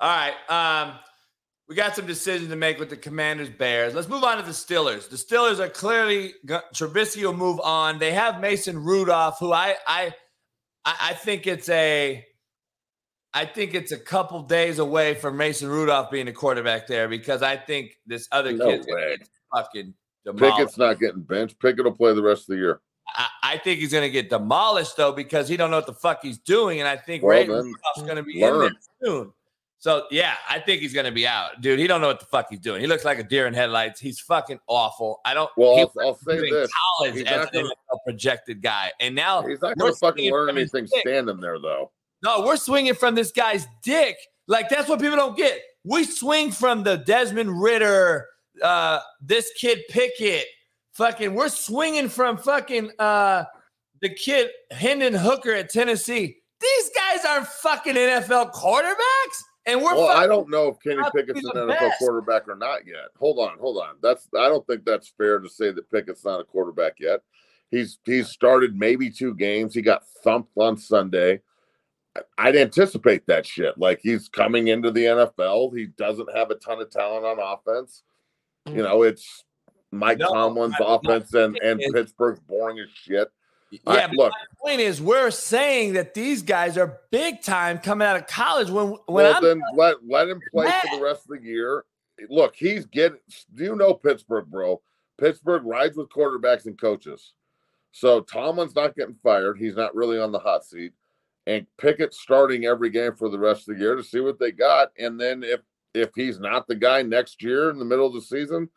[0.00, 0.34] All right.
[0.48, 0.94] Um,
[1.68, 3.94] we got some decisions to make with the Commanders Bears.
[3.94, 5.08] Let's move on to the Steelers.
[5.08, 7.98] The Steelers are clearly Trubisky will move on.
[7.98, 10.14] They have Mason Rudolph, who I I
[10.84, 12.24] I think it's a
[13.34, 17.42] I think it's a couple days away from Mason Rudolph being a quarterback there because
[17.42, 19.92] I think this other no kid's fucking
[20.24, 20.56] demolished.
[20.56, 21.58] Pickett's not getting benched.
[21.58, 22.80] Pickett will play the rest of the year.
[23.14, 25.94] I, I think he's going to get demolished though because he don't know what the
[25.94, 28.54] fuck he's doing, and I think well, Rudolph's going to be learn.
[28.54, 29.32] in there soon.
[29.80, 31.78] So yeah, I think he's going to be out, dude.
[31.78, 32.80] He don't know what the fuck he's doing.
[32.80, 34.00] He looks like a deer in headlights.
[34.00, 35.20] He's fucking awful.
[35.24, 35.50] I don't.
[35.56, 37.70] Well, I'll, I'll say this: college he's as an gonna,
[38.04, 41.92] projected guy, and now he's not going to fucking learn anything standing there though.
[42.24, 44.16] No, we're swinging from this guy's dick.
[44.48, 45.60] Like that's what people don't get.
[45.84, 48.26] We swing from the Desmond Ridder,
[48.62, 50.46] uh, this kid Pickett,
[50.92, 53.44] fucking, we're swinging from fucking uh
[54.00, 56.36] the kid Hendon Hooker at Tennessee.
[56.60, 59.42] These guys aren't fucking NFL quarterbacks.
[59.66, 61.98] And we're well, I don't know if Kenny Pickett's an NFL best.
[61.98, 63.08] quarterback or not yet.
[63.18, 63.96] Hold on, hold on.
[64.02, 67.20] That's I don't think that's fair to say that Pickett's not a quarterback yet.
[67.70, 69.74] He's he's started maybe two games.
[69.74, 71.42] He got thumped on Sunday.
[72.38, 73.76] I'd anticipate that shit.
[73.76, 75.76] Like he's coming into the NFL.
[75.76, 78.04] He doesn't have a ton of talent on offense.
[78.68, 78.84] You mm.
[78.84, 79.44] know, it's
[79.90, 83.28] Mike no, Tomlin's offense and, and Pittsburgh's boring as shit.
[83.70, 84.32] Yeah, I, look.
[84.32, 88.70] My point is, we're saying that these guys are big time coming out of college.
[88.70, 90.82] When when well, I'm then let let him play mad.
[90.82, 91.84] for the rest of the year.
[92.30, 93.18] Look, he's getting.
[93.54, 94.80] Do you know Pittsburgh, bro?
[95.18, 97.34] Pittsburgh rides with quarterbacks and coaches.
[97.92, 99.58] So Tomlin's not getting fired.
[99.58, 100.92] He's not really on the hot seat.
[101.46, 104.52] And Pickett starting every game for the rest of the year to see what they
[104.52, 104.92] got.
[104.98, 105.60] And then if
[105.94, 108.68] if he's not the guy next year in the middle of the season,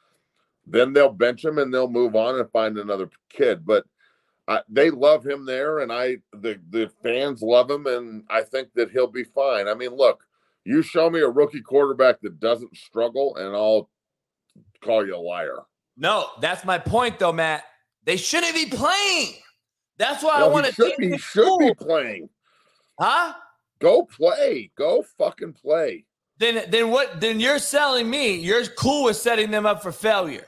[0.65, 3.65] then they'll bench him and they'll move on and find another kid.
[3.65, 3.85] But
[4.47, 8.69] I, they love him there, and I the the fans love him, and I think
[8.75, 9.67] that he'll be fine.
[9.67, 10.23] I mean, look,
[10.65, 13.89] you show me a rookie quarterback that doesn't struggle, and I'll
[14.83, 15.59] call you a liar.
[15.97, 17.63] No, that's my point, though, Matt.
[18.03, 19.35] They shouldn't be playing.
[19.97, 20.73] That's why no, I want to.
[20.73, 22.29] Should be should be playing.
[22.99, 23.33] Huh?
[23.79, 24.71] Go play.
[24.75, 26.05] Go fucking play.
[26.41, 27.21] Then then what?
[27.21, 28.33] Then you're selling me.
[28.33, 30.47] You're cool with setting them up for failure.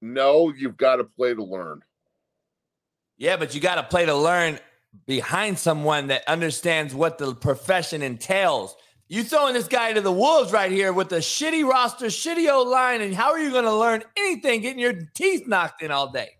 [0.00, 1.82] No, you've got to play to learn.
[3.18, 4.58] Yeah, but you got to play to learn
[5.06, 8.74] behind someone that understands what the profession entails.
[9.08, 12.68] You throwing this guy to the wolves right here with a shitty roster, shitty old
[12.68, 16.10] line, and how are you going to learn anything getting your teeth knocked in all
[16.10, 16.30] day?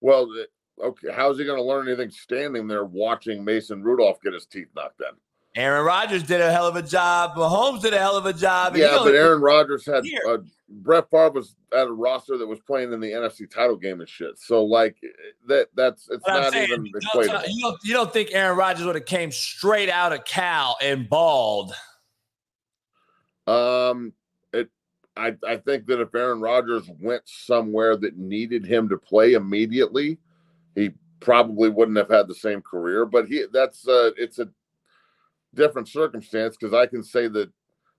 [0.00, 0.28] Well,
[0.80, 4.68] okay, how's he going to learn anything standing there watching Mason Rudolph get his teeth
[4.76, 5.16] knocked in?
[5.54, 7.34] Aaron Rodgers did a hell of a job.
[7.36, 8.76] Mahomes did a hell of a job.
[8.76, 10.38] Yeah, but Aaron Rodgers had uh,
[10.68, 14.08] Brett Favre was at a roster that was playing in the NFC title game and
[14.08, 14.38] shit.
[14.38, 14.96] So like
[15.46, 18.56] that that's it's but not saying, even you don't, you don't, you don't think Aaron
[18.56, 21.74] Rodgers would have came straight out of Cal and bald?
[23.46, 24.14] Um,
[24.54, 24.70] it
[25.18, 30.16] I I think that if Aaron Rodgers went somewhere that needed him to play immediately,
[30.74, 33.04] he probably wouldn't have had the same career.
[33.04, 34.48] But he that's uh it's a
[35.54, 37.50] different circumstance because I can say that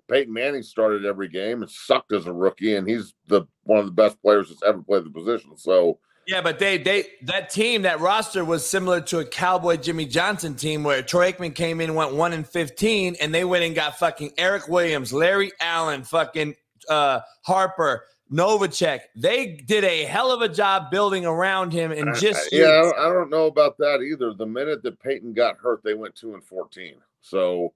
[0.09, 3.85] Peyton Manning started every game and sucked as a rookie, and he's the one of
[3.85, 5.57] the best players that's ever played the position.
[5.57, 10.05] So yeah, but they they that team that roster was similar to a Cowboy Jimmy
[10.05, 13.75] Johnson team where Troy Aikman came in went one and fifteen, and they went and
[13.75, 16.55] got fucking Erik Williams, Larry Allen, fucking
[16.89, 18.05] uh, Harper.
[18.31, 22.81] Novacek, they did a hell of a job building around him and just yeah, I
[22.81, 24.33] don't, I don't know about that either.
[24.33, 26.95] The minute that Peyton got hurt, they went two and fourteen.
[27.21, 27.73] So,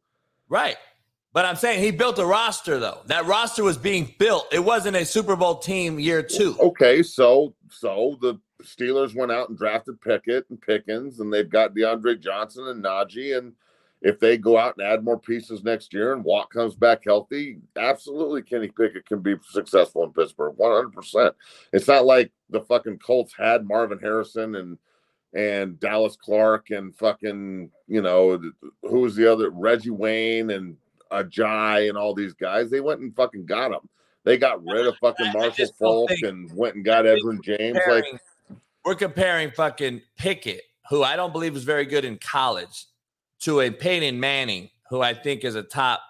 [0.50, 0.78] right.
[1.34, 3.02] But I'm saying he built a roster though.
[3.06, 4.48] That roster was being built.
[4.52, 6.58] It wasn't a Super Bowl team year two.
[6.60, 11.76] Okay, so so the Steelers went out and drafted Pickett and Pickens, and they've got
[11.76, 13.38] DeAndre Johnson and Najee.
[13.38, 13.54] And
[14.02, 17.58] if they go out and add more pieces next year and Watt comes back healthy,
[17.78, 20.56] absolutely Kenny Pickett can be successful in Pittsburgh.
[20.58, 21.34] 100%.
[21.74, 24.78] It's not like the fucking Colts had Marvin Harrison and
[25.34, 28.40] and Dallas Clark and fucking, you know,
[28.82, 30.78] who was the other Reggie Wayne and
[31.12, 32.70] Addai and all these guys.
[32.70, 33.90] They went and fucking got them.
[34.24, 37.78] They got rid of fucking Marshall Faulk and went and got Edgerrin James.
[37.88, 38.06] Like
[38.84, 42.86] we're comparing fucking Pickett, who I don't believe was very good in college,
[43.42, 46.02] to a Peyton Manning, who I think is a top.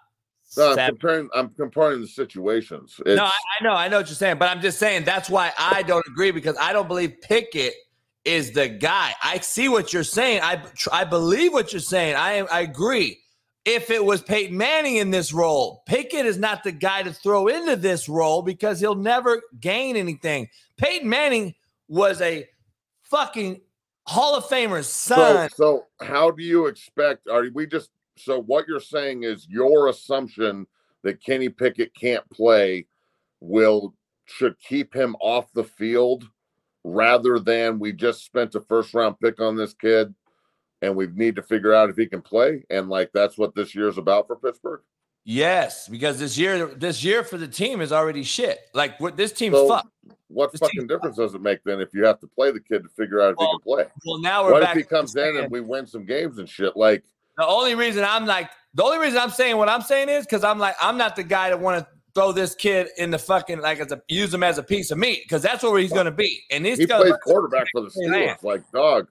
[0.55, 1.30] No, I'm comparing.
[1.36, 2.99] I'm comparing the situations.
[3.05, 5.30] It's, no, I, I know, I know what you're saying, but I'm just saying that's
[5.30, 7.73] why I don't agree because I don't believe Pickett
[8.23, 9.13] is the guy.
[9.21, 10.41] I see what you're saying.
[10.43, 10.61] I
[10.91, 12.15] I believe what you're saying.
[12.15, 13.19] I I agree.
[13.65, 17.47] If it was Peyton Manning in this role, Pickett is not the guy to throw
[17.47, 20.47] into this role because he'll never gain anything.
[20.78, 21.53] Peyton Manning
[21.89, 22.47] was a
[23.01, 23.59] fucking
[24.08, 25.49] Hall of Famer's son.
[25.49, 27.28] So, so how do you expect?
[27.28, 30.66] Are we just so what you're saying is your assumption
[31.03, 32.88] that Kenny Pickett can't play
[33.39, 33.93] will
[34.26, 36.28] should keep him off the field
[36.84, 40.14] rather than we just spent a first round pick on this kid
[40.82, 43.76] and we need to figure out if he can play and like that's what this
[43.76, 44.82] year is about for Pittsburgh.
[45.30, 48.59] Yes, because this year this year for the team is already shit.
[48.73, 49.89] Like what this team's so fucked.
[50.30, 52.84] What this fucking difference does it make then if you have to play the kid
[52.84, 53.93] to figure out if well, he can play?
[54.05, 56.47] Well, now we're what back if he comes in and we win some games and
[56.47, 56.78] shit?
[56.78, 57.03] Like
[57.38, 60.45] the only reason I'm like the only reason I'm saying what I'm saying is because
[60.45, 63.59] I'm like I'm not the guy that want to throw this kid in the fucking
[63.59, 66.05] like as a use him as a piece of meat because that's where he's going
[66.05, 66.41] to be.
[66.51, 68.41] And he's he plays quarterback for the Steelers.
[68.43, 69.09] Like dog,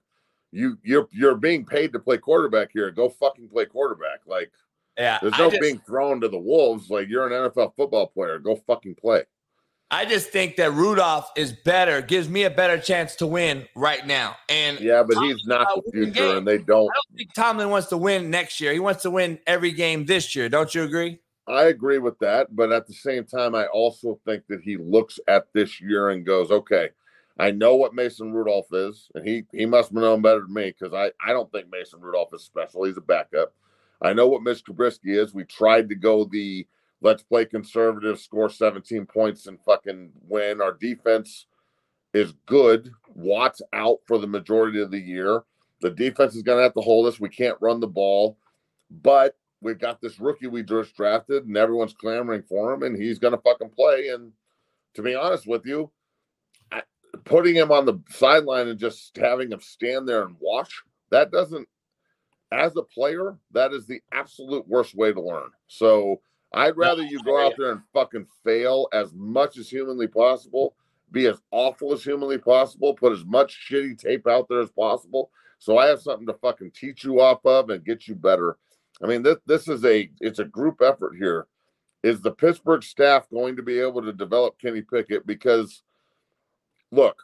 [0.51, 2.89] you you're you're being paid to play quarterback here.
[2.89, 4.21] Go fucking play quarterback.
[4.25, 4.51] Like
[4.97, 6.89] yeah, there's no just, being thrown to the wolves.
[6.89, 8.39] Like you're an NFL football player.
[8.39, 9.23] Go fucking play.
[9.89, 14.05] I just think that Rudolph is better, gives me a better chance to win right
[14.05, 14.35] now.
[14.49, 16.89] And yeah, but he's not the future, and they don't.
[16.89, 18.73] I don't think Tomlin wants to win next year.
[18.73, 20.49] He wants to win every game this year.
[20.49, 21.19] Don't you agree?
[21.47, 25.17] I agree with that, but at the same time, I also think that he looks
[25.29, 26.89] at this year and goes, "Okay,
[27.39, 30.73] I know what Mason Rudolph is, and he he must have known better than me
[30.77, 32.83] because I I don't think Mason Rudolph is special.
[32.83, 33.53] He's a backup.
[34.01, 35.33] I know what Mitch Trubisky is.
[35.33, 36.67] We tried to go the
[37.01, 40.61] let's play conservative, score 17 points, and fucking win.
[40.61, 41.45] Our defense
[42.13, 42.91] is good.
[43.13, 45.43] Watts out for the majority of the year.
[45.81, 47.19] The defense is going to have to hold us.
[47.19, 48.37] We can't run the ball,
[48.89, 53.19] but we've got this rookie we just drafted, and everyone's clamoring for him, and he's
[53.19, 54.09] going to fucking play.
[54.09, 54.31] And
[54.95, 55.91] to be honest with you,
[57.25, 61.67] putting him on the sideline and just having him stand there and watch that doesn't,
[62.51, 65.49] as a player, that is the absolute worst way to learn.
[65.67, 66.21] So
[66.53, 70.75] I'd rather you go out there and fucking fail as much as humanly possible,
[71.11, 75.29] be as awful as humanly possible, put as much shitty tape out there as possible.
[75.59, 78.57] So I have something to fucking teach you off of and get you better.
[79.01, 81.47] I mean, this this is a it's a group effort here.
[82.03, 85.25] Is the Pittsburgh staff going to be able to develop Kenny Pickett?
[85.25, 85.81] Because
[86.91, 87.23] look,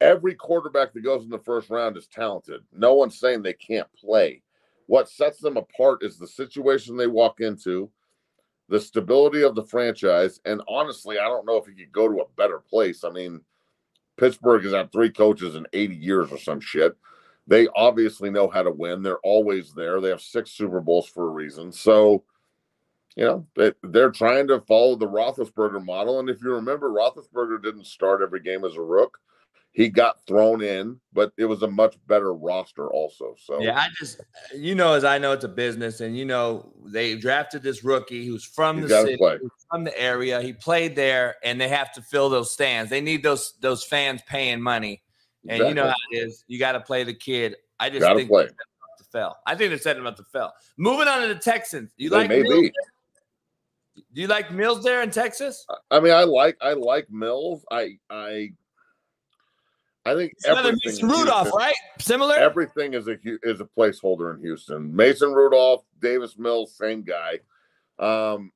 [0.00, 2.62] every quarterback that goes in the first round is talented.
[2.72, 4.42] No one's saying they can't play.
[4.86, 7.90] What sets them apart is the situation they walk into,
[8.68, 12.20] the stability of the franchise, and honestly, I don't know if he could go to
[12.20, 13.04] a better place.
[13.04, 13.40] I mean,
[14.16, 16.96] Pittsburgh has had three coaches in 80 years or some shit.
[17.46, 19.02] They obviously know how to win.
[19.02, 20.00] They're always there.
[20.00, 21.72] They have six Super Bowls for a reason.
[21.72, 22.24] So,
[23.16, 26.20] you know, they, they're trying to follow the Roethlisberger model.
[26.20, 29.18] And if you remember, Roethlisberger didn't start every game as a rook
[29.74, 33.34] he got thrown in, but it was a much better roster also.
[33.36, 34.20] So yeah, I just
[34.56, 38.24] you know, as I know, it's a business, and you know, they drafted this rookie
[38.24, 39.18] who's from the city,
[39.68, 40.40] from the area.
[40.40, 42.88] He played there, and they have to fill those stands.
[42.88, 45.02] They need those those fans paying money,
[45.42, 45.68] and exactly.
[45.68, 46.44] you know how it is.
[46.46, 47.56] You got to play the kid.
[47.80, 48.46] I just Gotta think play.
[48.46, 49.36] to fail.
[49.44, 50.52] I think they're setting him up to fail.
[50.76, 51.90] Moving on to the Texans.
[51.96, 52.72] You they like maybe.
[54.12, 55.66] Do you like Mills there in Texas?
[55.90, 57.64] I mean, I like I like Mills.
[57.72, 58.52] I I
[60.06, 61.74] I think everything Mason Rudolph, Houston, right?
[61.98, 62.36] Similar.
[62.36, 64.94] Everything is a is a placeholder in Houston.
[64.94, 67.40] Mason Rudolph, Davis Mills, same guy.
[67.98, 68.52] Um,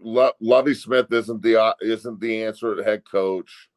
[0.00, 3.68] Lo- Lovie Smith isn't the uh, isn't the answer at head coach.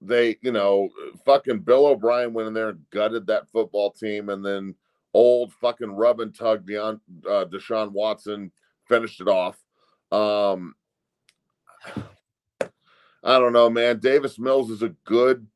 [0.00, 0.88] They, you know,
[1.26, 4.74] fucking Bill O'Brien went in there and gutted that football team, and then
[5.12, 8.52] old fucking rub and tug Deon, uh, Deshaun Watson
[8.86, 9.56] finished it off.
[10.12, 10.74] Um,
[13.24, 13.98] I don't know, man.
[13.98, 15.46] Davis Mills is a good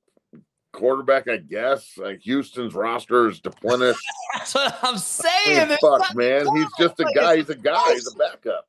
[0.72, 1.96] quarterback, I guess.
[1.96, 3.94] Like Houston's roster is depleted.
[4.34, 5.76] That's what I'm saying.
[5.80, 6.46] fuck, man.
[6.56, 7.36] He's just a guy.
[7.36, 7.92] He's a guy.
[7.92, 8.66] He's a backup.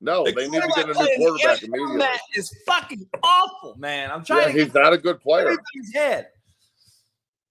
[0.00, 1.98] No, the they need to get a new quarterback immediately.
[1.98, 4.10] That is fucking awful, man.
[4.10, 4.54] I'm trying.
[4.54, 5.46] Yeah, he's not a good player.
[5.46, 6.28] Everything's head.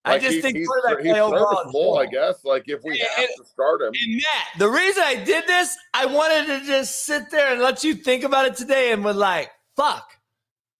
[0.06, 1.98] Like I just he, think he's, quarterback he's play overall.
[1.98, 2.46] I guess.
[2.46, 3.88] Like if we have and, to start him.
[3.88, 7.84] And Matt, the reason I did this, I wanted to just sit there and let
[7.84, 10.12] you think about it today, and was like, "Fuck."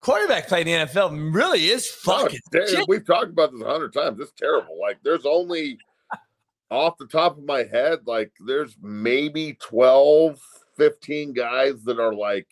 [0.00, 2.40] Quarterback play in the NFL really is fucking.
[2.52, 4.20] No, we've talked about this a hundred times.
[4.20, 4.78] It's terrible.
[4.80, 5.78] Like there's only
[6.70, 10.40] off the top of my head, like there's maybe 12,
[10.76, 12.46] 15 guys that are like,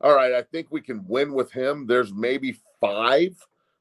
[0.00, 1.86] all right, I think we can win with him.
[1.86, 3.36] There's maybe five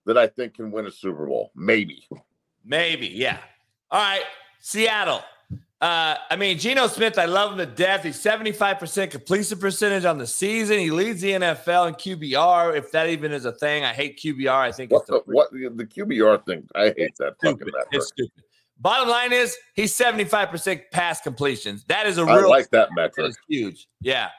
[0.05, 1.51] that I think can win a Super Bowl.
[1.55, 2.07] Maybe.
[2.65, 3.37] Maybe, yeah.
[3.91, 4.23] All right.
[4.59, 5.21] Seattle.
[5.81, 8.03] Uh, I mean, Geno Smith, I love him to death.
[8.03, 10.77] He's 75% completion percentage on the season.
[10.77, 13.85] He leads the NFL in QBR, if that even is a thing.
[13.85, 14.49] I hate QBR.
[14.49, 16.67] I think what, the, what the QBR thing.
[16.75, 17.71] I hate that stupid.
[17.71, 18.43] fucking It's stupid.
[18.77, 21.85] Bottom line is he's 75% pass completions.
[21.85, 23.33] That is a real I like that metric.
[23.47, 23.87] huge.
[24.01, 24.29] Yeah.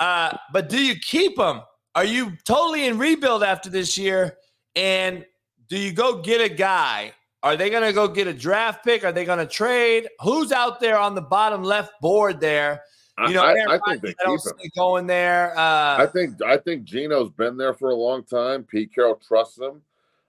[0.00, 1.60] Uh, but do you keep him?
[1.94, 4.36] Are you totally in rebuild after this year?
[4.74, 5.24] And
[5.68, 7.12] do you go get a guy
[7.46, 9.04] are they going to go get a draft pick?
[9.04, 10.08] Are they going to trade?
[10.20, 12.82] Who's out there on the bottom left board there?
[13.28, 14.70] You know, I, I, I think they keep him.
[14.76, 15.56] going there.
[15.56, 18.64] Uh, I think I think Geno's been there for a long time.
[18.64, 19.80] Pete Carroll trusts him.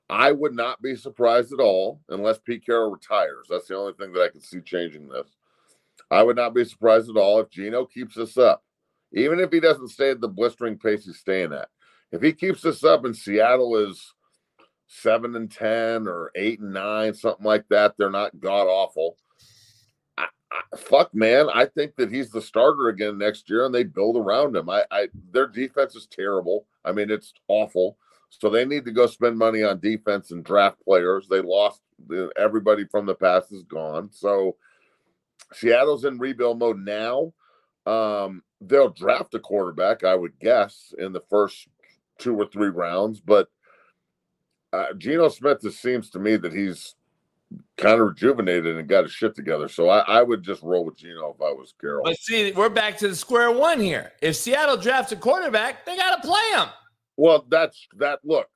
[0.09, 3.47] I would not be surprised at all unless Pete Carroll retires.
[3.49, 5.27] That's the only thing that I can see changing this.
[6.11, 8.63] I would not be surprised at all if Geno keeps this up,
[9.11, 11.67] even if he doesn't stay at the blistering pace he's staying at.
[12.11, 14.13] If he keeps this up and Seattle is
[14.87, 17.95] seven and ten or eight and nine, something like that.
[17.97, 19.17] They're not god awful.
[20.17, 23.83] I, I, fuck, man, I think that he's the starter again next year, and they
[23.83, 24.69] build around him.
[24.69, 26.65] I, I their defense is terrible.
[26.83, 27.97] I mean, it's awful.
[28.29, 31.27] So they need to go spend money on defense and draft players.
[31.29, 31.81] They lost
[32.37, 34.09] everybody from the past is gone.
[34.11, 34.57] So
[35.53, 37.33] Seattle's in rebuild mode now.
[37.85, 41.67] Um, they'll draft a quarterback, I would guess, in the first
[42.17, 43.47] two or three rounds, but
[44.77, 46.95] uh, Geno Smith it seems to me that he's
[47.77, 49.67] kind of rejuvenated and got his shit together.
[49.67, 52.03] So I, I would just roll with Geno if I was Carroll.
[52.03, 54.13] But see, we're back to the square one here.
[54.21, 56.67] If Seattle drafts a quarterback, they got to play him.
[57.15, 58.19] Well, that's that.
[58.23, 58.47] Look,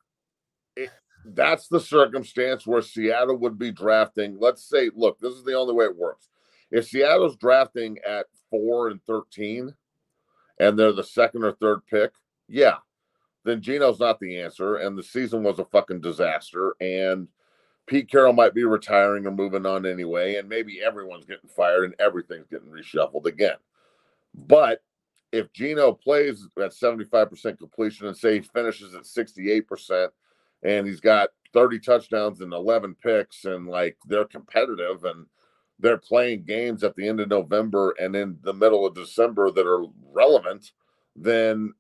[0.76, 0.90] it,
[1.26, 4.38] that's the circumstance where Seattle would be drafting.
[4.40, 6.30] Let's say, look, this is the only way it works.
[6.70, 9.74] If Seattle's drafting at four and 13
[10.60, 12.12] and they're the second or third pick,
[12.48, 12.78] yeah,
[13.44, 14.78] then Geno's not the answer.
[14.78, 16.76] And the season was a fucking disaster.
[16.80, 17.28] And
[17.88, 20.36] Pete Carroll might be retiring or moving on anyway.
[20.36, 23.58] And maybe everyone's getting fired and everything's getting reshuffled again.
[24.34, 24.82] But
[25.32, 30.10] if Geno plays at 75% completion and say he finishes at 68%
[30.64, 35.26] and he's got 30 touchdowns and 11 picks and like they're competitive and
[35.80, 39.66] they're playing games at the end of November and in the middle of December that
[39.66, 40.72] are relevant,
[41.16, 41.74] then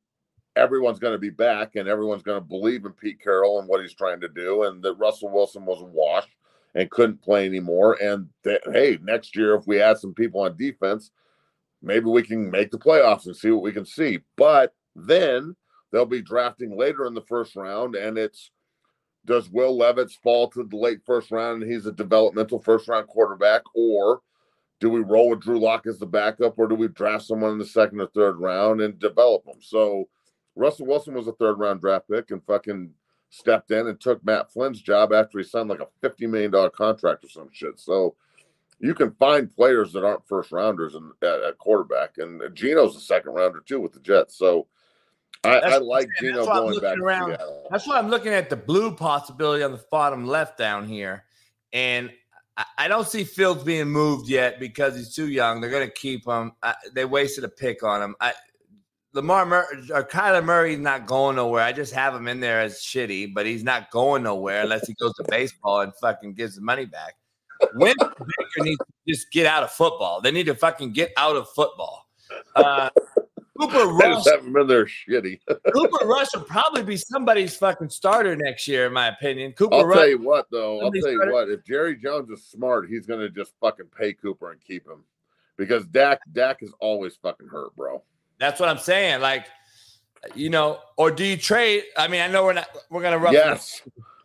[0.55, 3.81] everyone's going to be back and everyone's going to believe in Pete Carroll and what
[3.81, 6.27] he's trying to do, and that Russell Wilson was a wash
[6.75, 7.97] and couldn't play anymore.
[8.01, 11.11] And that, hey, next year, if we add some people on defense,
[11.81, 14.19] maybe we can make the playoffs and see what we can see.
[14.37, 15.55] But then
[15.91, 18.51] they'll be drafting later in the first round, and it's
[19.25, 23.07] does Will Levis fall to the late first round and he's a developmental first round
[23.07, 24.21] quarterback, or
[24.79, 27.59] do we roll with Drew Lock as the backup, or do we draft someone in
[27.59, 29.59] the second or third round and develop them?
[29.61, 30.09] So
[30.55, 32.91] Russell Wilson was a third round draft pick and fucking
[33.29, 37.23] stepped in and took Matt Flynn's job after he signed like a $50 million contract
[37.23, 37.79] or some shit.
[37.79, 38.15] So
[38.79, 42.17] you can find players that aren't first rounders in, at, at quarterback.
[42.17, 44.37] And Geno's a second rounder too with the Jets.
[44.37, 44.67] So
[45.43, 47.37] I, I like Geno going back around.
[47.69, 51.23] That's why I'm looking at the blue possibility on the bottom left down here.
[51.73, 52.11] And
[52.77, 55.61] I don't see Fields being moved yet because he's too young.
[55.61, 56.51] They're going to keep him.
[56.61, 58.15] I, they wasted a pick on him.
[58.19, 58.33] I,
[59.13, 61.63] Lamar Mur- or Kyler Murray's not going nowhere.
[61.63, 64.93] I just have him in there as shitty, but he's not going nowhere unless he
[64.93, 67.15] goes to baseball and fucking gives the money back.
[67.73, 70.21] When Baker needs to just get out of football.
[70.21, 72.07] They need to fucking get out of football.
[72.55, 72.89] Uh,
[73.59, 74.25] Cooper Rush.
[74.25, 75.39] have him in there shitty.
[75.73, 79.51] Cooper Rush will probably be somebody's fucking starter next year, in my opinion.
[79.51, 80.79] Cooper I'll Rush, tell you what, though.
[80.81, 81.31] I'll tell you starter.
[81.33, 81.49] what.
[81.49, 85.03] If Jerry Jones is smart, he's going to just fucking pay Cooper and keep him
[85.57, 88.01] because Dak Dak is always fucking hurt, bro.
[88.41, 89.21] That's what I'm saying.
[89.21, 89.45] Like,
[90.33, 91.83] you know, or do you trade?
[91.95, 93.33] I mean, I know we're not we're gonna run.
[93.33, 93.83] Yes.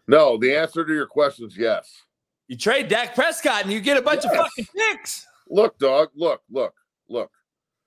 [0.09, 2.03] No, the answer to your question is yes.
[2.49, 4.33] You trade Dak Prescott and you get a bunch yes.
[4.33, 5.27] of fucking picks.
[5.51, 6.09] Look, dog.
[6.15, 6.73] Look, look,
[7.11, 7.31] look.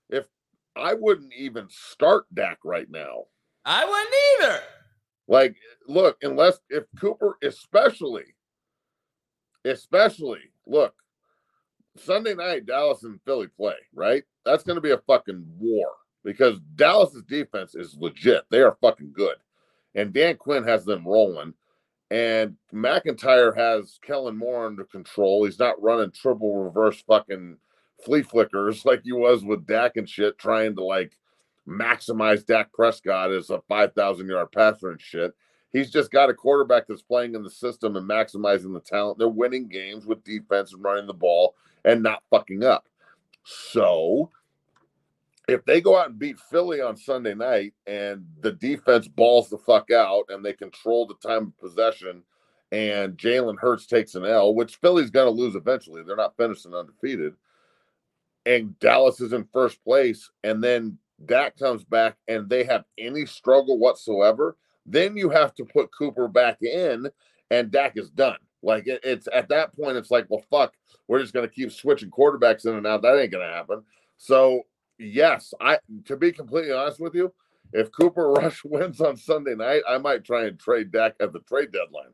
[0.09, 0.27] If
[0.75, 3.23] I wouldn't even start Dak right now.
[3.65, 4.63] I wouldn't either.
[5.27, 5.55] Like,
[5.87, 8.35] look, unless if Cooper, especially,
[9.65, 10.93] especially, look,
[11.97, 14.23] Sunday night, Dallas and Philly play, right?
[14.45, 15.89] That's going to be a fucking war
[16.23, 18.43] because Dallas's defense is legit.
[18.49, 19.35] They are fucking good.
[19.95, 21.53] And Dan Quinn has them rolling.
[22.11, 25.45] And McIntyre has Kellen Moore under control.
[25.45, 27.57] He's not running triple reverse fucking
[28.03, 31.17] flea flickers like he was with Dak and shit, trying to like
[31.67, 35.33] maximize Dak Prescott as a 5,000 yard passer and shit.
[35.71, 39.19] He's just got a quarterback that's playing in the system and maximizing the talent.
[39.19, 41.55] They're winning games with defense and running the ball
[41.85, 42.87] and not fucking up.
[43.43, 44.31] So
[45.51, 49.57] if they go out and beat Philly on Sunday night and the defense balls the
[49.57, 52.23] fuck out and they control the time of possession
[52.71, 56.03] and Jalen Hurts takes an L, which Philly's going to lose eventually.
[56.03, 57.33] They're not finishing undefeated.
[58.45, 60.29] And Dallas is in first place.
[60.43, 64.55] And then Dak comes back and they have any struggle whatsoever.
[64.85, 67.09] Then you have to put Cooper back in
[67.51, 68.37] and Dak is done.
[68.61, 70.73] Like it, it's at that point, it's like, well, fuck,
[71.07, 73.01] we're just going to keep switching quarterbacks in and out.
[73.01, 73.83] That ain't going to happen.
[74.17, 74.63] So
[74.99, 77.33] yes, I to be completely honest with you,
[77.73, 81.39] if Cooper Rush wins on Sunday night, I might try and trade Dak at the
[81.39, 82.13] trade deadline.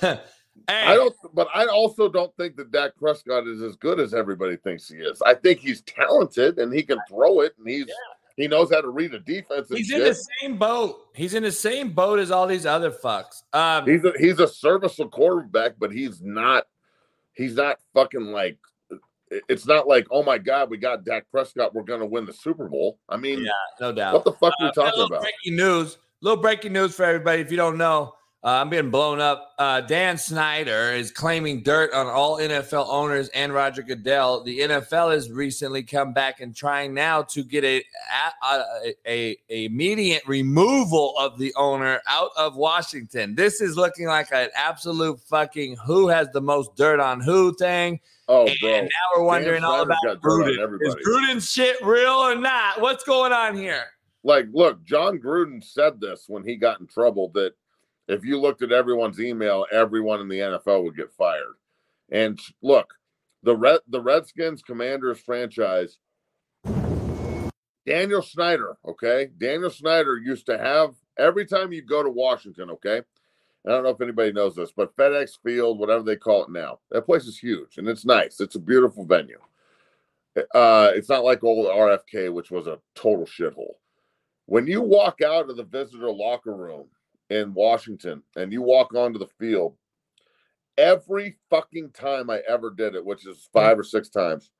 [0.68, 0.84] hey.
[0.86, 4.56] I don't, but I also don't think that Dak Prescott is as good as everybody
[4.56, 5.22] thinks he is.
[5.22, 7.94] I think he's talented and he can throw it, and he's yeah.
[8.36, 9.68] he knows how to read a defense.
[9.70, 10.00] he's shit.
[10.00, 11.00] in the same boat.
[11.14, 13.42] He's in the same boat as all these other fucks.
[13.52, 16.66] Um, he's a, he's a serviceable quarterback, but he's not.
[17.34, 18.58] He's not fucking like
[19.48, 22.32] it's not like, oh my God, we got Dak Prescott, we're going to win the
[22.32, 22.98] Super Bowl.
[23.08, 23.50] I mean, yeah,
[23.80, 24.14] no doubt.
[24.14, 25.22] What the fuck are we uh, talking about?
[25.22, 27.42] Breaking news, little breaking news for everybody.
[27.42, 28.14] If you don't know,
[28.44, 29.52] uh, I'm being blown up.
[29.58, 34.44] Uh, Dan Snyder is claiming dirt on all NFL owners and Roger Goodell.
[34.44, 37.84] The NFL has recently come back and trying now to get a
[38.42, 43.34] a, a, a immediate removal of the owner out of Washington.
[43.34, 47.98] This is looking like an absolute fucking who has the most dirt on who thing.
[48.28, 48.80] Oh, and bro.
[48.82, 50.78] now we're wondering all about Gruden.
[50.82, 52.80] Is Gruden's shit real or not?
[52.80, 53.86] What's going on here?
[54.22, 57.52] like, look, Jon Gruden said this when he got in trouble that
[58.08, 61.54] if you looked at everyone's email, everyone in the NFL would get fired.
[62.10, 62.94] And look,
[63.42, 65.98] the Red the Redskins Commanders franchise,
[67.86, 69.28] Daniel Snyder, okay?
[69.38, 73.02] Daniel Snyder used to have every time you go to Washington, okay?
[73.66, 76.78] I don't know if anybody knows this, but FedEx Field, whatever they call it now,
[76.90, 78.40] that place is huge and it's nice.
[78.40, 79.40] It's a beautiful venue.
[80.54, 83.74] Uh, it's not like old RFK, which was a total shithole.
[84.46, 86.86] When you walk out of the visitor locker room
[87.30, 89.76] in Washington and you walk onto the field,
[90.76, 93.52] every fucking time I ever did it, which is mm.
[93.52, 94.50] five or six times,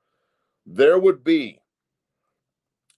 [0.66, 1.60] there would be,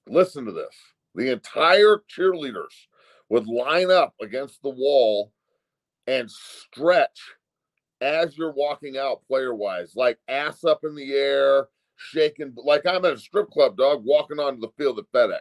[0.08, 0.74] listen to this,
[1.14, 2.86] the entire cheerleaders
[3.28, 5.32] would line up against the wall
[6.06, 7.20] and stretch
[8.00, 13.04] as you're walking out player wise, like ass up in the air, shaking, like I'm
[13.04, 15.40] at a strip club, dog, walking onto the field at FedEx.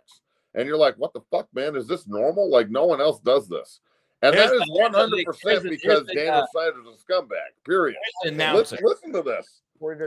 [0.56, 1.76] And you're like, what the fuck, man?
[1.76, 2.50] Is this normal?
[2.50, 3.80] Like, no one else does this.
[4.22, 7.52] And here's that is one hundred percent because the, Daniel uh, Snyder's a scumbag.
[7.66, 7.98] Period.
[8.26, 9.62] Listen, listen to this.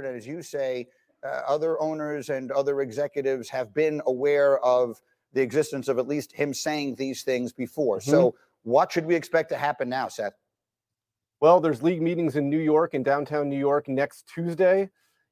[0.05, 0.87] As you say,
[1.25, 5.01] uh, other owners and other executives have been aware of
[5.33, 7.99] the existence of at least him saying these things before.
[7.99, 8.11] Mm-hmm.
[8.11, 8.35] So,
[8.65, 10.35] what should we expect to happen now, Seth?
[11.41, 14.91] Well, there's league meetings in New York in downtown New York next Tuesday,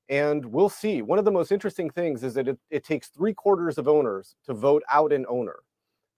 [0.08, 1.02] and we'll see.
[1.02, 4.34] One of the most interesting things is that it, it takes three quarters of owners
[4.46, 5.56] to vote out an owner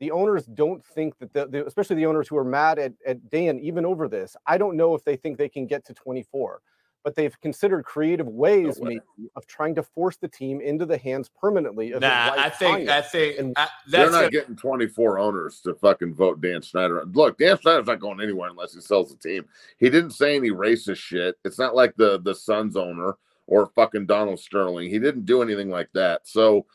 [0.01, 3.31] the owners don't think that the, the, especially the owners who are mad at, at
[3.31, 6.61] Dan even over this, I don't know if they think they can get to 24,
[7.05, 9.01] but they've considered creative ways no maybe
[9.37, 11.93] of trying to force the team into the hands permanently.
[11.93, 15.75] Of nah, I think I think and I, they're not a, getting 24 owners to
[15.75, 17.05] fucking vote Dan Snyder.
[17.13, 19.45] Look, Dan Snyder's not going anywhere unless he sells the team.
[19.79, 21.37] He didn't say any racist shit.
[21.45, 23.17] It's not like the the Suns owner
[23.47, 24.89] or fucking Donald Sterling.
[24.89, 26.27] He didn't do anything like that.
[26.27, 26.67] So,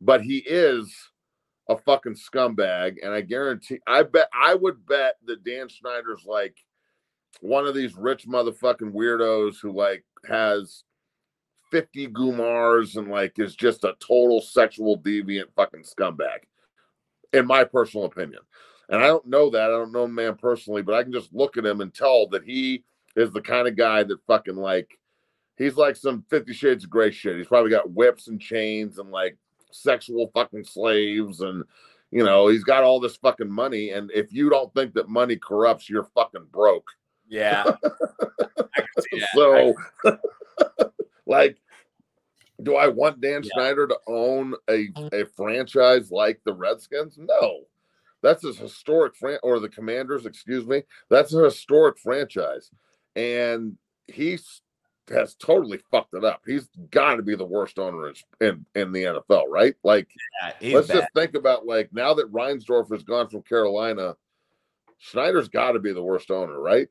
[0.00, 1.09] but he is
[1.70, 2.96] a fucking scumbag.
[3.02, 6.56] And I guarantee, I bet, I would bet that Dan Snyder's like
[7.40, 10.82] one of these rich motherfucking weirdos who like has
[11.70, 16.40] 50 Gumars and like is just a total sexual deviant fucking scumbag,
[17.32, 18.40] in my personal opinion.
[18.88, 19.62] And I don't know that.
[19.62, 22.42] I don't know man personally, but I can just look at him and tell that
[22.42, 22.82] he
[23.14, 24.98] is the kind of guy that fucking like
[25.56, 27.36] he's like some 50 shades of gray shit.
[27.36, 29.38] He's probably got whips and chains and like
[29.72, 31.64] sexual fucking slaves and
[32.10, 35.36] you know he's got all this fucking money and if you don't think that money
[35.36, 36.88] corrupts you're fucking broke.
[37.28, 37.64] Yeah.
[39.34, 39.74] So
[41.26, 41.56] like
[42.62, 43.50] do i want dan yeah.
[43.54, 45.12] snyder to own a, mm.
[45.12, 47.18] a franchise like the redskins?
[47.18, 47.62] No.
[48.22, 52.70] That's a historic fran or the commanders excuse me that's a historic franchise.
[53.16, 54.60] And he's
[55.10, 56.42] has totally fucked it up.
[56.46, 59.74] He's got to be the worst owner in in the NFL, right?
[59.82, 60.08] Like,
[60.60, 61.00] yeah, let's bad.
[61.00, 64.16] just think about like now that Reinsdorf has gone from Carolina,
[64.98, 66.88] Snyder's got to be the worst owner, right?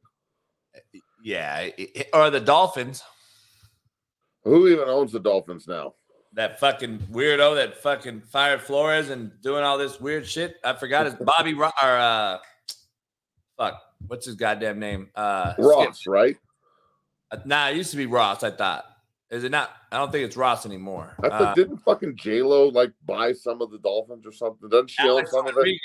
[1.23, 1.69] Yeah,
[2.13, 3.03] or the Dolphins.
[4.43, 5.95] Who even owns the Dolphins now?
[6.33, 10.55] That fucking weirdo that fucking fired Flores and doing all this weird shit.
[10.63, 12.37] I forgot his Bobby or uh,
[13.57, 15.09] fuck, what's his goddamn name?
[15.15, 16.11] Uh, Ross, Skip.
[16.11, 16.37] right?
[17.45, 18.43] Nah, it used to be Ross.
[18.43, 18.85] I thought.
[19.29, 19.69] Is it not?
[19.91, 21.15] I don't think it's Ross anymore.
[21.23, 24.69] I thought, uh, didn't fucking J Lo like buy some of the Dolphins or something?
[24.69, 25.79] Doesn't she own some of it?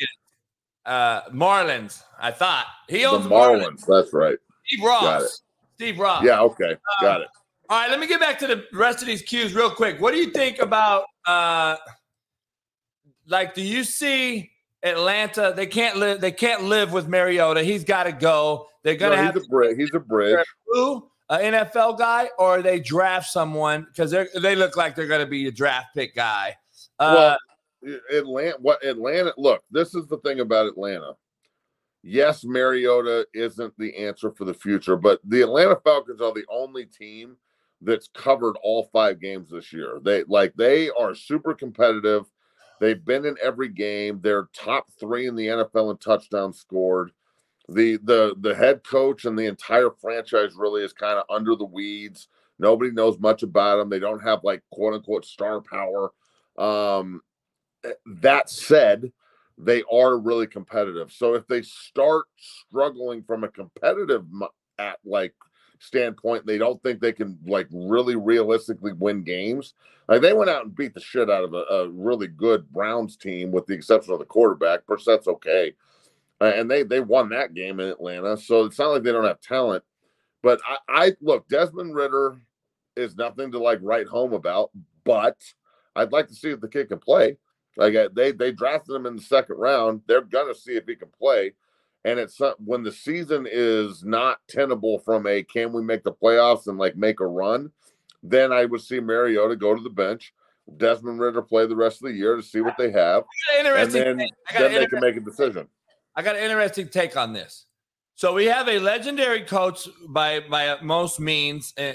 [0.87, 2.03] Uh, Marlins.
[2.19, 3.85] I thought he owns the Marlins.
[3.85, 3.87] Marlins.
[3.87, 4.39] That's right.
[4.67, 5.43] Steve Ross.
[5.75, 6.25] Steve Ross.
[6.25, 6.41] Yeah.
[6.41, 6.73] Okay.
[6.73, 7.29] Uh, Got it.
[7.69, 7.91] All right.
[7.91, 10.01] Let me get back to the rest of these cues real quick.
[10.01, 11.05] What do you think about?
[11.27, 11.77] uh
[13.27, 14.51] Like, do you see?
[14.85, 16.21] Atlanta, they can't live.
[16.21, 17.63] They can't live with Mariota.
[17.63, 18.67] He's got to go.
[18.83, 19.77] They're gonna no, he's have a bridge.
[19.79, 20.45] He's a bridge.
[20.67, 21.11] Who?
[21.31, 25.27] An NFL guy or they draft someone because they they look like they're going to
[25.27, 26.57] be a draft pick guy.
[26.99, 27.37] Uh,
[27.83, 29.33] well, Atlanta, what Atlanta?
[29.37, 31.13] Look, this is the thing about Atlanta.
[32.03, 36.85] Yes, Mariota isn't the answer for the future, but the Atlanta Falcons are the only
[36.85, 37.37] team
[37.81, 39.99] that's covered all five games this year.
[40.03, 42.25] They like they are super competitive.
[42.81, 44.21] They've been in every game.
[44.21, 47.13] They're top three in the NFL in touchdowns scored
[47.69, 51.65] the the the head coach and the entire franchise really is kind of under the
[51.65, 52.29] weeds.
[52.59, 53.89] Nobody knows much about them.
[53.89, 56.13] They don't have like quote unquote star power.
[56.59, 57.23] Um,
[57.85, 59.13] eh, that said,
[59.57, 61.11] they are really competitive.
[61.11, 64.25] So if they start struggling from a competitive
[64.79, 65.35] at like
[65.79, 69.73] standpoint, they don't think they can like really realistically win games.
[70.07, 73.17] Like they went out and beat the shit out of a, a really good Browns
[73.17, 74.81] team, with the exception of the quarterback.
[74.87, 75.73] that's okay
[76.41, 78.37] uh, and they they won that game in Atlanta.
[78.37, 79.85] So it's not like they don't have talent.
[80.43, 82.39] But I, I look, Desmond Ridder
[82.97, 84.71] is nothing to like write home about,
[85.05, 85.37] but
[85.97, 87.39] I'd like to see if the kid can play.
[87.77, 90.03] Like uh, they they drafted him in the second round.
[90.07, 91.53] They're gonna see if he can play.
[92.05, 96.67] And it's when the season is not tenable from a can we make the playoffs
[96.67, 97.71] and like make a run,
[98.23, 100.35] then I would see Mariota go to the bench,
[100.77, 103.25] Desmond Ridder play the rest of the year to see what they have,
[103.77, 104.17] and then,
[104.59, 105.67] then they can make a decision.
[106.17, 107.67] I got an interesting take on this.
[108.17, 111.93] So we have a legendary coach by by most means, uh,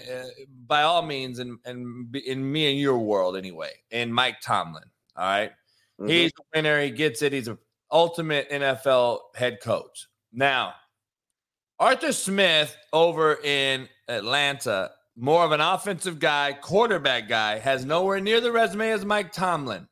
[0.68, 4.84] by all means, and in, in, in me and your world anyway, in Mike Tomlin.
[5.16, 5.52] All right?
[6.00, 6.10] mm-hmm.
[6.10, 6.82] he's a winner.
[6.82, 7.34] He gets it.
[7.34, 7.58] He's an
[7.92, 10.08] ultimate NFL head coach.
[10.34, 10.74] Now,
[11.80, 18.42] Arthur Smith over in Atlanta, more of an offensive guy, quarterback guy, has nowhere near
[18.42, 19.88] the resume as Mike Tomlin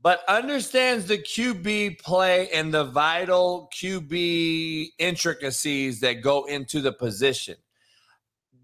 [0.00, 7.56] but understands the QB play and the vital QB intricacies that go into the position.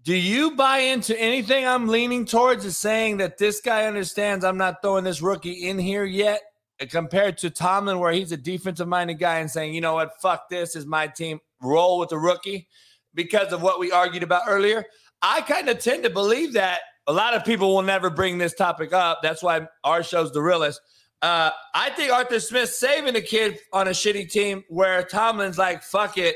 [0.03, 4.57] Do you buy into anything I'm leaning towards is saying that this guy understands I'm
[4.57, 6.41] not throwing this rookie in here yet
[6.89, 10.47] compared to Tomlin, where he's a defensive minded guy and saying, you know what, fuck
[10.49, 12.67] this is my team, roll with the rookie
[13.13, 14.85] because of what we argued about earlier?
[15.21, 16.81] I kind of tend to believe that.
[17.07, 19.19] A lot of people will never bring this topic up.
[19.21, 20.81] That's why our show's the realest
[21.25, 25.81] uh, I think Arthur Smith saving a kid on a shitty team where Tomlin's like,
[25.81, 26.35] fuck it.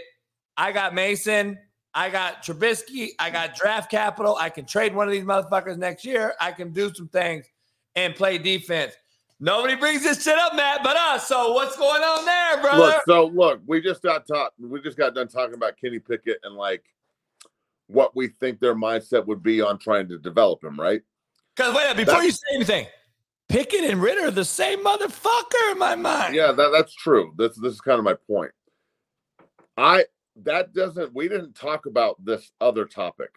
[0.57, 1.59] I got Mason.
[1.93, 3.09] I got Trubisky.
[3.19, 4.35] I got draft capital.
[4.39, 6.33] I can trade one of these motherfuckers next year.
[6.41, 7.45] I can do some things
[7.95, 8.93] and play defense.
[9.39, 11.27] Nobody brings this shit up, Matt, but us.
[11.27, 12.79] So what's going on there, brother?
[12.79, 14.53] Look, so look, we just got talk.
[14.59, 16.83] We just got done talking about Kenny Pickett and like
[17.85, 21.03] what we think their mindset would be on trying to develop him, right?
[21.55, 22.87] Because wait, before That's, you say anything,
[23.49, 26.35] Pickett and Ridder are the same motherfucker in my mind.
[26.35, 27.33] Yeah, that, that's true.
[27.35, 28.51] This this is kind of my point.
[29.75, 30.05] I
[30.43, 33.31] that doesn't we didn't talk about this other topic.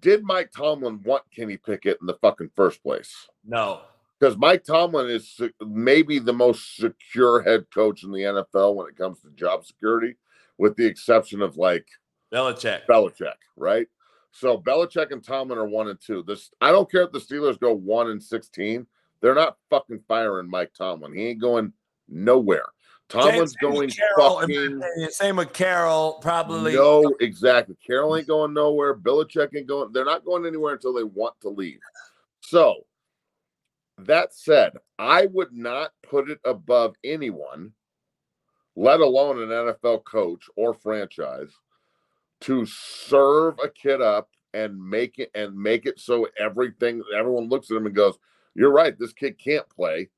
[0.00, 3.28] Did Mike Tomlin want Kenny Pickett in the fucking first place?
[3.44, 3.82] No.
[4.18, 8.96] Because Mike Tomlin is maybe the most secure head coach in the NFL when it
[8.96, 10.14] comes to job security,
[10.58, 11.86] with the exception of like
[12.32, 12.86] Belichick.
[12.86, 13.88] Belichick, right?
[14.32, 16.22] So Belichick and Tomlin are one and two.
[16.22, 18.86] This I don't care if the Steelers go one and sixteen.
[19.20, 21.14] They're not fucking firing Mike Tomlin.
[21.14, 21.72] He ain't going
[22.08, 22.66] nowhere.
[23.10, 24.82] Tomlin's same going Carroll, fucking.
[25.10, 26.74] Same with Carroll, probably.
[26.74, 27.76] No, exactly.
[27.84, 28.94] Carroll ain't going nowhere.
[28.94, 29.92] Belichick ain't going.
[29.92, 31.80] They're not going anywhere until they want to leave.
[32.40, 32.86] So,
[33.98, 37.72] that said, I would not put it above anyone,
[38.76, 41.50] let alone an NFL coach or franchise,
[42.40, 47.70] to serve a kid up and make it and make it so everything everyone looks
[47.70, 48.18] at him and goes,
[48.54, 50.08] You're right, this kid can't play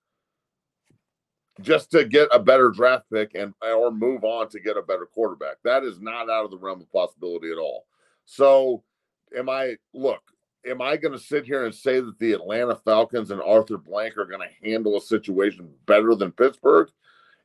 [1.60, 5.06] just to get a better draft pick and or move on to get a better
[5.06, 5.56] quarterback.
[5.64, 7.86] That is not out of the realm of possibility at all.
[8.24, 8.82] So
[9.36, 10.22] am I look,
[10.66, 14.16] am I going to sit here and say that the Atlanta Falcons and Arthur Blank
[14.16, 16.88] are going to handle a situation better than Pittsburgh?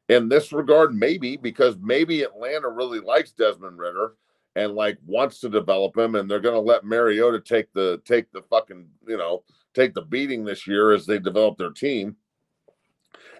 [0.09, 4.13] In this regard, maybe because maybe Atlanta really likes Desmond Ridder
[4.57, 8.31] and like wants to develop him, and they're going to let Mariota take the take
[8.31, 9.43] the fucking you know
[9.75, 12.15] take the beating this year as they develop their team.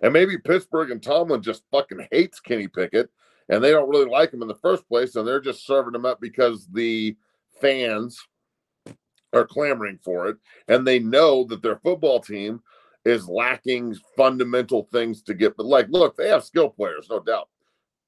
[0.04, 3.10] And maybe Pittsburgh and Tomlin just fucking hates Kenny Pickett,
[3.50, 6.06] and they don't really like him in the first place, and they're just serving him
[6.06, 7.18] up because the
[7.60, 8.24] fans
[9.34, 10.38] are clamoring for it,
[10.68, 12.62] and they know that their football team
[13.06, 15.58] is lacking fundamental things to get.
[15.58, 17.50] But like, look, they have skill players, no doubt.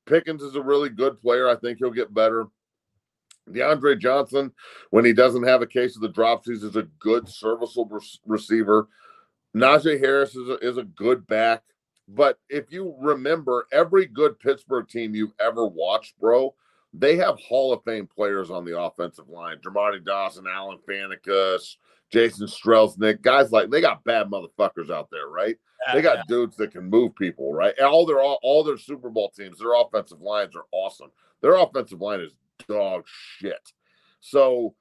[0.06, 1.50] Pickens is a really good player.
[1.50, 2.46] I think he'll get better.
[3.52, 4.52] DeAndre Johnson,
[4.92, 8.88] when he doesn't have a case of the dropsies, is a good, serviceable receiver.
[9.56, 11.64] Najee Harris is a, is a good back.
[12.08, 16.56] But if you remember, every good Pittsburgh team you've ever watched, bro,
[16.94, 19.58] they have Hall of Fame players on the offensive line.
[19.58, 21.60] Dermontti Dawson, Alan Faneca,
[22.12, 25.56] Jason Strelznick, guys like they got bad motherfuckers out there, right?
[25.88, 26.24] Yeah, they got yeah.
[26.28, 27.80] dudes that can move people, right?
[27.80, 31.12] All their all, all their Super Bowl teams, their offensive lines are awesome.
[31.42, 32.34] Their offensive line is
[32.68, 33.72] dog shit.
[34.20, 34.76] So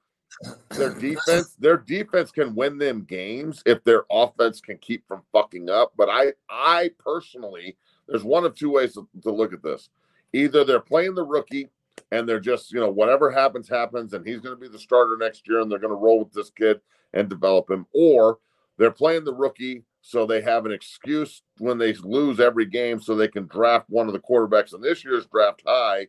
[0.71, 5.69] their defense, their defense can win them games if their offense can keep from fucking
[5.69, 5.93] up.
[5.97, 7.77] But I, I personally,
[8.07, 9.89] there's one of two ways to, to look at this.
[10.33, 11.69] Either they're playing the rookie
[12.11, 15.17] and they're just, you know, whatever happens, happens, and he's going to be the starter
[15.17, 16.79] next year, and they're going to roll with this kid
[17.13, 18.39] and develop him, or
[18.77, 23.15] they're playing the rookie so they have an excuse when they lose every game so
[23.15, 26.07] they can draft one of the quarterbacks in this year's draft high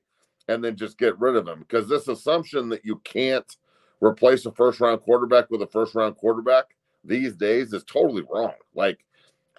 [0.50, 1.60] and then just get rid of him.
[1.60, 3.56] Because this assumption that you can't
[4.00, 8.54] replace a first round quarterback with a first round quarterback these days is totally wrong.
[8.74, 8.98] Like,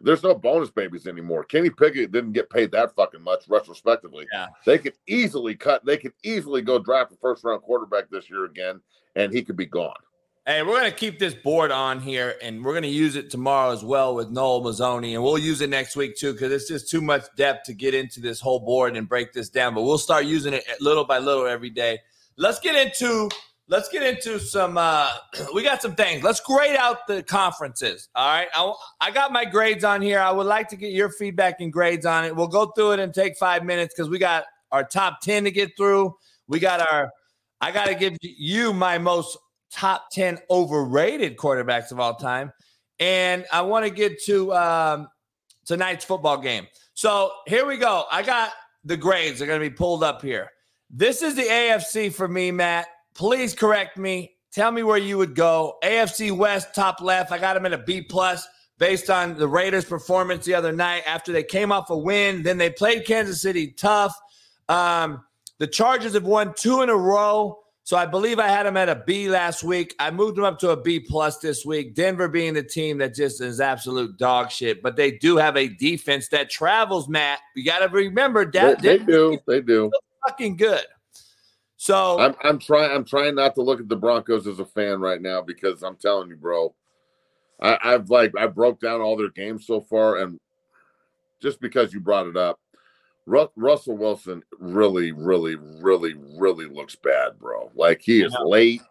[0.01, 1.43] there's no bonus babies anymore.
[1.43, 4.27] Kenny Pickett didn't get paid that fucking much, retrospectively.
[4.33, 4.47] Yeah.
[4.65, 8.45] They could easily cut, they could easily go draft a first round quarterback this year
[8.45, 8.81] again,
[9.15, 9.93] and he could be gone.
[10.51, 13.85] Hey, we're gonna keep this board on here, and we're gonna use it tomorrow as
[13.85, 16.99] well with Noel Mazzone, and we'll use it next week too because it's just too
[16.99, 19.73] much depth to get into this whole board and break this down.
[19.73, 21.99] But we'll start using it little by little every day.
[22.35, 23.29] Let's get into
[23.69, 24.77] let's get into some.
[24.77, 25.13] uh
[25.53, 26.21] We got some things.
[26.21, 28.09] Let's grade out the conferences.
[28.13, 30.19] All right, I, I got my grades on here.
[30.19, 32.35] I would like to get your feedback and grades on it.
[32.35, 35.51] We'll go through it and take five minutes because we got our top ten to
[35.51, 36.13] get through.
[36.49, 37.09] We got our.
[37.61, 39.37] I got to give you my most
[39.71, 42.51] top 10 overrated quarterbacks of all time.
[42.99, 45.07] And I want to get to um,
[45.65, 46.67] tonight's football game.
[46.93, 48.05] So here we go.
[48.11, 48.51] I got
[48.83, 49.39] the grades.
[49.39, 50.49] They're going to be pulled up here.
[50.89, 52.87] This is the AFC for me, Matt.
[53.15, 54.35] Please correct me.
[54.51, 55.77] Tell me where you would go.
[55.83, 57.31] AFC West, top left.
[57.31, 58.45] I got them at a B plus
[58.77, 62.43] based on the Raiders' performance the other night after they came off a win.
[62.43, 64.13] Then they played Kansas City tough.
[64.67, 65.23] Um,
[65.59, 67.60] the Chargers have won two in a row.
[67.83, 69.95] So I believe I had him at a B last week.
[69.99, 71.95] I moved him up to a B plus this week.
[71.95, 75.67] Denver being the team that just is absolute dog shit, but they do have a
[75.67, 77.09] defense that travels.
[77.09, 79.39] Matt, you got to remember that they, they do.
[79.47, 79.91] They do.
[80.27, 80.85] Fucking good.
[81.77, 84.99] So I'm I'm trying I'm trying not to look at the Broncos as a fan
[84.99, 86.75] right now because I'm telling you, bro.
[87.59, 90.39] I, I've like I broke down all their games so far, and
[91.41, 92.59] just because you brought it up,
[93.25, 97.71] Russell Wilson really, really, really, really looks bad, bro.
[97.75, 98.81] Like he is late.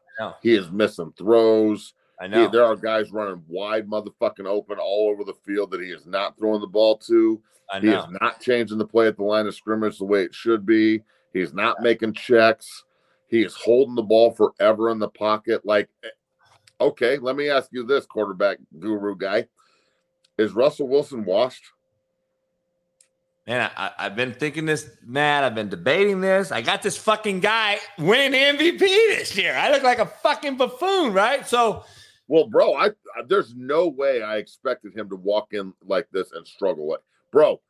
[0.43, 1.94] He is missing throws.
[2.20, 2.43] I know.
[2.43, 6.07] He, there are guys running wide, motherfucking open all over the field that he is
[6.07, 7.40] not throwing the ball to.
[7.73, 7.90] I know.
[7.90, 10.66] He is not changing the play at the line of scrimmage the way it should
[10.66, 11.02] be.
[11.32, 11.85] He's not yeah.
[11.85, 12.85] making checks.
[13.28, 15.65] He is holding the ball forever in the pocket.
[15.65, 16.09] Like, eh,
[16.81, 19.47] okay, let me ask you this, quarterback guru guy:
[20.36, 21.65] Is Russell Wilson washed?
[23.51, 25.43] Man, I, have been thinking this, Matt.
[25.43, 26.52] I've been debating this.
[26.52, 29.56] I got this fucking guy winning MVP this year.
[29.56, 31.44] I look like a fucking buffoon, right?
[31.44, 31.82] So,
[32.28, 36.31] well, bro, I, I there's no way I expected him to walk in like this
[36.31, 37.01] and struggle with,
[37.32, 37.60] bro.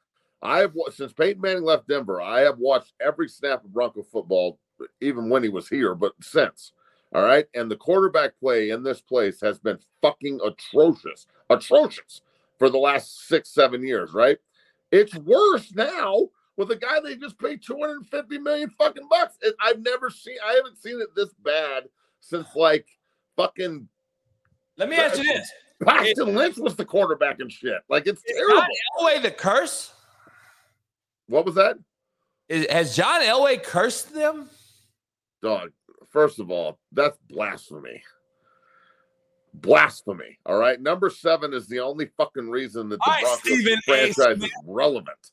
[0.43, 2.21] I have since Peyton Manning left Denver.
[2.21, 4.59] I have watched every snap of Bronco football,
[5.01, 6.73] even when he was here, but since.
[7.15, 12.21] All right, and the quarterback play in this place has been fucking atrocious, atrocious
[12.59, 14.37] for the last six, seven years, right?
[14.91, 19.37] It's worse now with a guy they just paid 250 million fucking bucks.
[19.43, 21.85] And I've never seen I haven't seen it this bad
[22.21, 22.87] since like
[23.37, 23.89] fucking
[24.77, 25.51] Let me ask you this.
[25.83, 27.81] Paxton it, Lynch was the quarterback and shit.
[27.89, 28.61] Like it's terrible.
[28.61, 28.69] John
[29.01, 29.95] Elway the curse?
[31.27, 31.79] What was that?
[32.49, 34.51] Is, has John Elway cursed them?
[35.43, 35.71] Dog,
[36.11, 38.03] first of all, that's blasphemy
[39.55, 40.39] blasphemy.
[40.47, 40.81] All right.
[40.81, 45.33] Number seven is the only fucking reason that the Broncos Stephen franchise is relevant.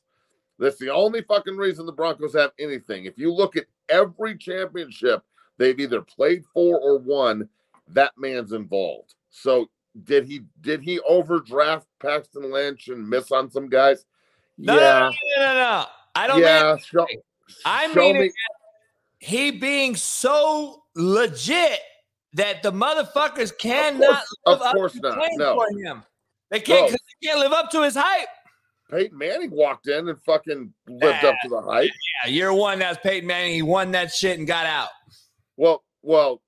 [0.58, 3.04] That's the only fucking reason the Broncos have anything.
[3.04, 5.22] If you look at every championship
[5.56, 7.48] they've either played for or won,
[7.88, 9.14] that man's involved.
[9.30, 9.70] So
[10.04, 14.04] did he did he overdraft Paxton Lynch and miss on some guys?
[14.56, 15.10] No, yeah.
[15.36, 15.84] no, no, no, no.
[16.14, 17.06] I don't yeah, mean show,
[17.64, 18.32] I mean me.
[19.18, 21.78] he being so legit
[22.38, 25.18] that the motherfuckers cannot of course, of course not.
[25.36, 25.54] No.
[25.56, 26.02] for him.
[26.50, 26.90] They can't.
[26.90, 28.28] They can't live up to his hype.
[28.90, 31.90] Peyton Manning walked in and fucking lived uh, up to the hype.
[32.24, 33.52] Yeah, year one, that's Peyton Manning.
[33.52, 34.88] He won that shit and got out.
[35.56, 36.40] Well, well,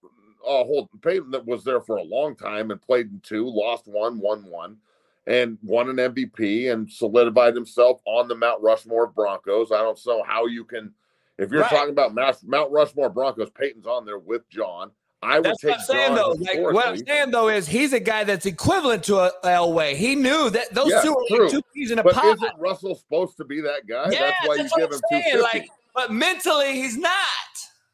[0.43, 3.87] uh, hold Peyton that was there for a long time and played in two, lost
[3.87, 4.79] one, won one,
[5.27, 9.71] and won an MVP and solidified himself on the Mount Rushmore Broncos.
[9.71, 10.95] I don't know how you can,
[11.37, 11.71] if you're right.
[11.71, 14.93] talking about Mount Rushmore Broncos, Peyton's on there with John.
[15.23, 15.71] I would that's take.
[15.71, 19.05] What I'm saying though, like, what I'm saying though is he's a guy that's equivalent
[19.05, 19.95] to a Elway.
[19.95, 22.37] He knew that those yeah, two are like two peas in a but pod.
[22.37, 24.11] Isn't Russell supposed to be that guy?
[24.11, 27.13] Yeah, that's why that's you give him two like, But mentally, he's not.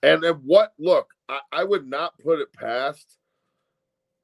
[0.03, 0.75] And then what?
[0.79, 3.19] Look, I, I would not put it past.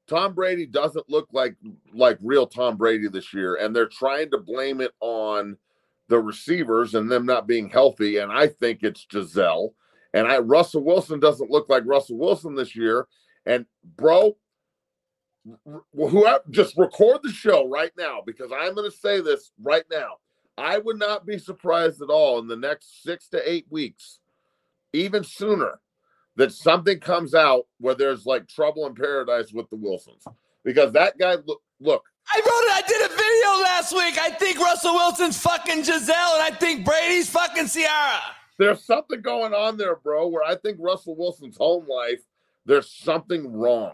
[0.07, 1.55] Tom Brady doesn't look like
[1.93, 5.57] like real Tom Brady this year, and they're trying to blame it on
[6.07, 8.17] the receivers and them not being healthy.
[8.17, 9.73] And I think it's Gisele.
[10.13, 13.07] And I Russell Wilson doesn't look like Russell Wilson this year.
[13.45, 13.65] And
[13.97, 14.37] bro,
[15.95, 20.17] whoever just record the show right now because I'm going to say this right now.
[20.57, 24.19] I would not be surprised at all in the next six to eight weeks,
[24.93, 25.79] even sooner,
[26.35, 30.25] that something comes out where there's like trouble in paradise with the Wilsons
[30.63, 32.03] because that guy look look.
[32.31, 32.71] I wrote it.
[32.71, 34.17] I did a video last week.
[34.21, 38.21] I think Russell Wilson's fucking Gisele, and I think Brady's fucking Ciara
[38.57, 42.21] there's something going on there, bro, where I think Russell Wilson's home life,
[42.65, 43.93] there's something wrong.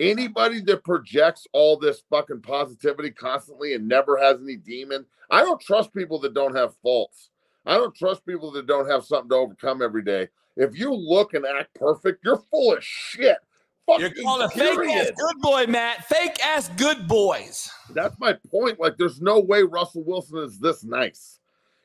[0.00, 5.60] Anybody that projects all this fucking positivity constantly and never has any demon, I don't
[5.60, 7.30] trust people that don't have faults.
[7.66, 10.28] I don't trust people that don't have something to overcome every day.
[10.56, 13.38] If you look and act perfect, you're full of shit.
[13.86, 16.04] fucking You're calling a fake ass good boy, Matt.
[16.04, 17.70] Fake ass good boys.
[17.90, 18.78] That's my point.
[18.78, 21.38] Like, there's no way Russell Wilson is this nice.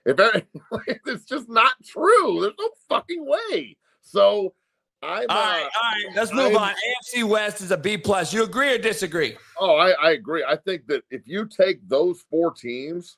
[0.06, 0.48] If like,
[1.06, 2.42] it's just not true.
[2.42, 3.78] There's no fucking way.
[4.02, 4.54] So
[5.02, 5.10] I'm.
[5.10, 6.16] All right, uh, all right.
[6.16, 6.74] Let's move I'm- on.
[6.74, 8.34] AFC West is a B plus.
[8.34, 9.38] You agree or disagree?
[9.60, 10.44] Oh, I, I agree.
[10.48, 13.18] I think that if you take those four teams,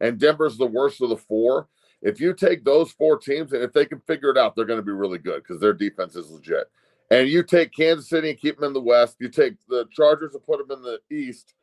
[0.00, 1.68] and Denver's the worst of the four,
[2.02, 4.78] if you take those four teams and if they can figure it out, they're going
[4.78, 6.70] to be really good because their defense is legit.
[7.10, 9.16] And you take Kansas City and keep them in the West.
[9.20, 11.54] You take the Chargers and put them in the East.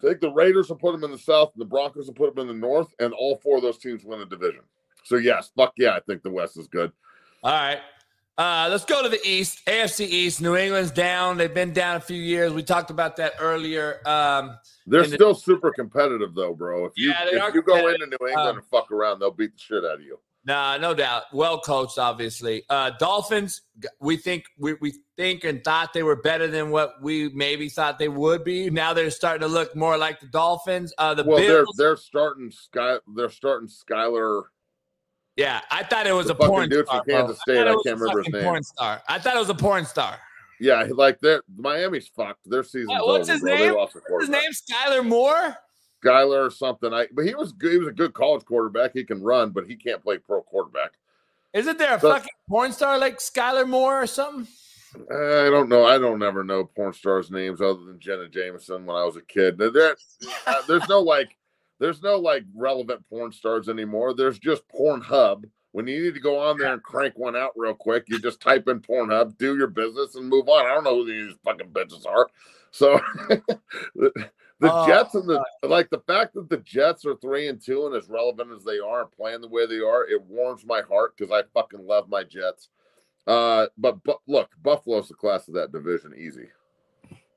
[0.00, 2.42] Take the Raiders and put them in the South, and the Broncos and put them
[2.42, 4.62] in the North, and all four of those teams win the division.
[5.04, 6.92] So yes, fuck yeah, I think the West is good.
[7.42, 7.78] All right.
[8.38, 9.64] Uh, let's go to the East.
[9.66, 10.42] AFC East.
[10.42, 11.38] New England's down.
[11.38, 12.52] They've been down a few years.
[12.52, 14.00] We talked about that earlier.
[14.06, 16.84] Um, They're And the- still super competitive though, bro.
[16.84, 19.54] If you Yeah, if you go into New England Um, and fuck around, they'll beat
[19.54, 20.18] the shit out of you.
[20.46, 21.24] Nah, no doubt.
[21.32, 22.62] Well coached, obviously.
[22.70, 23.62] Uh, Dolphins,
[23.98, 27.98] we think we, we think and thought they were better than what we maybe thought
[27.98, 28.70] they would be.
[28.70, 30.94] Now they're starting to look more like the Dolphins.
[30.98, 32.98] Uh, the well, they're they're starting Sky.
[33.16, 34.44] They're starting Skyler.
[35.34, 37.02] yeah, I thought it was a porn dude star.
[37.02, 37.54] from Kansas bro.
[37.54, 38.42] State, thought I can't remember his name.
[38.44, 39.02] Porn star.
[39.08, 40.16] I thought it was a porn star.
[40.60, 42.48] Yeah, like they're Miami's fucked.
[42.48, 42.90] Their season.
[42.90, 43.50] Yeah, what's over, his bro.
[43.56, 43.60] name?
[43.62, 44.50] They lost a What's his name?
[44.52, 45.56] Skylar Moore.
[46.04, 46.92] Skyler or something.
[46.92, 47.72] I but he was good.
[47.72, 48.92] He was a good college quarterback.
[48.94, 50.92] He can run, but he can't play pro quarterback.
[51.52, 54.46] Isn't there a So- fucking porn star like Skylar Moore or something?
[55.10, 55.84] I don't know.
[55.84, 59.22] I don't ever know porn stars' names other than Jenna Jameson when I was a
[59.22, 59.58] kid.
[59.58, 59.96] There, there-
[60.46, 61.36] uh, there's no like,
[61.78, 64.14] there's no like relevant porn stars anymore.
[64.14, 65.44] There's just Pornhub.
[65.72, 68.40] When you need to go on there and crank one out real quick, you just
[68.40, 70.64] type in Pornhub, do your business, and move on.
[70.64, 72.28] I don't know who these fucking bitches are.
[72.70, 72.98] So
[74.60, 77.60] the, the Oh, Jets and the like the fact that the Jets are three and
[77.60, 80.64] two and as relevant as they are and playing the way they are, it warms
[80.64, 82.68] my heart because I fucking love my Jets.
[83.26, 86.48] Uh, but but look, Buffalo's the class of that division, easy.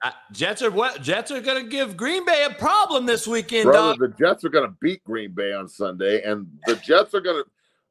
[0.02, 1.02] Uh, Jets are what?
[1.02, 4.00] Jets are going to give Green Bay a problem this weekend, Brother, dog.
[4.00, 7.44] the Jets are gonna beat Green Bay on Sunday, and the Jets are gonna,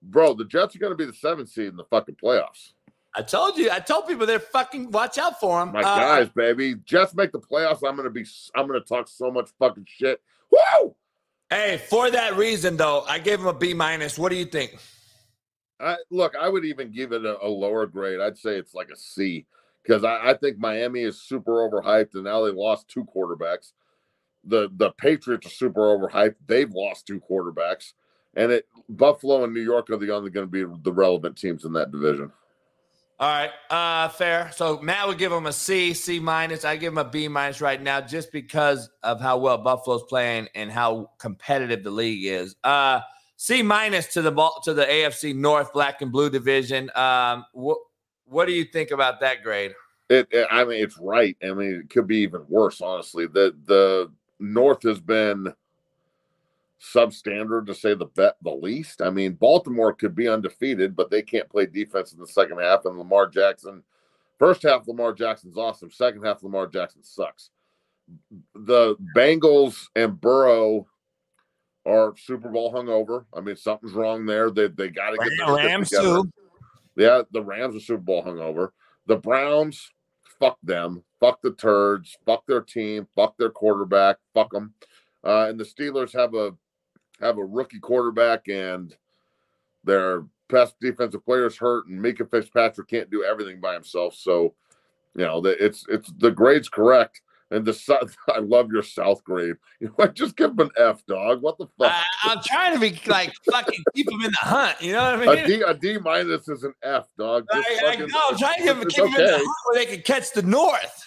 [0.03, 2.73] bro, the Jets are gonna be the seventh seed in the fucking playoffs.
[3.19, 3.69] I told you.
[3.69, 5.73] I told people they're fucking watch out for them.
[5.73, 7.81] My uh, guys, baby, Jets make the playoffs.
[7.85, 8.25] I'm gonna be,
[8.55, 10.23] I'm gonna talk so much fucking shit.
[10.53, 10.95] Woo!
[11.51, 14.21] Hey, for that reason though, I gave them a B minus.
[14.21, 14.79] What do you think?
[15.81, 18.21] I, look, I would even give it a, a lower grade.
[18.21, 19.47] I'd say it's like a C
[19.83, 23.73] because I, I think Miami is super overhyped, and now they lost two quarterbacks.
[24.45, 26.37] The the Patriots are super overhyped.
[26.47, 27.95] They've lost two quarterbacks,
[28.35, 31.65] and it Buffalo and New York are the only going to be the relevant teams
[31.65, 32.31] in that division.
[33.21, 34.53] All right, uh, fair.
[34.55, 36.65] So Matt would give them a C, C minus.
[36.65, 40.47] I give them a B minus right now, just because of how well Buffalo's playing
[40.55, 42.55] and how competitive the league is.
[42.63, 43.01] Uh,
[43.37, 46.91] C minus to the to the AFC North Black and Blue division.
[46.95, 47.79] Um, what
[48.25, 49.73] what do you think about that grade?
[50.09, 51.37] It, it- I mean, it's right.
[51.43, 52.81] I mean, it could be even worse.
[52.81, 55.53] Honestly, the the North has been
[56.81, 59.03] substandard to say the bet the least.
[59.03, 62.85] I mean, Baltimore could be undefeated, but they can't play defense in the second half.
[62.85, 63.83] And Lamar Jackson,
[64.39, 65.91] first half, Lamar Jackson's awesome.
[65.91, 67.51] Second half, Lamar Jackson sucks.
[68.55, 70.87] The Bengals and Burrow
[71.85, 73.25] are Super Bowl hungover.
[73.35, 74.51] I mean, something's wrong there.
[74.51, 76.31] They they got to get the Rams too.
[76.97, 78.71] Yeah, the Rams are Super Bowl hungover.
[79.07, 79.91] The Browns,
[80.39, 81.03] fuck them.
[81.21, 82.17] Fuck the turds.
[82.25, 83.07] Fuck their team.
[83.15, 84.19] Fuck their quarterback.
[84.35, 84.75] Fuck them.
[85.25, 86.55] Uh, and the Steelers have a
[87.21, 88.95] have a rookie quarterback and
[89.85, 94.15] their best defensive players hurt, and Minkah Fitzpatrick can't do everything by himself.
[94.15, 94.55] So,
[95.15, 97.21] you know, the, it's it's the grade's correct.
[97.51, 99.55] And the South, I love your South grade.
[99.81, 101.41] You know, just give them an F, dog.
[101.41, 101.93] What the fuck?
[101.93, 104.83] I, I'm trying to be like fucking keep them in the hunt.
[104.83, 105.45] You know what I mean?
[105.45, 107.47] A D a D minus is an F, dog.
[107.53, 108.21] I, Just I fucking- know.
[108.31, 110.33] I'm trying to give them, it's keep them in the hunt where they can catch
[110.33, 111.05] the North.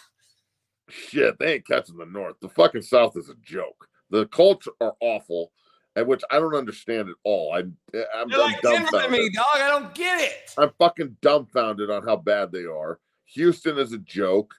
[0.89, 2.35] Shit, they ain't catching the North.
[2.41, 3.87] The fucking South is a joke.
[4.09, 5.51] The Colts are awful,
[5.95, 7.53] which I don't understand at all.
[7.53, 7.75] I, I'm,
[8.15, 9.11] I'm like dumbfounded.
[9.11, 9.45] me, dog.
[9.55, 10.53] I don't get it.
[10.57, 12.99] I'm fucking dumbfounded on how bad they are.
[13.25, 14.53] Houston is a joke.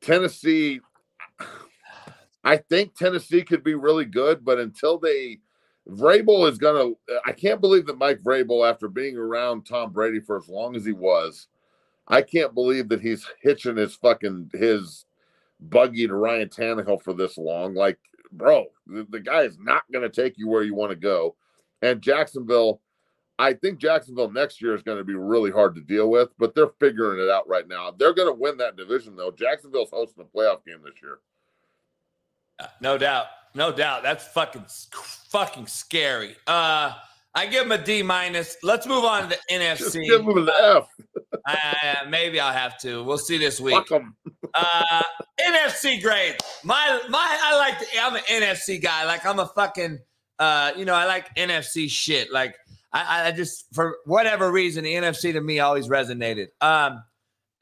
[0.00, 0.80] Tennessee,
[2.44, 5.38] I think Tennessee could be really good, but until they,
[5.88, 6.92] Vrabel is gonna.
[7.24, 10.84] I can't believe that Mike Vrabel, after being around Tom Brady for as long as
[10.84, 11.48] he was,
[12.06, 15.06] I can't believe that he's hitching his fucking his
[15.60, 17.74] buggy to Ryan Tannehill for this long.
[17.74, 17.98] Like,
[18.32, 21.36] bro, the, the guy is not gonna take you where you want to go.
[21.82, 22.80] And Jacksonville,
[23.38, 26.54] I think Jacksonville next year is going to be really hard to deal with, but
[26.54, 27.90] they're figuring it out right now.
[27.90, 29.30] They're going to win that division, though.
[29.30, 31.20] Jacksonville's hosting a playoff game this year.
[32.82, 33.26] No doubt.
[33.54, 34.02] No doubt.
[34.02, 36.36] That's fucking fucking scary.
[36.46, 36.92] Uh
[37.34, 38.56] I give him a D minus.
[38.62, 40.04] Let's move on to the NFC.
[40.06, 40.88] give them an F.
[41.46, 43.02] All maybe I'll have to.
[43.04, 43.84] We'll see this week.
[44.54, 45.02] Uh,
[45.40, 46.36] NFC grade.
[46.64, 49.04] My my I like the, I'm an NFC guy.
[49.04, 50.00] Like I'm a fucking
[50.40, 52.32] uh, you know, I like NFC shit.
[52.32, 52.56] Like
[52.92, 56.48] I, I just for whatever reason, the NFC to me always resonated.
[56.60, 57.04] Um,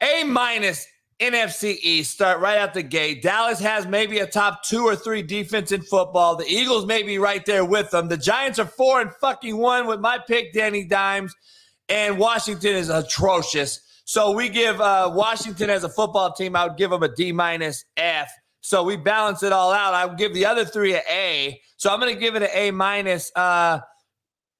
[0.01, 0.87] A minus
[1.19, 3.21] NFC East start right out the gate.
[3.21, 6.37] Dallas has maybe a top two or three defense in football.
[6.37, 8.07] The Eagles may be right there with them.
[8.07, 11.35] The Giants are four and fucking one with my pick, Danny Dimes,
[11.89, 13.81] and Washington is atrocious.
[14.05, 17.31] So we give uh, Washington as a football team, I would give them a D
[17.33, 18.31] minus F.
[18.61, 19.93] So we balance it all out.
[19.93, 21.59] I would give the other three an A.
[21.77, 23.31] So I'm going to give it an A minus.
[23.35, 23.79] Uh,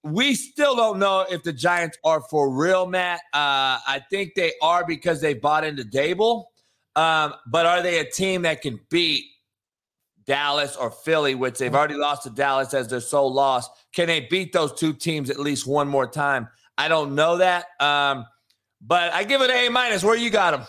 [0.04, 3.20] we still don't know if the Giants are for real, Matt.
[3.34, 6.46] Uh, I think they are because they bought into Daboll.
[6.96, 9.26] Um, but are they a team that can beat
[10.26, 13.70] Dallas or Philly, which they've already lost to Dallas as their sole loss?
[13.94, 16.48] Can they beat those two teams at least one more time?
[16.78, 17.66] I don't know that.
[17.80, 18.26] Um,
[18.82, 20.04] but I give it A minus.
[20.04, 20.68] Where you got them?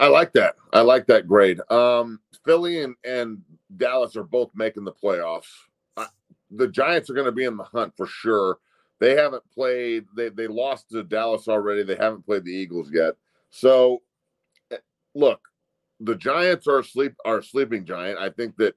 [0.00, 0.56] I like that.
[0.72, 1.60] I like that grade.
[1.70, 3.42] Um, Philly and, and
[3.76, 5.46] Dallas are both making the playoffs.
[6.56, 8.58] The Giants are going to be in the hunt for sure.
[9.00, 10.06] They haven't played.
[10.16, 11.82] They they lost to Dallas already.
[11.82, 13.14] They haven't played the Eagles yet.
[13.50, 14.02] So,
[14.70, 14.76] eh,
[15.14, 15.40] look,
[16.00, 18.18] the Giants are sleep are sleeping giant.
[18.18, 18.74] I think that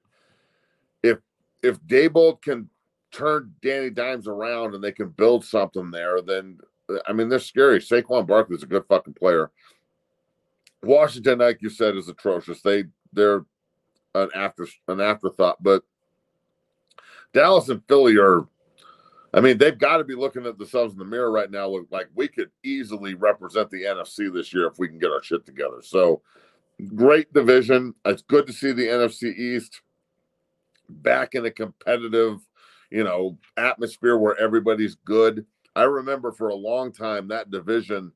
[1.02, 1.18] if
[1.62, 2.68] if Daboll can
[3.10, 6.58] turn Danny Dimes around and they can build something there, then
[7.06, 7.80] I mean they're scary.
[7.80, 9.50] Saquon Barkley's a good fucking player.
[10.82, 12.60] Washington, like you said, is atrocious.
[12.62, 13.44] They they're
[14.14, 15.82] an after an afterthought, but
[17.32, 18.46] Dallas and Philly are.
[19.34, 21.68] I mean, they've got to be looking at themselves in the mirror right now.
[21.68, 25.22] Look like we could easily represent the NFC this year if we can get our
[25.22, 25.82] shit together.
[25.82, 26.22] So,
[26.94, 27.94] great division.
[28.06, 29.82] It's good to see the NFC East
[30.88, 32.40] back in a competitive,
[32.90, 35.44] you know, atmosphere where everybody's good.
[35.76, 38.12] I remember for a long time that division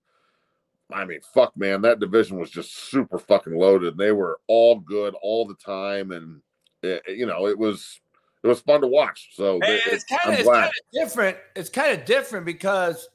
[0.92, 3.96] I mean, fuck, man, that division was just super fucking loaded.
[3.96, 6.40] They were all good all the time, and
[6.82, 8.00] it, you know, it was
[8.42, 9.30] it was fun to watch.
[9.34, 11.36] So And it's kind of it's kind of different.
[11.54, 13.08] It's kind of different because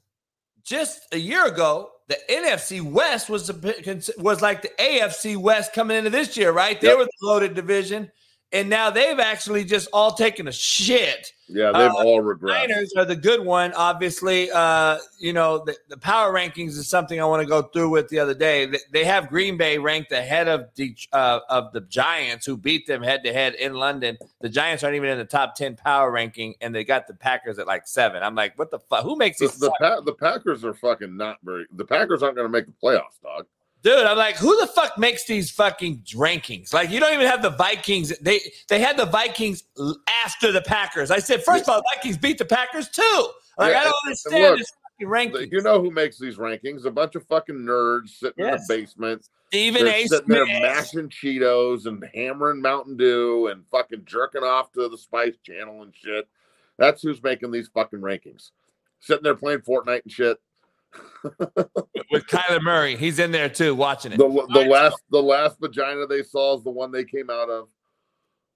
[0.64, 5.98] just a year ago, the NFC West was the, was like the AFC West coming
[5.98, 6.80] into this year, right?
[6.80, 6.98] They Yep.
[6.98, 8.10] were the loaded division,
[8.54, 11.34] and now they've actually just all taken a shit.
[11.50, 12.68] yeah, they've uh, all regressed.
[12.70, 14.50] Niners are the good one, obviously.
[14.52, 18.08] Uh, you know, the, the power rankings is something I want to go through with
[18.10, 18.66] the other day.
[18.66, 22.88] They, they have Green Bay ranked ahead of the uh, of the Giants, who beat
[22.88, 24.18] them head to head in London.
[24.42, 27.60] The Giants aren't even in the top ten power ranking, and they got the Packers
[27.60, 28.24] at like seven.
[28.24, 29.04] I'm like, what the fuck?
[29.04, 29.60] Who makes The, these?
[29.60, 31.66] the, Pa- the Packers are fucking not very.
[31.74, 33.46] The Packers aren't going to make the playoffs, dog.
[33.88, 36.74] Dude, I'm like, who the fuck makes these fucking rankings?
[36.74, 38.12] Like, you don't even have the Vikings.
[38.20, 39.64] They they had the Vikings
[40.26, 41.10] after the Packers.
[41.10, 43.30] I said, first of all, Vikings beat the Packers too.
[43.58, 45.08] Like, Yeah, I don't and- and understand look, this fucking
[45.48, 45.52] rankings.
[45.54, 46.84] You know who makes these rankings?
[46.84, 48.70] A bunch of fucking nerds sitting Yes.
[48.70, 49.30] in a basement.
[49.48, 50.08] Stephen They're A.
[50.08, 55.38] sitting there mashing Cheetos and hammering Mountain Dew and fucking jerking off to the Spice
[55.44, 56.28] Channel and shit.
[56.78, 58.52] That's who's making these fucking rankings.
[59.00, 60.38] Sitting there playing Fortnite and shit.
[62.12, 62.96] with Kyler Murray.
[62.96, 64.18] He's in there too, watching it.
[64.18, 67.50] The the right, last the last vagina they saw is the one they came out
[67.50, 67.68] of.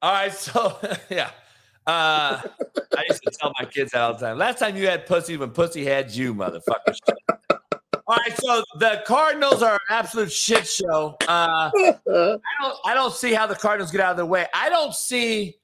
[0.02, 0.78] All right, so
[1.10, 1.32] yeah.
[1.88, 2.42] Uh,
[2.96, 4.38] I used to tell my kids all the time.
[4.38, 6.96] Last time you had pussy when pussy had you, motherfucker.
[8.08, 11.16] all right, so the Cardinals are an absolute shit show.
[11.28, 14.46] Uh, I don't I don't see how the Cardinals get out of their way.
[14.54, 15.56] I don't see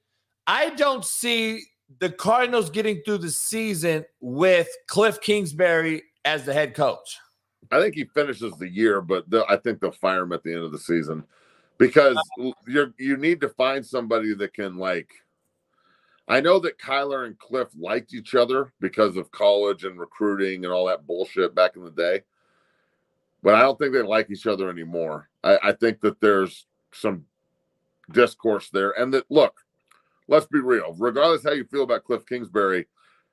[0.48, 1.64] I don't see
[2.00, 7.18] the Cardinals getting through the season with Kliff Kingsbury as the head coach.
[7.72, 10.54] I think he finishes the year, but they'll- I think they'll fire him at the
[10.54, 11.24] end of the season
[11.78, 12.52] because uh-huh.
[12.68, 15.12] you're you need to find somebody that can like.
[16.28, 20.74] I know that Kyler and Kliff liked each other because of college and recruiting and
[20.74, 22.24] all that bullshit back in the day,
[23.42, 25.30] but I don't think they like each other anymore.
[25.42, 27.26] I, I think that there's some
[28.12, 29.56] discourse there, and that look,
[30.28, 30.94] let's be real.
[30.98, 32.88] Regardless how you feel about Kliff Kingsbury,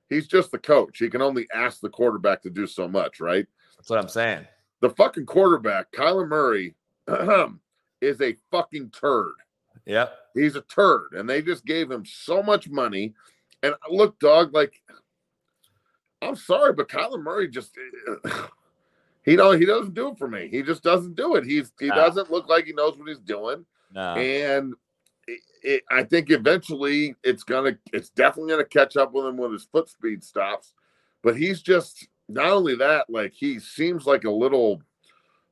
[0.09, 0.99] he's just the coach.
[0.99, 3.47] He can only ask the quarterback to do so much, right?
[3.77, 4.47] That's what I'm saying.
[4.81, 6.75] the fucking quarterback, Kyler Murray,
[8.01, 9.33] is a fucking turd.
[9.87, 10.15] Yep.
[10.35, 13.15] He's a turd, and they just gave him so much money.
[13.63, 14.81] And look, dog, like
[16.23, 17.75] I'm sorry, but Kyler Murray just
[19.25, 20.49] he don't he doesn't do it for me.
[20.51, 21.45] He just doesn't do it.
[21.45, 21.95] He's he No.
[21.97, 24.15] doesn't look like he knows what he's doing, No.
[24.15, 24.75] and
[25.27, 29.53] it, it, I think eventually it's gonna it's definitely gonna catch up with him when
[29.53, 30.75] his foot speed stops.
[31.23, 34.83] But he's just not only that, like he seems like a little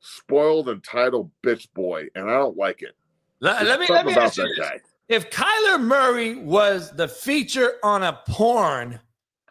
[0.01, 2.95] spoiled entitled bitch boy, and I don't like it.
[3.41, 4.59] Let, let me let me about ask you this.
[4.59, 4.81] guy.
[5.09, 9.01] If Kyler Murray was the feature on a porn,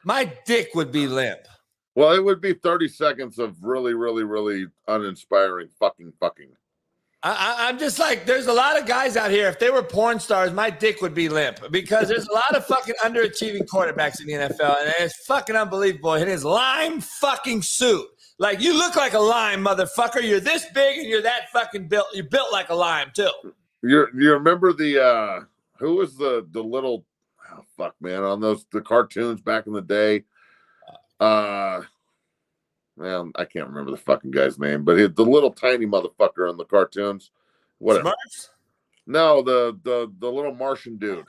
[0.04, 1.42] my dick would be limp.
[1.96, 6.52] Well, it would be 30 seconds of really, really, really uninspiring fucking fucking.
[7.24, 9.48] I, am just like, there's a lot of guys out here.
[9.48, 12.66] If they were porn stars, my dick would be limp because there's a lot of
[12.66, 16.16] fucking underachieving quarterbacks in the NFL, and it's fucking unbelievable.
[16.16, 18.08] In his lime fucking suit,
[18.40, 20.24] like you look like a lime, motherfucker.
[20.24, 22.08] You're this big and you're that fucking built.
[22.14, 23.30] You're built like a lime too.
[23.84, 25.40] You you remember the uh
[25.78, 27.06] who was the the little
[27.54, 30.24] oh, fuck man on those the cartoons back in the day?
[31.20, 31.82] Uh
[33.02, 36.58] well, I can't remember the fucking guy's name, but he, the little tiny motherfucker in
[36.58, 37.32] the cartoons.
[37.80, 38.10] Whatever.
[38.10, 38.50] Smurfs?
[39.08, 41.26] No, the the the little Martian dude.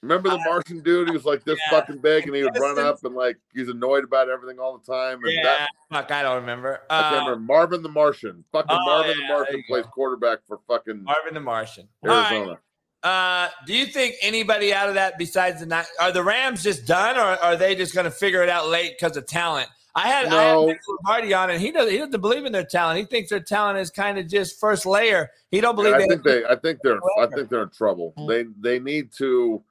[0.00, 1.08] Remember the uh, Martian dude?
[1.08, 1.80] He was like this yeah.
[1.80, 4.92] fucking big, and he would run up and like he's annoyed about everything all the
[4.92, 5.18] time.
[5.24, 6.82] And yeah, that, fuck, I don't remember.
[6.88, 7.32] I remember.
[7.32, 8.44] Uh, Marvin the Martian.
[8.52, 9.90] Fucking oh, Marvin yeah, the Martian plays go.
[9.90, 11.88] quarterback for fucking Marvin the Martian.
[12.04, 12.60] Arizona.
[13.02, 16.86] Uh, do you think anybody out of that besides the night are the Rams just
[16.86, 19.68] done, or are they just going to figure it out late because of talent?
[19.94, 20.66] I had, no.
[20.66, 22.98] I had Marty on, and he doesn't he doesn't believe in their talent.
[22.98, 25.30] He thinks their talent is kind of just first layer.
[25.50, 25.92] He don't believe.
[25.92, 26.44] Yeah, I think they.
[26.44, 27.00] I think they're.
[27.20, 28.14] I think they're in trouble.
[28.18, 28.28] Mm-hmm.
[28.60, 29.62] They they need to.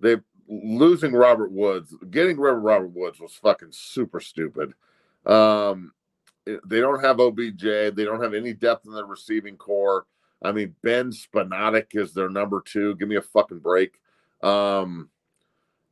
[0.00, 0.16] They
[0.48, 4.74] losing Robert Woods, getting rid of Robert Woods was fucking super stupid.
[5.26, 5.92] Um,
[6.46, 7.60] they don't have OBJ.
[7.60, 10.06] They don't have any depth in their receiving corps.
[10.42, 12.94] I mean, Ben Skowronek is their number two.
[12.96, 13.98] Give me a fucking break.
[14.42, 15.10] Um,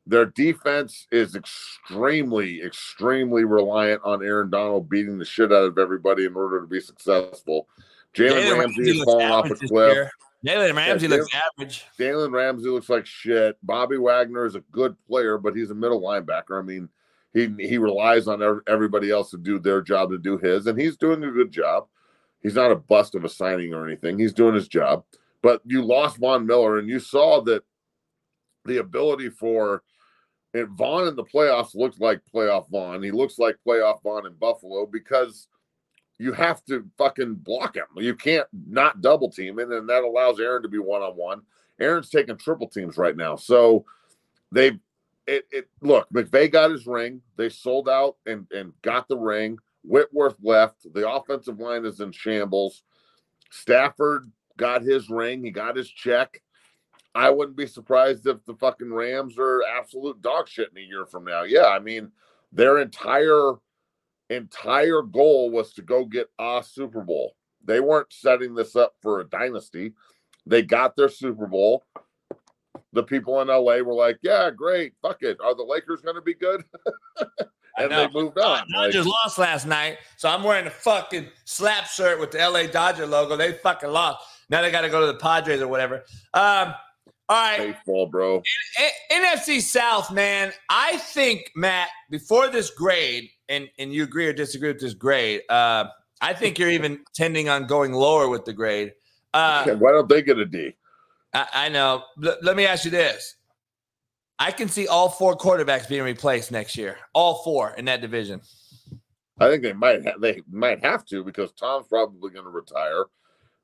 [0.05, 6.25] their defense is extremely, extremely reliant on Aaron Donald beating the shit out of everybody
[6.25, 7.67] in order to be successful.
[8.13, 10.09] Jalen Ramsey is falling off a cliff.
[10.45, 11.85] Jalen Ramsey yeah, looks average.
[11.99, 13.57] Jalen Ramsey looks like shit.
[13.63, 16.57] Bobby Wagner is a good player, but he's a middle linebacker.
[16.57, 16.87] I mean,
[17.33, 20.95] he he relies on everybody else to do their job to do his, and he's
[20.95, 21.87] doing a good job.
[22.41, 24.17] He's not a bust of a signing or anything.
[24.17, 25.03] He's doing his job.
[25.41, 27.63] But you lost Von Miller, and you saw that
[28.65, 29.83] the ability for
[30.53, 33.03] and Von in the playoffs looked like playoff Von.
[33.03, 35.47] He looks like playoff Von in Buffalo because
[36.19, 37.85] you have to fucking block him.
[37.95, 41.13] You can't not double team him, and then that allows Aaron to be one on
[41.13, 41.41] one.
[41.79, 43.35] Aaron's taking triple teams right now.
[43.35, 43.85] So
[44.51, 44.79] they
[45.27, 47.21] it, it look, McVay got his ring.
[47.35, 49.59] They sold out and, and got the ring.
[49.87, 50.91] Whitworth left.
[50.93, 52.83] The offensive line is in shambles.
[53.51, 55.43] Stafford got his ring.
[55.43, 56.41] He got his check.
[57.15, 61.05] I wouldn't be surprised if the fucking Rams are absolute dog shit in a year
[61.05, 61.43] from now.
[61.43, 62.11] Yeah, I mean,
[62.51, 63.53] their entire
[64.29, 67.33] entire goal was to go get a Super Bowl.
[67.63, 69.93] They weren't setting this up for a dynasty.
[70.45, 71.83] They got their Super Bowl.
[72.93, 75.37] The people in LA were like, "Yeah, great, fuck it.
[75.41, 76.63] Are the Lakers going to be good?"
[77.77, 78.67] and they moved on.
[78.71, 82.63] Dodgers like, lost last night, so I'm wearing a fucking slap shirt with the LA
[82.63, 83.37] Dodger logo.
[83.37, 84.25] They fucking lost.
[84.49, 86.03] Now they got to go to the Padres or whatever.
[86.33, 86.73] Um,
[87.29, 88.41] all right, baseball, bro.
[88.79, 90.53] In, in, NFC South, man.
[90.69, 95.41] I think Matt, before this grade, and and you agree or disagree with this grade,
[95.49, 95.85] uh,
[96.21, 98.93] I think you're even tending on going lower with the grade.
[99.33, 100.73] Uh, Why don't they get a D?
[101.33, 102.03] I, I know.
[102.23, 103.35] L- let me ask you this:
[104.39, 106.97] I can see all four quarterbacks being replaced next year.
[107.13, 108.41] All four in that division.
[109.39, 113.05] I think they might ha- they might have to because Tom's probably going to retire.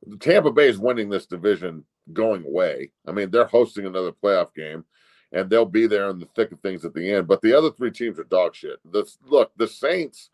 [0.06, 2.92] The Tampa Bay is winning this division going away.
[3.08, 4.84] I mean, they're hosting another playoff game,
[5.32, 7.28] and they'll be there in the thick of things at the end.
[7.28, 8.80] But the other three teams are dog shit.
[8.92, 10.30] The look, the Saints,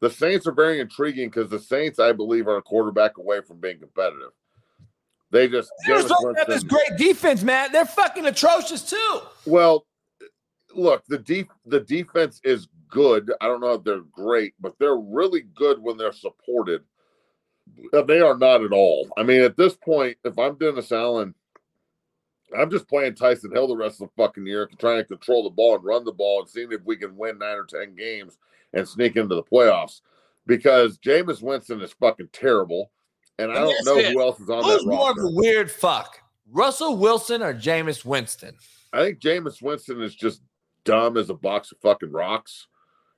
[0.00, 3.60] the Saints are very intriguing because the Saints, I believe, are a quarterback away from
[3.60, 4.32] being competitive.
[5.30, 7.70] They just don't have this great defense, man.
[7.72, 9.20] They're fucking atrocious too.
[9.44, 9.86] Well,
[10.74, 13.30] look, the deep the defense is good.
[13.40, 16.82] I don't know if they're great, but they're really good when they're supported.
[17.92, 19.08] They are not at all.
[19.18, 21.34] I mean, at this point, if I'm Dennis Allen,
[22.58, 25.50] I'm just playing Taysom Hill the rest of the fucking year, trying to control the
[25.50, 28.38] ball and run the ball and seeing if we can win nine or ten games
[28.72, 30.00] and sneak into the playoffs.
[30.46, 32.90] Because Jameis Winston is fucking terrible.
[33.38, 34.12] And I don't know it.
[34.12, 36.20] who else is on Who's that more of a weird fuck?
[36.50, 38.56] Russell Wilson or Jameis Winston?
[38.92, 40.42] I think Jameis Winston is just
[40.84, 42.66] dumb as a box of fucking rocks.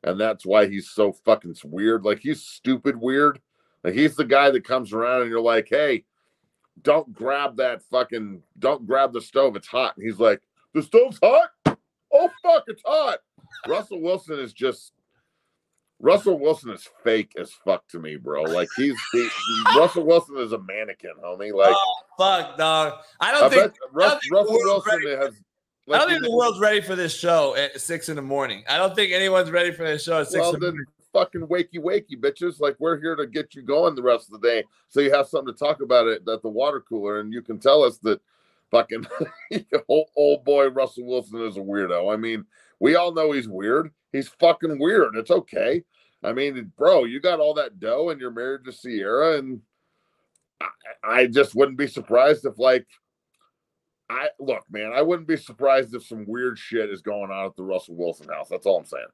[0.03, 2.05] And that's why he's so fucking weird.
[2.05, 3.41] Like he's stupid weird.
[3.85, 6.05] Like he's the guy that comes around and you're like, hey,
[6.83, 9.57] don't grab that fucking don't grab the stove.
[9.57, 9.97] It's hot.
[9.97, 10.41] And he's like,
[10.75, 11.51] the stove's hot?
[12.13, 13.19] Oh fuck, it's hot.
[13.69, 14.93] Russell Wilson is just
[16.01, 18.43] Russell Wilson is fake as fuck to me, bro.
[18.43, 19.28] Like he's he,
[19.77, 21.52] Russell Wilson is a mannequin, homie.
[21.52, 22.94] Like oh, fuck, dog.
[23.20, 25.35] I don't I think, Russ, think Russell Wilson has.
[25.86, 28.64] Like, I don't think the world's ready for this show at six in the morning.
[28.68, 30.40] I don't think anyone's ready for this show at six.
[30.40, 30.86] Well, in the morning.
[31.12, 32.60] fucking wakey wakey bitches.
[32.60, 35.28] Like we're here to get you going the rest of the day, so you have
[35.28, 38.20] something to talk about it at the water cooler, and you can tell us that
[38.70, 39.06] fucking
[39.89, 42.12] old, old boy Russell Wilson is a weirdo.
[42.12, 42.47] I mean,
[42.81, 43.90] we all know he's weird.
[44.12, 45.15] He's fucking weird.
[45.16, 45.85] It's okay.
[46.23, 49.61] I mean, bro, you got all that dough and you're married to Ciara, and
[50.61, 50.66] I,
[51.05, 52.86] I just wouldn't be surprised if, like,
[54.11, 57.57] I look, man, I wouldn't be surprised if some weird shit is going on at
[57.57, 58.48] the Russell Wilson house.
[58.48, 59.07] That's all I'm saying.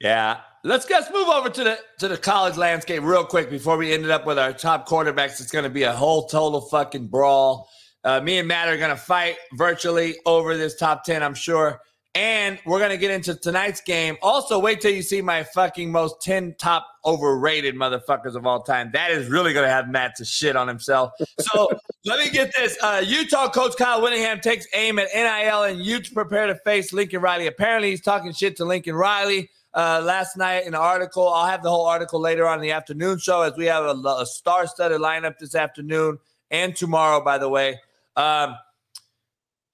[0.00, 3.92] Yeah, let's let's move over to the to the college landscape real quick before we
[3.92, 5.40] ended up with our top quarterbacks.
[5.40, 7.68] It's to be a whole total fucking brawl.
[8.02, 11.80] Uh, me and Matt are to fight virtually over this top ten, I'm sure.
[12.14, 14.16] And we're going to get into tonight's game.
[14.22, 18.90] Also, wait till you see my fucking most 10 top overrated motherfuckers of all time.
[18.92, 21.12] That is really going to have Matt to shit on himself.
[21.40, 21.70] So
[22.04, 22.78] let me get this.
[22.80, 27.20] Uh, Utah coach Kyle Whittingham takes aim at NIL and Utes prepare to face Lincoln
[27.20, 27.48] Riley.
[27.48, 29.50] Apparently, he's talking shit to Lincoln Riley.
[29.76, 31.28] Uh, last night in an article.
[31.28, 34.08] I'll have the whole article later on in the afternoon show as we have a,
[34.20, 36.20] a star studded lineup this afternoon
[36.52, 37.80] and tomorrow, by the way.
[38.14, 38.54] Um,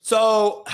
[0.00, 0.64] so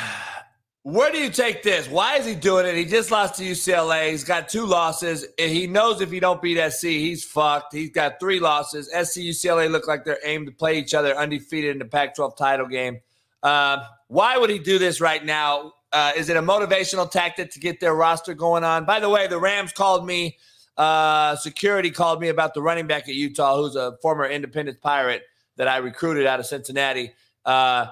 [0.87, 1.91] where do you take this?
[1.91, 2.77] Why is he doing it?
[2.77, 4.13] He just lost to UCLA.
[4.13, 5.27] He's got two losses.
[5.37, 7.75] And He knows if he don't beat SC, he's fucked.
[7.75, 8.87] He's got three losses.
[8.87, 12.69] SC, UCLA look like they're aimed to play each other undefeated in the Pac-12 title
[12.69, 13.01] game.
[13.43, 15.73] Uh, why would he do this right now?
[15.93, 18.85] Uh, is it a motivational tactic to get their roster going on?
[18.85, 20.39] By the way, the Rams called me.
[20.77, 25.25] Uh, security called me about the running back at Utah, who's a former Independence Pirate
[25.57, 27.13] that I recruited out of Cincinnati.
[27.45, 27.87] Uh,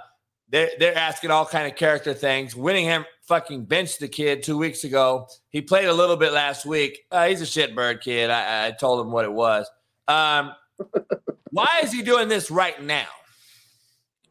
[0.48, 2.54] they're, they're asking all kind of character things.
[2.54, 5.26] Whittingham fucking benched the kid two weeks ago.
[5.50, 7.00] He played a little bit last week.
[7.10, 8.30] Uh, he's a shitbird kid.
[8.30, 9.68] I, I, told him what it was.
[10.06, 10.52] Um,
[11.50, 13.06] why is he doing this right now?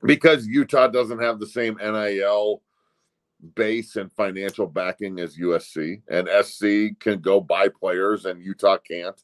[0.04, 2.62] Because Utah doesn't have the same NIL
[3.56, 9.22] base and financial backing as USC, and SC can go buy players, and Utah can't.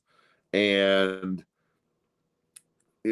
[0.53, 1.43] And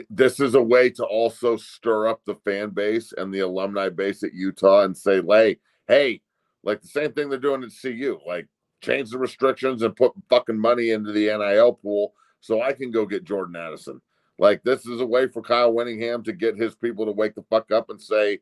[0.09, 4.23] this is a way to also stir up the fan base and the alumni base
[4.23, 5.57] at Utah and say, hey,
[5.87, 6.21] hey,
[6.63, 8.47] like the same thing they're doing at CU, like
[8.81, 13.05] change the restrictions and put fucking money into the NIL pool so I can go
[13.05, 14.01] get Jordan Addison.
[14.37, 17.45] Like this is a way for Kyle Whittingham to get his people to wake the
[17.49, 18.39] fuck up and say,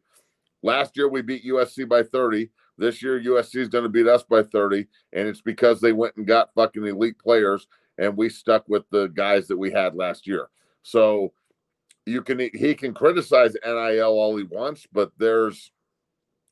[0.64, 2.50] last year we beat USC by 30.
[2.78, 6.18] This year USC is going to beat us by 30, and it's because they went
[6.18, 7.68] and got fucking elite players,
[7.98, 10.50] and we stuck with the guys that we had last year.
[10.86, 11.34] So
[12.06, 15.72] you can he can criticize NIL all he wants, but there's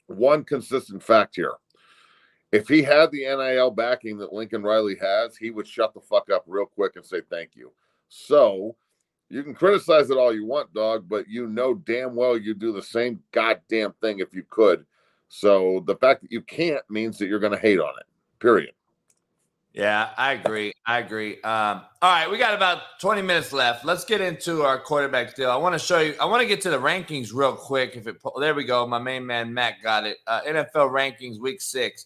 [0.08, 1.54] one consistent fact here.
[2.52, 6.32] If he had the NIL backing that Lincoln Riley has, he would shut the fuck
[6.32, 7.72] up real quick and say thank you.
[8.10, 8.76] So
[9.30, 12.74] you can criticize it all you want, dog, but you know damn well you'd do
[12.74, 14.84] the same goddamn thing if you could.
[15.30, 18.08] So the fact that you can't means that you're going to hate on it.
[18.40, 18.74] Period.
[19.74, 20.74] Yeah, I agree.
[20.86, 21.41] I agree.
[21.41, 23.84] Um, all right, we got about 20 minutes left.
[23.84, 25.50] Let's get into our quarterback deal.
[25.50, 27.95] I want to show you, I want to get to the rankings real quick.
[27.95, 28.86] If it there we go.
[28.86, 30.18] My main man Matt got it.
[30.28, 32.06] Uh, NFL rankings week six.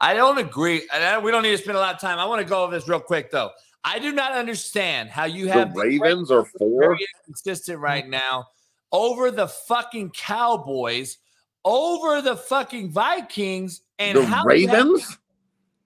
[0.00, 0.88] I don't agree.
[1.22, 2.18] we don't need to spend a lot of time.
[2.18, 3.50] I want to go over this real quick though.
[3.84, 6.96] I do not understand how you have the Ravens are four
[7.26, 8.46] consistent right now
[8.90, 11.18] over the fucking Cowboys,
[11.64, 15.18] over the fucking Vikings, and the Ravens.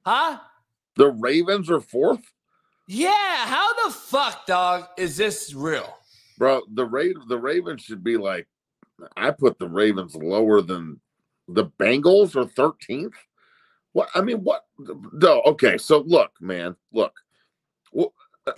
[0.07, 0.39] huh?
[0.99, 2.33] The Ravens are fourth.
[2.89, 5.97] Yeah, how the fuck, dog, is this real,
[6.39, 6.63] bro?
[6.75, 8.49] The Ra- the Ravens should be like,
[9.17, 11.01] I put the Ravens lower than
[11.47, 13.15] the Bengals or thirteenth.
[13.93, 14.65] What I mean, what?
[15.13, 15.79] No, okay.
[15.79, 17.13] So look, man, look.
[17.93, 18.13] Well,
[18.45, 18.53] uh,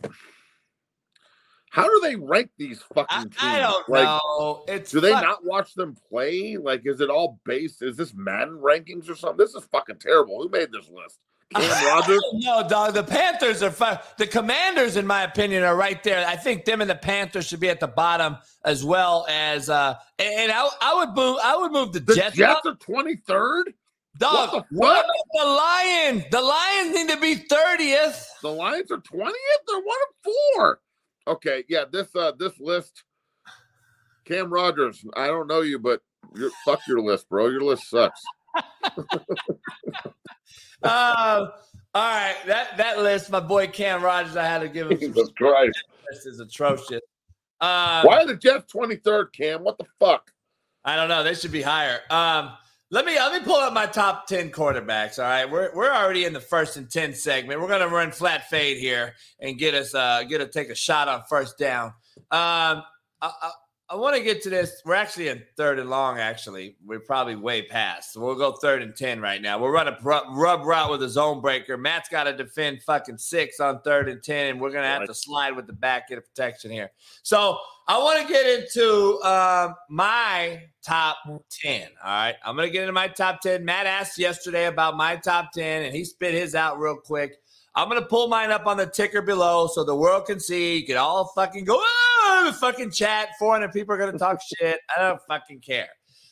[1.68, 3.36] how do they rank these fucking teams?
[3.38, 4.64] I, I don't like, know.
[4.66, 6.56] It's do they fuck- not watch them play?
[6.56, 7.82] Like, is it all based?
[7.82, 9.36] Is this Madden rankings or something?
[9.44, 10.42] This is fucking terrible.
[10.42, 11.18] Who made this list?
[11.56, 12.22] Cam Rogers?
[12.34, 12.94] no, dog.
[12.94, 13.98] The Panthers are fine.
[14.18, 16.24] The Commanders, in my opinion, are right there.
[16.26, 19.68] I think them and the Panthers should be at the bottom as well as.
[19.68, 21.38] uh And, I, I would move.
[21.42, 22.36] I would move the, the Jets.
[22.36, 23.74] Jets are twenty third.
[24.18, 25.04] Dog, what, what?
[25.04, 26.24] about the Lions?
[26.30, 28.28] The Lions need to be thirtieth.
[28.42, 29.60] The Lions are twentieth.
[29.66, 30.80] They're one of four.
[31.26, 31.84] Okay, yeah.
[31.90, 33.02] This uh this list.
[34.24, 35.04] Cam Rogers.
[35.16, 36.02] I don't know you, but
[36.36, 37.48] you're, fuck your list, bro.
[37.48, 38.22] Your list sucks.
[38.54, 38.62] Uh,
[40.82, 41.48] all
[41.94, 44.98] right, that that list, my boy Cam Rogers, I had to give him.
[44.98, 45.78] Jesus Christ,
[46.10, 47.00] this is atrocious.
[47.60, 49.62] Um, Why are the Jets twenty third, Cam?
[49.64, 50.30] What the fuck?
[50.84, 51.22] I don't know.
[51.22, 52.00] They should be higher.
[52.10, 52.52] Um,
[52.90, 55.18] let me let me pull up my top ten quarterbacks.
[55.18, 57.60] All right, we're we're already in the first and ten segment.
[57.60, 61.06] We're gonna run flat fade here and get us uh get to take a shot
[61.06, 61.88] on first down.
[62.32, 62.82] Um,
[63.22, 63.50] I, I
[63.96, 64.82] want to get to this.
[64.84, 66.18] We're actually in third and long.
[66.18, 68.12] Actually, we're probably way past.
[68.12, 69.58] So we'll go third and ten right now.
[69.58, 71.76] We'll run a rub, rub route with a zone breaker.
[71.76, 75.14] Matt's got to defend fucking six on third and ten, and we're gonna have to
[75.14, 76.92] slide with the back end of protection here.
[77.22, 77.58] So
[77.88, 81.16] I want to get into uh, my top
[81.50, 81.88] ten.
[82.04, 83.64] All right, I'm gonna get into my top ten.
[83.64, 87.38] Matt asked yesterday about my top ten, and he spit his out real quick.
[87.74, 90.78] I'm gonna pull mine up on the ticker below so the world can see.
[90.78, 93.28] You can all fucking go, oh, fucking chat.
[93.38, 94.80] 400 people are gonna talk shit.
[94.94, 95.88] I don't fucking care.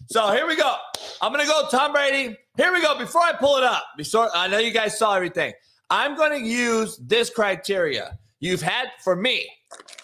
[0.07, 0.77] So here we go.
[1.21, 2.37] I'm gonna go Tom Brady.
[2.57, 2.99] Here we go.
[2.99, 5.53] Before I pull it up, before I know you guys saw everything.
[5.91, 8.19] I'm gonna use this criteria.
[8.41, 9.49] You've had for me,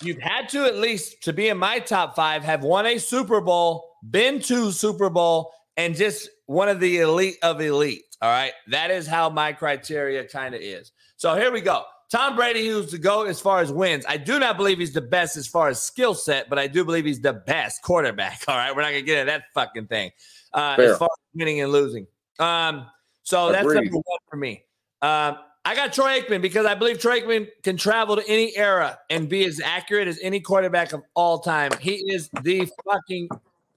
[0.01, 3.41] you've had to at least to be in my top five have won a Super
[3.41, 8.03] Bowl, been to Super Bowl, and just one of the elite of elite.
[8.23, 8.53] All right.
[8.69, 10.93] That is how my criteria kind of is.
[11.25, 11.85] So here we go.
[12.13, 14.05] Tom Brady, who's the GOAT as far as wins.
[14.07, 16.85] I do not believe he's the best as far as skill set, but I do
[16.85, 18.45] believe he's the best quarterback.
[18.47, 18.77] All right.
[18.77, 20.11] We're not going to get into that fucking thing
[20.53, 22.07] uh, as far as winning and losing.
[22.39, 22.85] Um,
[23.23, 23.55] so Agreed.
[23.55, 24.65] that's number one for me.
[25.01, 28.99] Um, I got Troy Aikman because I believe Troy Aikman can travel to any era
[29.09, 31.71] and be as accurate as any quarterback of all time.
[31.81, 33.31] He is the fucking.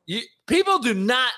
[0.05, 1.31] You, people do not.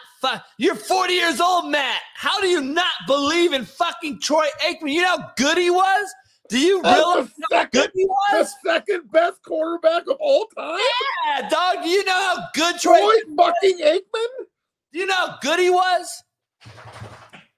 [0.58, 2.02] You're 40 years old, Matt.
[2.16, 4.92] How do you not believe in fucking Troy Aikman?
[4.94, 6.14] You know how good he was.
[6.50, 8.54] Do you realize how good he was?
[8.64, 10.80] The second best quarterback of all time.
[11.28, 11.84] Yeah, dog.
[11.84, 14.46] Do you know how good Troy, Troy fucking Aikman?
[14.92, 16.24] Do you know how good he was?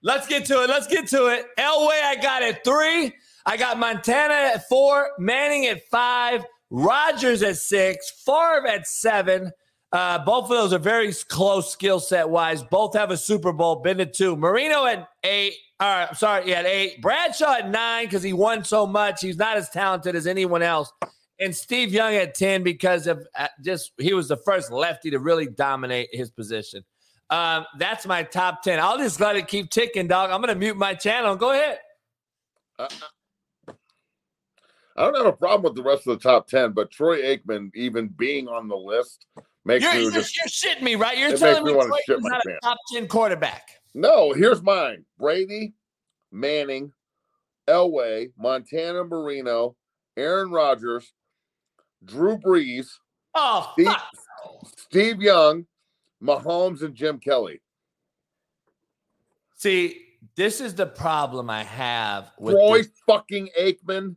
[0.03, 0.69] Let's get to it.
[0.69, 1.45] Let's get to it.
[1.57, 3.13] Elway, I got at three.
[3.45, 5.11] I got Montana at four.
[5.17, 6.43] Manning at five.
[6.69, 8.11] Rodgers at six.
[8.25, 9.51] Favre at seven.
[9.91, 12.63] Uh, both of those are very close skill set wise.
[12.63, 13.77] Both have a Super Bowl.
[13.77, 14.37] Been to two.
[14.37, 15.53] Marino at eight.
[15.81, 17.01] All right, I'm sorry, he had eight.
[17.01, 19.21] Bradshaw at nine because he won so much.
[19.21, 20.91] He's not as talented as anyone else.
[21.39, 25.17] And Steve Young at 10 because of uh, just he was the first lefty to
[25.17, 26.83] really dominate his position.
[27.31, 28.79] Um, that's my top 10.
[28.79, 30.29] I'll just let it keep ticking, dog.
[30.29, 31.35] I'm going to mute my channel.
[31.35, 31.79] Go ahead.
[32.77, 32.87] Uh,
[34.97, 37.71] I don't have a problem with the rest of the top 10, but Troy Aikman,
[37.73, 39.25] even being on the list,
[39.65, 41.17] makes you're, you're, just, you're shitting me, right?
[41.17, 43.69] You're telling me, me is not a top 10 quarterback.
[43.93, 45.73] No, here's mine Brady,
[46.31, 46.91] Manning,
[47.67, 49.75] Elway, Montana Marino,
[50.17, 51.13] Aaron Rodgers,
[52.03, 52.87] Drew Brees,
[53.35, 53.95] oh, Steve,
[54.77, 55.65] Steve Young,
[56.23, 57.61] Mahomes and Jim Kelly.
[59.55, 60.01] See,
[60.35, 62.91] this is the problem I have with Troy this.
[63.07, 64.15] fucking Aikman.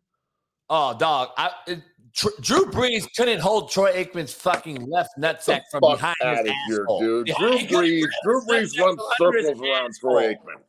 [0.70, 1.30] Oh, dog.
[1.36, 1.82] I, it,
[2.14, 7.00] Tr- Drew Brees couldn't hold Troy Aikman's fucking left nutsack from behind his asshole.
[7.00, 7.36] Here, dude.
[7.36, 10.60] Drew Brees, Drew Brees runs circles around Troy Aikman.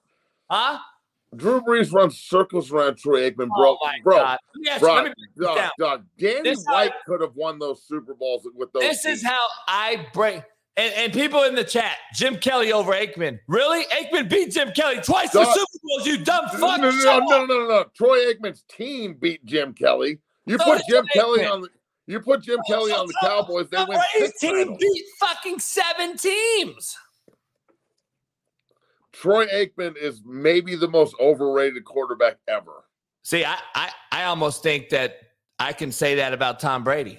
[0.49, 0.79] Huh?
[1.35, 3.77] Drew Brees runs circles around Troy Aikman, bro.
[3.79, 4.39] Oh bro, God.
[4.79, 5.07] bro,
[5.37, 8.81] dog, dog, Danny this White how, could have won those Super Bowls with those.
[8.81, 9.19] This teams.
[9.19, 10.41] is how I break.
[10.77, 13.39] And, and, people in the chat, Jim Kelly over Aikman.
[13.47, 13.85] Really?
[13.85, 16.81] Aikman beat Jim Kelly twice for Super Bowls, you dumb fuck.
[16.81, 17.85] No, no, no, no, no, no, no.
[17.95, 20.19] Troy Aikman's team beat Jim Kelly.
[20.45, 21.51] You so put Jim Kelly Aikman.
[21.51, 21.69] on the
[22.07, 24.77] you put Jim oh, Kelly so, on the Cowboys, they win six team titles.
[24.79, 26.95] beat fucking seven teams.
[29.11, 32.83] Troy Aikman is maybe the most overrated quarterback ever.
[33.23, 35.17] See, I, I, I almost think that
[35.57, 37.17] I can say that about Tom Brady.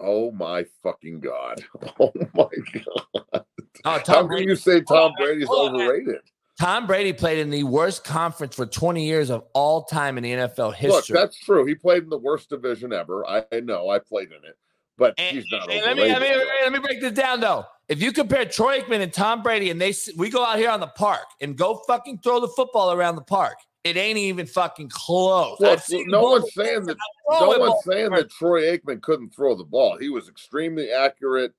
[0.00, 1.62] Oh my fucking god!
[2.00, 3.44] Oh my god!
[3.84, 4.44] Oh, Tom How Brady.
[4.44, 6.20] can you say oh, Tom Brady's overrated?
[6.58, 10.32] Tom Brady played in the worst conference for 20 years of all time in the
[10.32, 10.88] NFL history.
[10.90, 11.64] Look, that's true.
[11.64, 13.24] He played in the worst division ever.
[13.26, 13.90] I know.
[13.90, 14.58] I played in it,
[14.96, 15.68] but and, he's not.
[15.68, 17.64] Let me, let me let me break this down though.
[17.88, 20.80] If you compare Troy Aikman and Tom Brady, and they we go out here on
[20.80, 24.88] the park and go fucking throw the football around the park, it ain't even fucking
[24.88, 25.60] close.
[25.60, 26.96] Look, no one's saying that.
[27.30, 29.96] No one's saying that Troy Aikman couldn't throw the ball.
[29.96, 31.54] He was extremely accurate,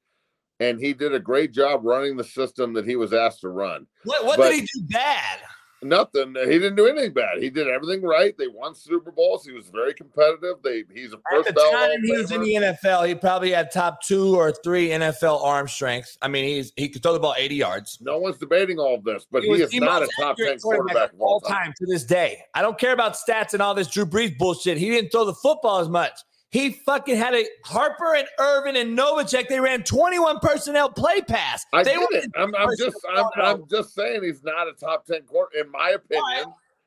[0.59, 3.87] and he did a great job running the system that he was asked to run.
[4.03, 5.39] What, what did he do bad?
[5.81, 6.35] Nothing.
[6.35, 7.41] He didn't do anything bad.
[7.41, 8.37] He did everything right.
[8.37, 9.45] They won Super Bowls.
[9.45, 10.57] He was very competitive.
[10.61, 13.71] They he's a first At the time he was in the NFL, he probably had
[13.71, 16.17] top two or three NFL arm strength.
[16.21, 17.97] I mean, he's he could throw the ball 80 yards.
[18.01, 21.13] No one's debating all of this, but he, he is not a top 10 quarterback
[21.13, 21.67] of all time.
[21.67, 22.41] time to this day.
[22.53, 24.77] I don't care about stats and all this Drew Brees bullshit.
[24.77, 26.19] He didn't throw the football as much.
[26.51, 29.47] He fucking had a Harper and Irvin and Novacek.
[29.47, 31.65] They ran 21 personnel play pass.
[31.73, 32.31] I they get it.
[32.35, 35.91] I'm, I'm just I'm, I'm, just saying he's not a top 10 quarter, in my
[35.91, 36.23] opinion.
[36.23, 36.45] Right.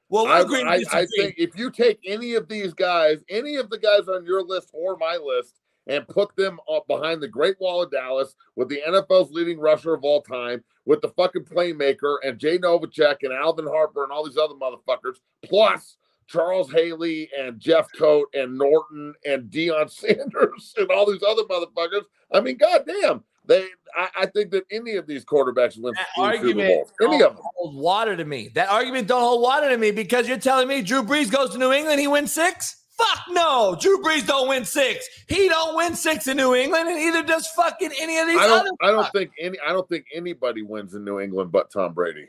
[0.08, 3.78] Well, I, I, I think if you take any of these guys, any of the
[3.78, 7.82] guys on your list or my list, and put them up behind the Great Wall
[7.82, 12.38] of Dallas with the NFL's leading rusher of all time, with the fucking playmaker and
[12.38, 17.86] Jay Novacek and Alvin Harper and all these other motherfuckers, plus Charles Haley and Jeff
[17.96, 22.02] Coat and Norton and Deion Sanders and all these other motherfuckers.
[22.32, 26.32] I mean, goddamn, They, I, I think that any of these quarterbacks win That win
[26.32, 26.92] Super argument Bowls.
[27.02, 27.44] Any of them.
[27.56, 28.48] hold water to me.
[28.54, 31.58] That argument don't hold water to me because you're telling me Drew Brees goes to
[31.58, 32.78] New England, he wins six.
[32.96, 35.08] Fuck no, Drew Brees don't win six.
[35.26, 38.44] He don't win six in New England, and either does fucking any of these I
[38.48, 38.64] other.
[38.66, 38.78] don't.
[38.82, 39.58] I don't think any.
[39.66, 42.28] I don't think anybody wins in New England but Tom Brady.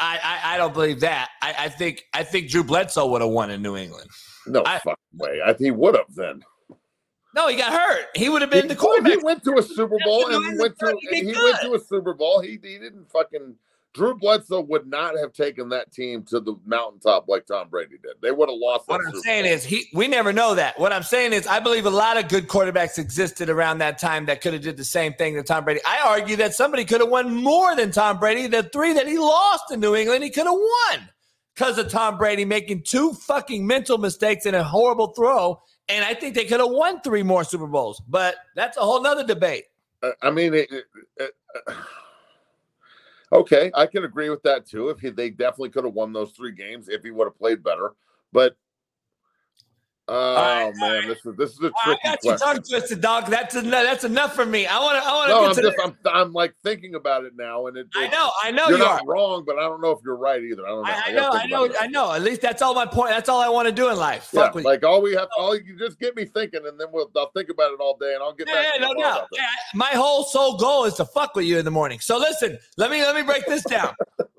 [0.00, 1.28] I, I, I, I don't believe that.
[1.42, 4.08] I, I think I think Drew Bledsoe would have won in New England.
[4.46, 5.40] No I- fucking way.
[5.44, 6.42] I he would have then.
[7.36, 8.06] No, he got hurt.
[8.16, 9.22] He would have He, been the he quarterback.
[9.22, 12.12] went to a Super Bowl and went to thought he'd he went to a Super
[12.12, 12.40] Bowl.
[12.40, 13.54] He, he didn't fucking
[13.92, 18.12] Drew Bledsoe would not have taken that team to the mountaintop like Tom Brady did.
[18.22, 18.86] They would have lost.
[18.88, 19.52] What I'm saying Bowl.
[19.52, 20.78] is, he we never know that.
[20.78, 24.26] What I'm saying is, I believe a lot of good quarterbacks existed around that time
[24.26, 25.80] that could have did the same thing that Tom Brady.
[25.84, 28.46] I argue that somebody could have won more than Tom Brady.
[28.46, 31.08] The three that he lost in New England, he could have won
[31.56, 35.60] because of Tom Brady making two fucking mental mistakes and a horrible throw.
[35.88, 38.00] And I think they could have won three more Super Bowls.
[38.08, 39.64] But that's a whole nother debate.
[40.00, 40.84] Uh, I mean, it, it-
[41.16, 41.34] it-
[43.32, 44.88] okay, I can agree with that too.
[44.88, 47.62] If he, they definitely could have won those three games if he would have played
[47.62, 47.92] better,
[48.32, 48.56] but.
[50.12, 52.38] Oh right, man, this is this is a tricky I got you question.
[52.38, 53.26] tongue twisted, dog.
[53.26, 53.84] That's enough.
[53.84, 54.66] That's enough for me.
[54.66, 55.08] I want to.
[55.08, 57.86] I want to No, I'm just I'm I'm like thinking about it now, and it,
[57.94, 58.28] I know.
[58.42, 59.06] I know you're you not are.
[59.06, 60.66] wrong, but I don't know if you're right either.
[60.66, 60.90] I don't know.
[60.90, 61.74] I, I know, I know.
[61.80, 62.12] I know.
[62.12, 63.10] At least that's all my point.
[63.10, 64.30] That's all I want to do in life.
[64.32, 64.70] Yeah, Fuck with you.
[64.70, 67.48] like all we have, all you just get me thinking, and then we'll I'll think
[67.48, 68.66] about it all day, and I'll get Yeah, back.
[68.80, 69.28] yeah, to no doubt.
[69.32, 72.00] Yeah, my whole sole goal is to fuck with you in the morning.
[72.00, 73.94] So listen, let me let me break this down.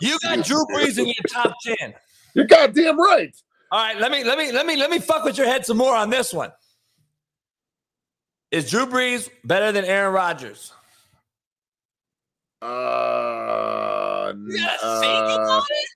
[0.00, 1.92] You got Drew Brees in your top ten.
[2.34, 3.34] You're goddamn right.
[3.72, 5.76] All right, let me let me let me let me fuck with your head some
[5.76, 6.50] more on this one.
[8.50, 10.72] Is Drew Brees better than Aaron Rodgers?
[12.60, 14.98] Uh, You uh,
[15.40, 15.88] about it.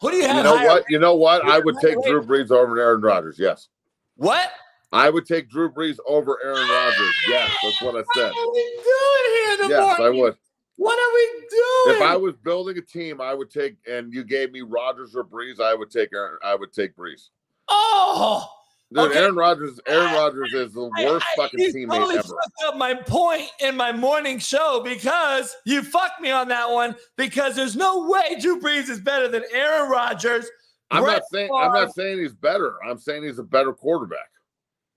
[0.00, 0.36] Who do you have?
[0.36, 0.84] you know higher- what?
[0.88, 1.44] You know what?
[1.44, 2.10] I would Wait, take wait.
[2.10, 3.36] Drew Brees over Aaron Rodgers.
[3.38, 3.68] Yes,
[4.16, 4.50] What?
[4.94, 7.14] I would take Drew Brees over Aaron Rodgers.
[7.26, 8.30] Yes, that's what I said.
[8.32, 10.36] What are we doing here in the Yes, I would.
[10.76, 11.96] What are we doing?
[11.96, 15.24] If I was building a team, I would take, and you gave me Rodgers or
[15.24, 16.38] Brees, I would take Aaron.
[16.42, 17.28] I would take Brees.
[17.68, 18.48] oh,
[18.94, 19.20] Dude, Okay.
[19.20, 19.80] Aaron Rodgers.
[19.86, 22.28] Aaron I- Rodgers is the I- worst I- fucking you teammate totally ever.
[22.28, 26.94] fucked up my point in my morning show because you fucked me on that one.
[27.16, 30.46] Because there's no way Drew Brees is better than Aaron Rodgers.
[30.90, 32.76] I'm Brett not saying I'm not saying he's better.
[32.84, 34.28] I'm saying he's a better quarterback.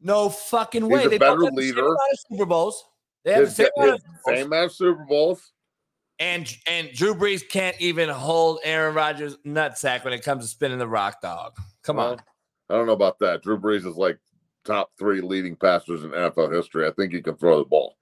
[0.01, 0.97] No fucking way.
[0.99, 1.95] He's a they better both have the same leader.
[2.29, 2.83] Super Bowls.
[3.23, 4.01] They have the same his Super Bowls.
[4.27, 5.53] same amount of Super Bowls.
[6.19, 10.77] And and Drew Brees can't even hold Aaron Rodgers' nutsack when it comes to spinning
[10.79, 11.57] the rock dog.
[11.83, 12.19] Come on.
[12.69, 13.43] I don't know about that.
[13.43, 14.17] Drew Brees is like
[14.63, 16.87] top three leading passers in NFL history.
[16.87, 17.97] I think he can throw the ball.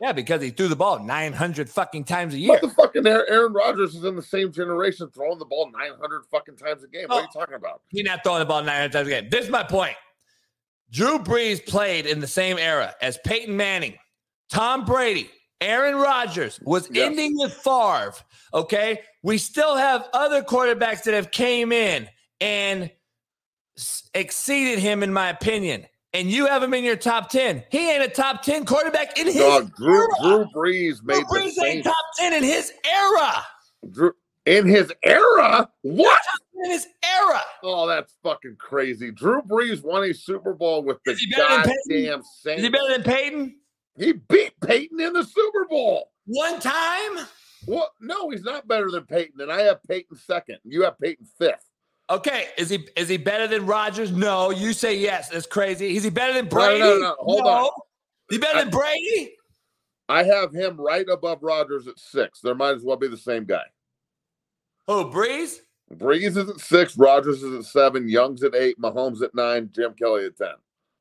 [0.00, 2.52] Yeah, because he threw the ball 900 fucking times a year.
[2.52, 6.56] But the fucking Aaron Rodgers is in the same generation, throwing the ball 900 fucking
[6.56, 7.06] times a game.
[7.08, 7.40] What are you Oh.
[7.40, 7.82] talking about?
[7.88, 9.28] He's not throwing the ball 900 times a game.
[9.28, 9.96] This is my point.
[10.90, 13.98] Drew Brees played in the same era as Peyton Manning,
[14.50, 15.30] Tom Brady,
[15.60, 17.06] Aaron Rodgers was Yes.
[17.06, 18.14] ending with Favre.
[18.54, 19.02] Okay.
[19.22, 22.08] We still have other quarterbacks that have came in
[22.40, 22.90] and
[24.14, 25.86] exceeded him, in my opinion.
[26.14, 27.64] And you have him in your top 10.
[27.70, 29.34] He ain't a top 10 quarterback in his
[29.76, 30.08] Drew, era.
[30.22, 33.32] Drew Brees Drew made the Brees ain't top 10 in his era.
[33.90, 34.12] Drew,
[34.46, 35.68] in his era.
[35.82, 36.20] What?
[36.64, 37.40] In his era.
[37.62, 39.10] Oh, that's fucking crazy.
[39.10, 42.20] Drew Brees won a Super Bowl with the Is he better than Peyton?
[42.20, 42.62] Is Saints.
[42.62, 43.56] he better than Peyton?
[43.98, 46.10] He beat Peyton in the Super Bowl.
[46.26, 47.26] One time?
[47.66, 47.90] What?
[48.00, 50.58] No, he's not better than Peyton, and I have Peyton second.
[50.64, 51.64] You have Peyton fifth.
[52.10, 54.12] Okay, is he is he better than Rodgers?
[54.12, 55.28] No, you say yes.
[55.28, 55.96] That's crazy.
[55.96, 56.80] Is he better than Brady?
[56.80, 57.70] no, no, hold on.
[58.30, 59.34] He better than Brady?
[60.08, 62.40] I have him right above Rodgers at six.
[62.40, 63.64] There might as well be the same guy.
[64.86, 65.58] Who, Brees?
[65.94, 69.94] Brees is at six, Rodgers is at seven, Young's at eight, Mahomes at nine, Jim
[69.94, 70.54] Kelly at ten.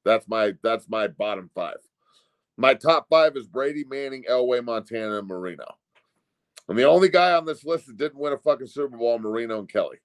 [0.03, 1.77] That's my that's my bottom five.
[2.57, 5.65] My top five is Brady, Manning, Elway, Montana, and Marino.
[6.67, 9.59] And the only guy on this list that didn't win a fucking Super Bowl, Marino
[9.59, 9.97] and Kelly.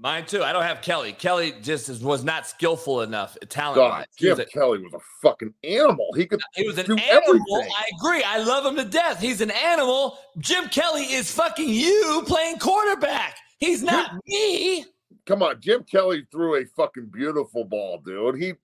[0.00, 0.44] Mine too.
[0.44, 1.12] I don't have Kelly.
[1.12, 4.06] Kelly just is, was not skillful enough, uh, talent God, wise.
[4.16, 6.12] Jim Kelly was a fucking animal.
[6.14, 7.04] He could he was an animal.
[7.10, 7.72] everything.
[7.76, 8.22] I agree.
[8.22, 9.20] I love him to death.
[9.20, 10.18] He's an animal.
[10.38, 13.38] Jim Kelly is fucking you playing quarterback.
[13.58, 14.86] He's not me.
[15.28, 15.60] Come on.
[15.60, 18.36] Jim Kelly threw a fucking beautiful ball, dude.
[18.42, 18.54] He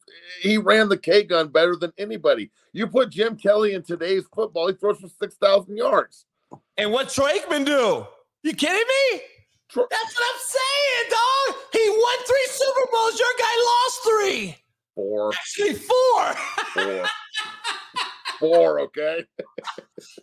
[0.41, 2.51] he ran the K gun better than anybody.
[2.73, 6.25] You put Jim Kelly in today's football, he throws for six thousand yards.
[6.77, 8.07] And what's Troy Aikman do?
[8.43, 8.77] You kidding
[9.13, 9.21] me?
[9.69, 11.57] Tro- That's what I'm saying, dog.
[11.73, 13.19] He won three Super Bowls.
[13.19, 14.57] Your guy lost three.
[14.95, 16.35] Four, Actually, four.
[16.75, 17.07] four.
[18.39, 19.25] four, okay?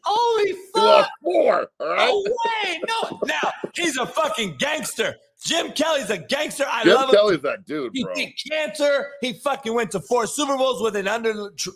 [0.04, 0.84] Holy He fuck!
[0.84, 1.68] lost four.
[1.80, 2.08] All right.
[2.08, 2.82] No way!
[2.88, 5.16] No, now he's a fucking gangster.
[5.44, 6.66] Jim Kelly's a gangster.
[6.72, 7.16] I Jim love him.
[7.16, 8.14] Kelly's that dude, He bro.
[8.14, 9.10] beat cancer.
[9.22, 11.70] He fucking went to four Super Bowls with an under tr-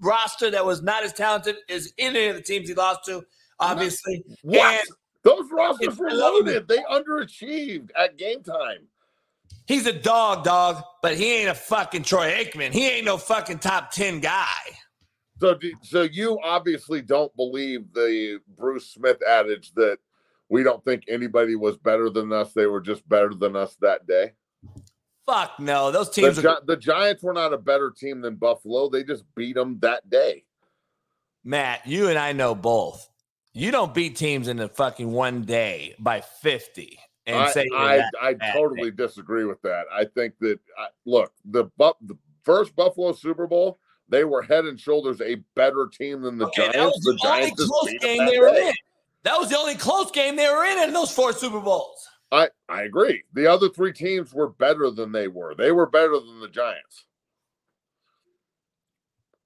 [0.00, 3.24] roster that was not as talented as any of the teams he lost to.
[3.58, 4.58] Obviously, What?
[4.62, 4.88] And
[5.22, 6.66] Those rosters were loaded.
[6.68, 8.86] They underachieved at game time.
[9.66, 12.72] he's a dog, dog, but he ain't a fucking Troy Aikman.
[12.72, 14.46] He ain't no fucking top ten guy.
[15.40, 19.98] So, so you obviously don't believe the Bruce Smith adage that
[20.50, 22.52] we don't think anybody was better than us.
[22.52, 24.32] They were just better than us that day.
[25.24, 28.88] Fuck no, those The, teams are the Giants were not a better team than Buffalo.
[28.88, 30.44] They just beat them that day.
[31.44, 31.86] Matt.
[31.86, 33.08] You and I know both.
[33.54, 37.96] You don't beat teams in the fucking one day by fifty and I, say I,
[37.98, 39.86] that I totally disagree with that.
[39.92, 43.78] I think that I, look the the first Buffalo Super Bowl,
[44.08, 47.04] they were head and shoulders a better team than the Okay, Giants.
[47.04, 48.72] The the Giants close game they were in.
[49.24, 52.08] That was the only close game they were in in those four Super Bowls.
[52.32, 53.22] I I agree.
[53.32, 55.54] The other three teams were better than they were.
[55.54, 57.04] They were better than the Giants.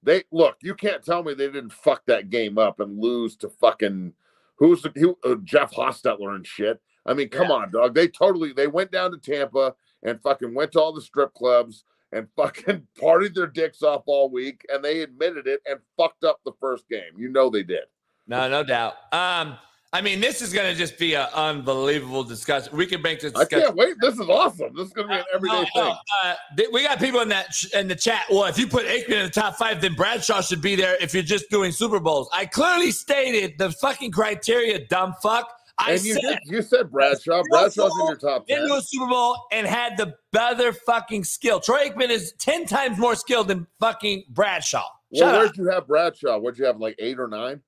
[0.03, 0.57] They look.
[0.63, 4.13] You can't tell me they didn't fuck that game up and lose to fucking
[4.57, 6.81] who's the who, uh, Jeff Hostetler and shit.
[7.07, 7.95] I mean, come on, dog.
[7.95, 11.85] They totally they went down to Tampa and fucking went to all the strip clubs
[12.13, 16.41] and fucking partied their dicks off all week, and they admitted it and fucked up
[16.45, 17.13] the first game.
[17.17, 17.85] You know they did.
[18.27, 18.95] No, no doubt.
[19.13, 19.57] Um,
[19.93, 22.77] I mean, this is going to just be an unbelievable discussion.
[22.77, 23.95] We can make this I can't wait.
[24.01, 24.75] This is awesome.
[24.75, 25.95] This is gonna be an everyday No, thing.
[26.25, 28.25] uh, th- we got people in that ch- in the chat.
[28.29, 30.97] Well, if you put Aikman in the top five, then Bradshaw should be there.
[31.01, 34.85] If you're just doing Super Bowls, I clearly stated the fucking criteria.
[34.87, 35.49] Dumb fuck.
[35.79, 37.43] I And you said did, you said Bradshaw.
[37.49, 38.63] Bradshaw's in your top ten.
[38.63, 41.61] into a Super Bowl and had the better fucking skill.
[41.61, 44.89] Troy Aikman is ten times more skilled than fucking Bradshaw.
[45.13, 45.57] Well, where'd up.
[45.57, 46.39] you have Bradshaw?
[46.39, 47.61] What'd you have, like eight or nine?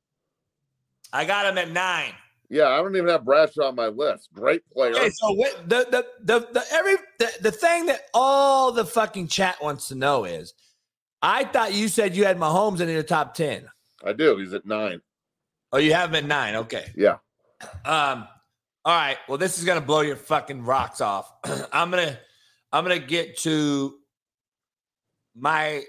[1.12, 2.12] I got him at nine.
[2.48, 4.28] Yeah, I don't even have Bradshaw on my list.
[4.32, 4.92] Great player.
[4.92, 9.28] Okay, so what, the, the the the every the, the thing that all the fucking
[9.28, 10.54] chat wants to know is,
[11.22, 13.68] I thought you said you had Mahomes in your top ten.
[14.04, 14.36] I do.
[14.36, 15.00] He's at nine.
[15.72, 16.54] Oh, you have him at nine.
[16.56, 16.86] Okay.
[16.96, 17.16] Yeah.
[17.84, 18.28] Um.
[18.84, 19.18] All right.
[19.28, 21.32] Well, this is gonna blow your fucking rocks off.
[21.72, 22.16] I'm gonna
[22.72, 23.96] I'm gonna get to
[25.34, 25.82] my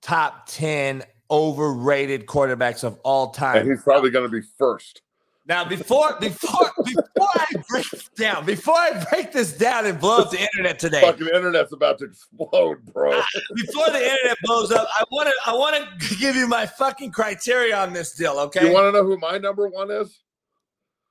[0.00, 3.58] top ten overrated quarterbacks of all time.
[3.58, 5.02] And he's probably going to be first.
[5.48, 10.18] Now, before before before I break this down, before I break this down and blow
[10.22, 13.22] up the internet today, Fucking internet's about to explode, bro.
[13.54, 17.12] before the internet blows up, I want to I want to give you my fucking
[17.12, 18.40] criteria on this deal.
[18.40, 20.18] Okay, You want to know who my number one is?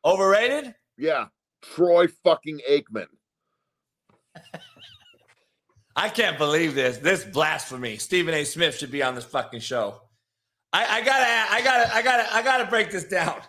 [0.03, 0.75] overrated?
[0.97, 1.27] Yeah,
[1.61, 3.07] Troy fucking Aikman.
[5.95, 6.97] I can't believe this.
[6.97, 7.95] This blasphemy.
[7.97, 8.43] Stephen A.
[8.43, 10.01] Smith should be on this fucking show.
[10.75, 13.39] I, I gotta I gotta I gotta I gotta break this down.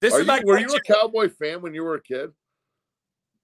[0.00, 2.32] This Are is my you, were you a Cowboy fan when you were a kid?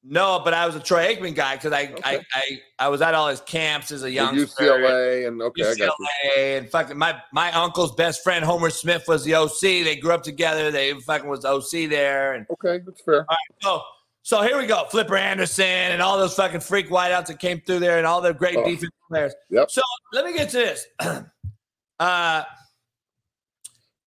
[0.08, 2.22] no, but I was a Troy Aikman guy because I, I Okay.
[2.32, 4.34] I I was at all his camps as a young.
[4.34, 6.06] UCLA and okay, I got you.
[6.36, 9.60] UCLA and fucking my my uncle's best friend Homer Smith was the OC.
[9.60, 10.70] They grew up together.
[10.70, 13.16] They fucking was OC there, and Okay, that's fair.
[13.20, 13.82] All right, so
[14.22, 14.86] so here we go.
[14.90, 18.32] Flipper Anderson and all those fucking freak wideouts that came through there, and all the
[18.32, 18.64] great Oh.
[18.64, 19.34] defensive players.
[19.50, 19.70] Yep.
[19.70, 19.82] So
[20.14, 20.86] let me get to this.
[22.00, 22.42] uh,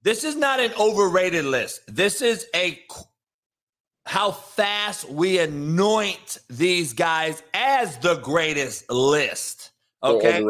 [0.04, 1.82] this is not an overrated list.
[1.88, 2.80] This is a
[4.06, 9.72] how fast we anoint these guys as the greatest list.
[10.04, 10.44] Okay.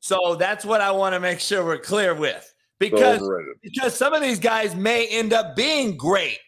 [0.00, 2.52] So that's what I want to make sure we're clear with.
[2.78, 3.28] Because
[3.62, 6.38] because some of these guys may end up being great.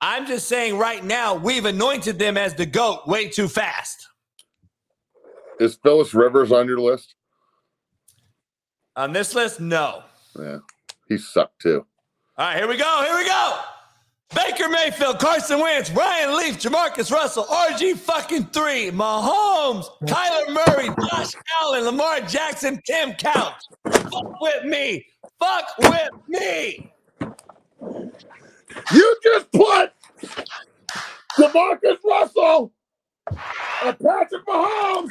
[0.00, 4.06] I'm just saying right now, we've anointed them as the GOAT way too fast.
[5.58, 7.14] Is Philip Rivers on your list?
[8.94, 10.04] On this list, no.
[10.38, 10.58] Yeah,
[11.08, 11.86] he sucked too.
[12.36, 13.02] All right, here we go.
[13.04, 13.58] Here we go.
[14.34, 21.32] Baker Mayfield, Carson Wentz, Ryan Leaf, Jamarcus Russell, RG fucking three, Mahomes, Kyler Murray, Josh
[21.62, 23.62] Allen, Lamar Jackson, Tim Couch.
[23.90, 25.06] Fuck with me.
[25.38, 26.92] Fuck with me.
[28.92, 29.92] You just put
[31.38, 32.70] Jamarcus Russell
[33.30, 35.08] and Patrick Mahomes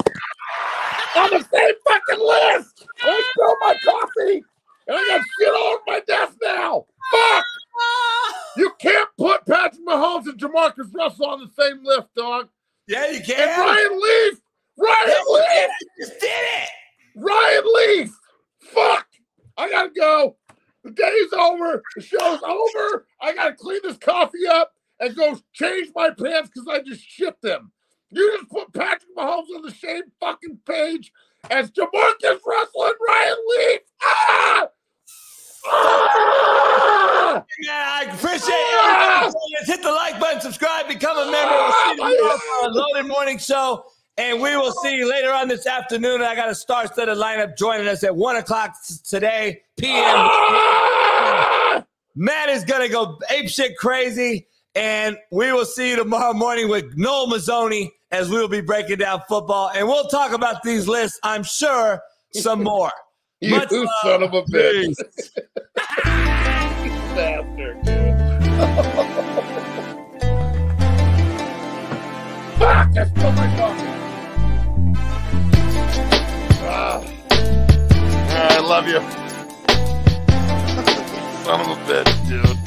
[1.15, 2.85] on the same fucking list.
[3.01, 4.43] I spilled my coffee
[4.87, 6.85] and I got shit all over my desk now.
[7.11, 7.43] Fuck!
[8.57, 12.47] You can't put Patrick Mahomes and Jamarcus Russell on the same list, dog.
[12.87, 13.59] Yeah, you And can.
[13.59, 14.39] Ryan Leaf,
[14.79, 15.69] Ryan Yeah, you Leaf, can.
[15.99, 16.69] You just did it.
[17.15, 18.17] Ryan Leaf.
[18.61, 19.07] Fuck!
[19.59, 20.37] I gotta go.
[20.83, 21.83] The day's over.
[21.95, 23.05] The show's over.
[23.21, 27.39] I gotta clean this coffee up and go change my pants because I just shit
[27.43, 27.71] them.
[28.09, 31.11] You just put Patrick Mahomes on the same fucking page
[31.51, 33.79] as Jamarcus Russell and Ryan Leaf.
[34.01, 34.67] Ah!
[37.59, 39.67] Yeah, I appreciate it.
[39.67, 41.71] Hit the like button, subscribe, become a member.
[42.61, 43.85] For a loaded morning show.
[44.19, 46.23] And we will see you later on this afternoon.
[46.23, 48.75] I got a star-studded lineup joining us at one o'clock
[49.07, 50.27] today p.m.
[52.15, 56.97] Matt is gonna go ape shit crazy, and we will see you tomorrow morning with
[56.97, 61.19] Noel Mazzone as we will be breaking down football, and we'll talk about these lists.
[61.21, 62.01] I'm sure
[62.33, 62.91] some more.
[63.41, 64.21] You Much son love.
[64.23, 64.95] of a bitch.
[67.15, 68.17] Bastard, dude.
[72.57, 73.91] Fuck, I spilled my coffee.
[76.69, 77.01] Ah.
[78.29, 78.99] I love you.
[81.45, 82.66] Son of a bitch, dude.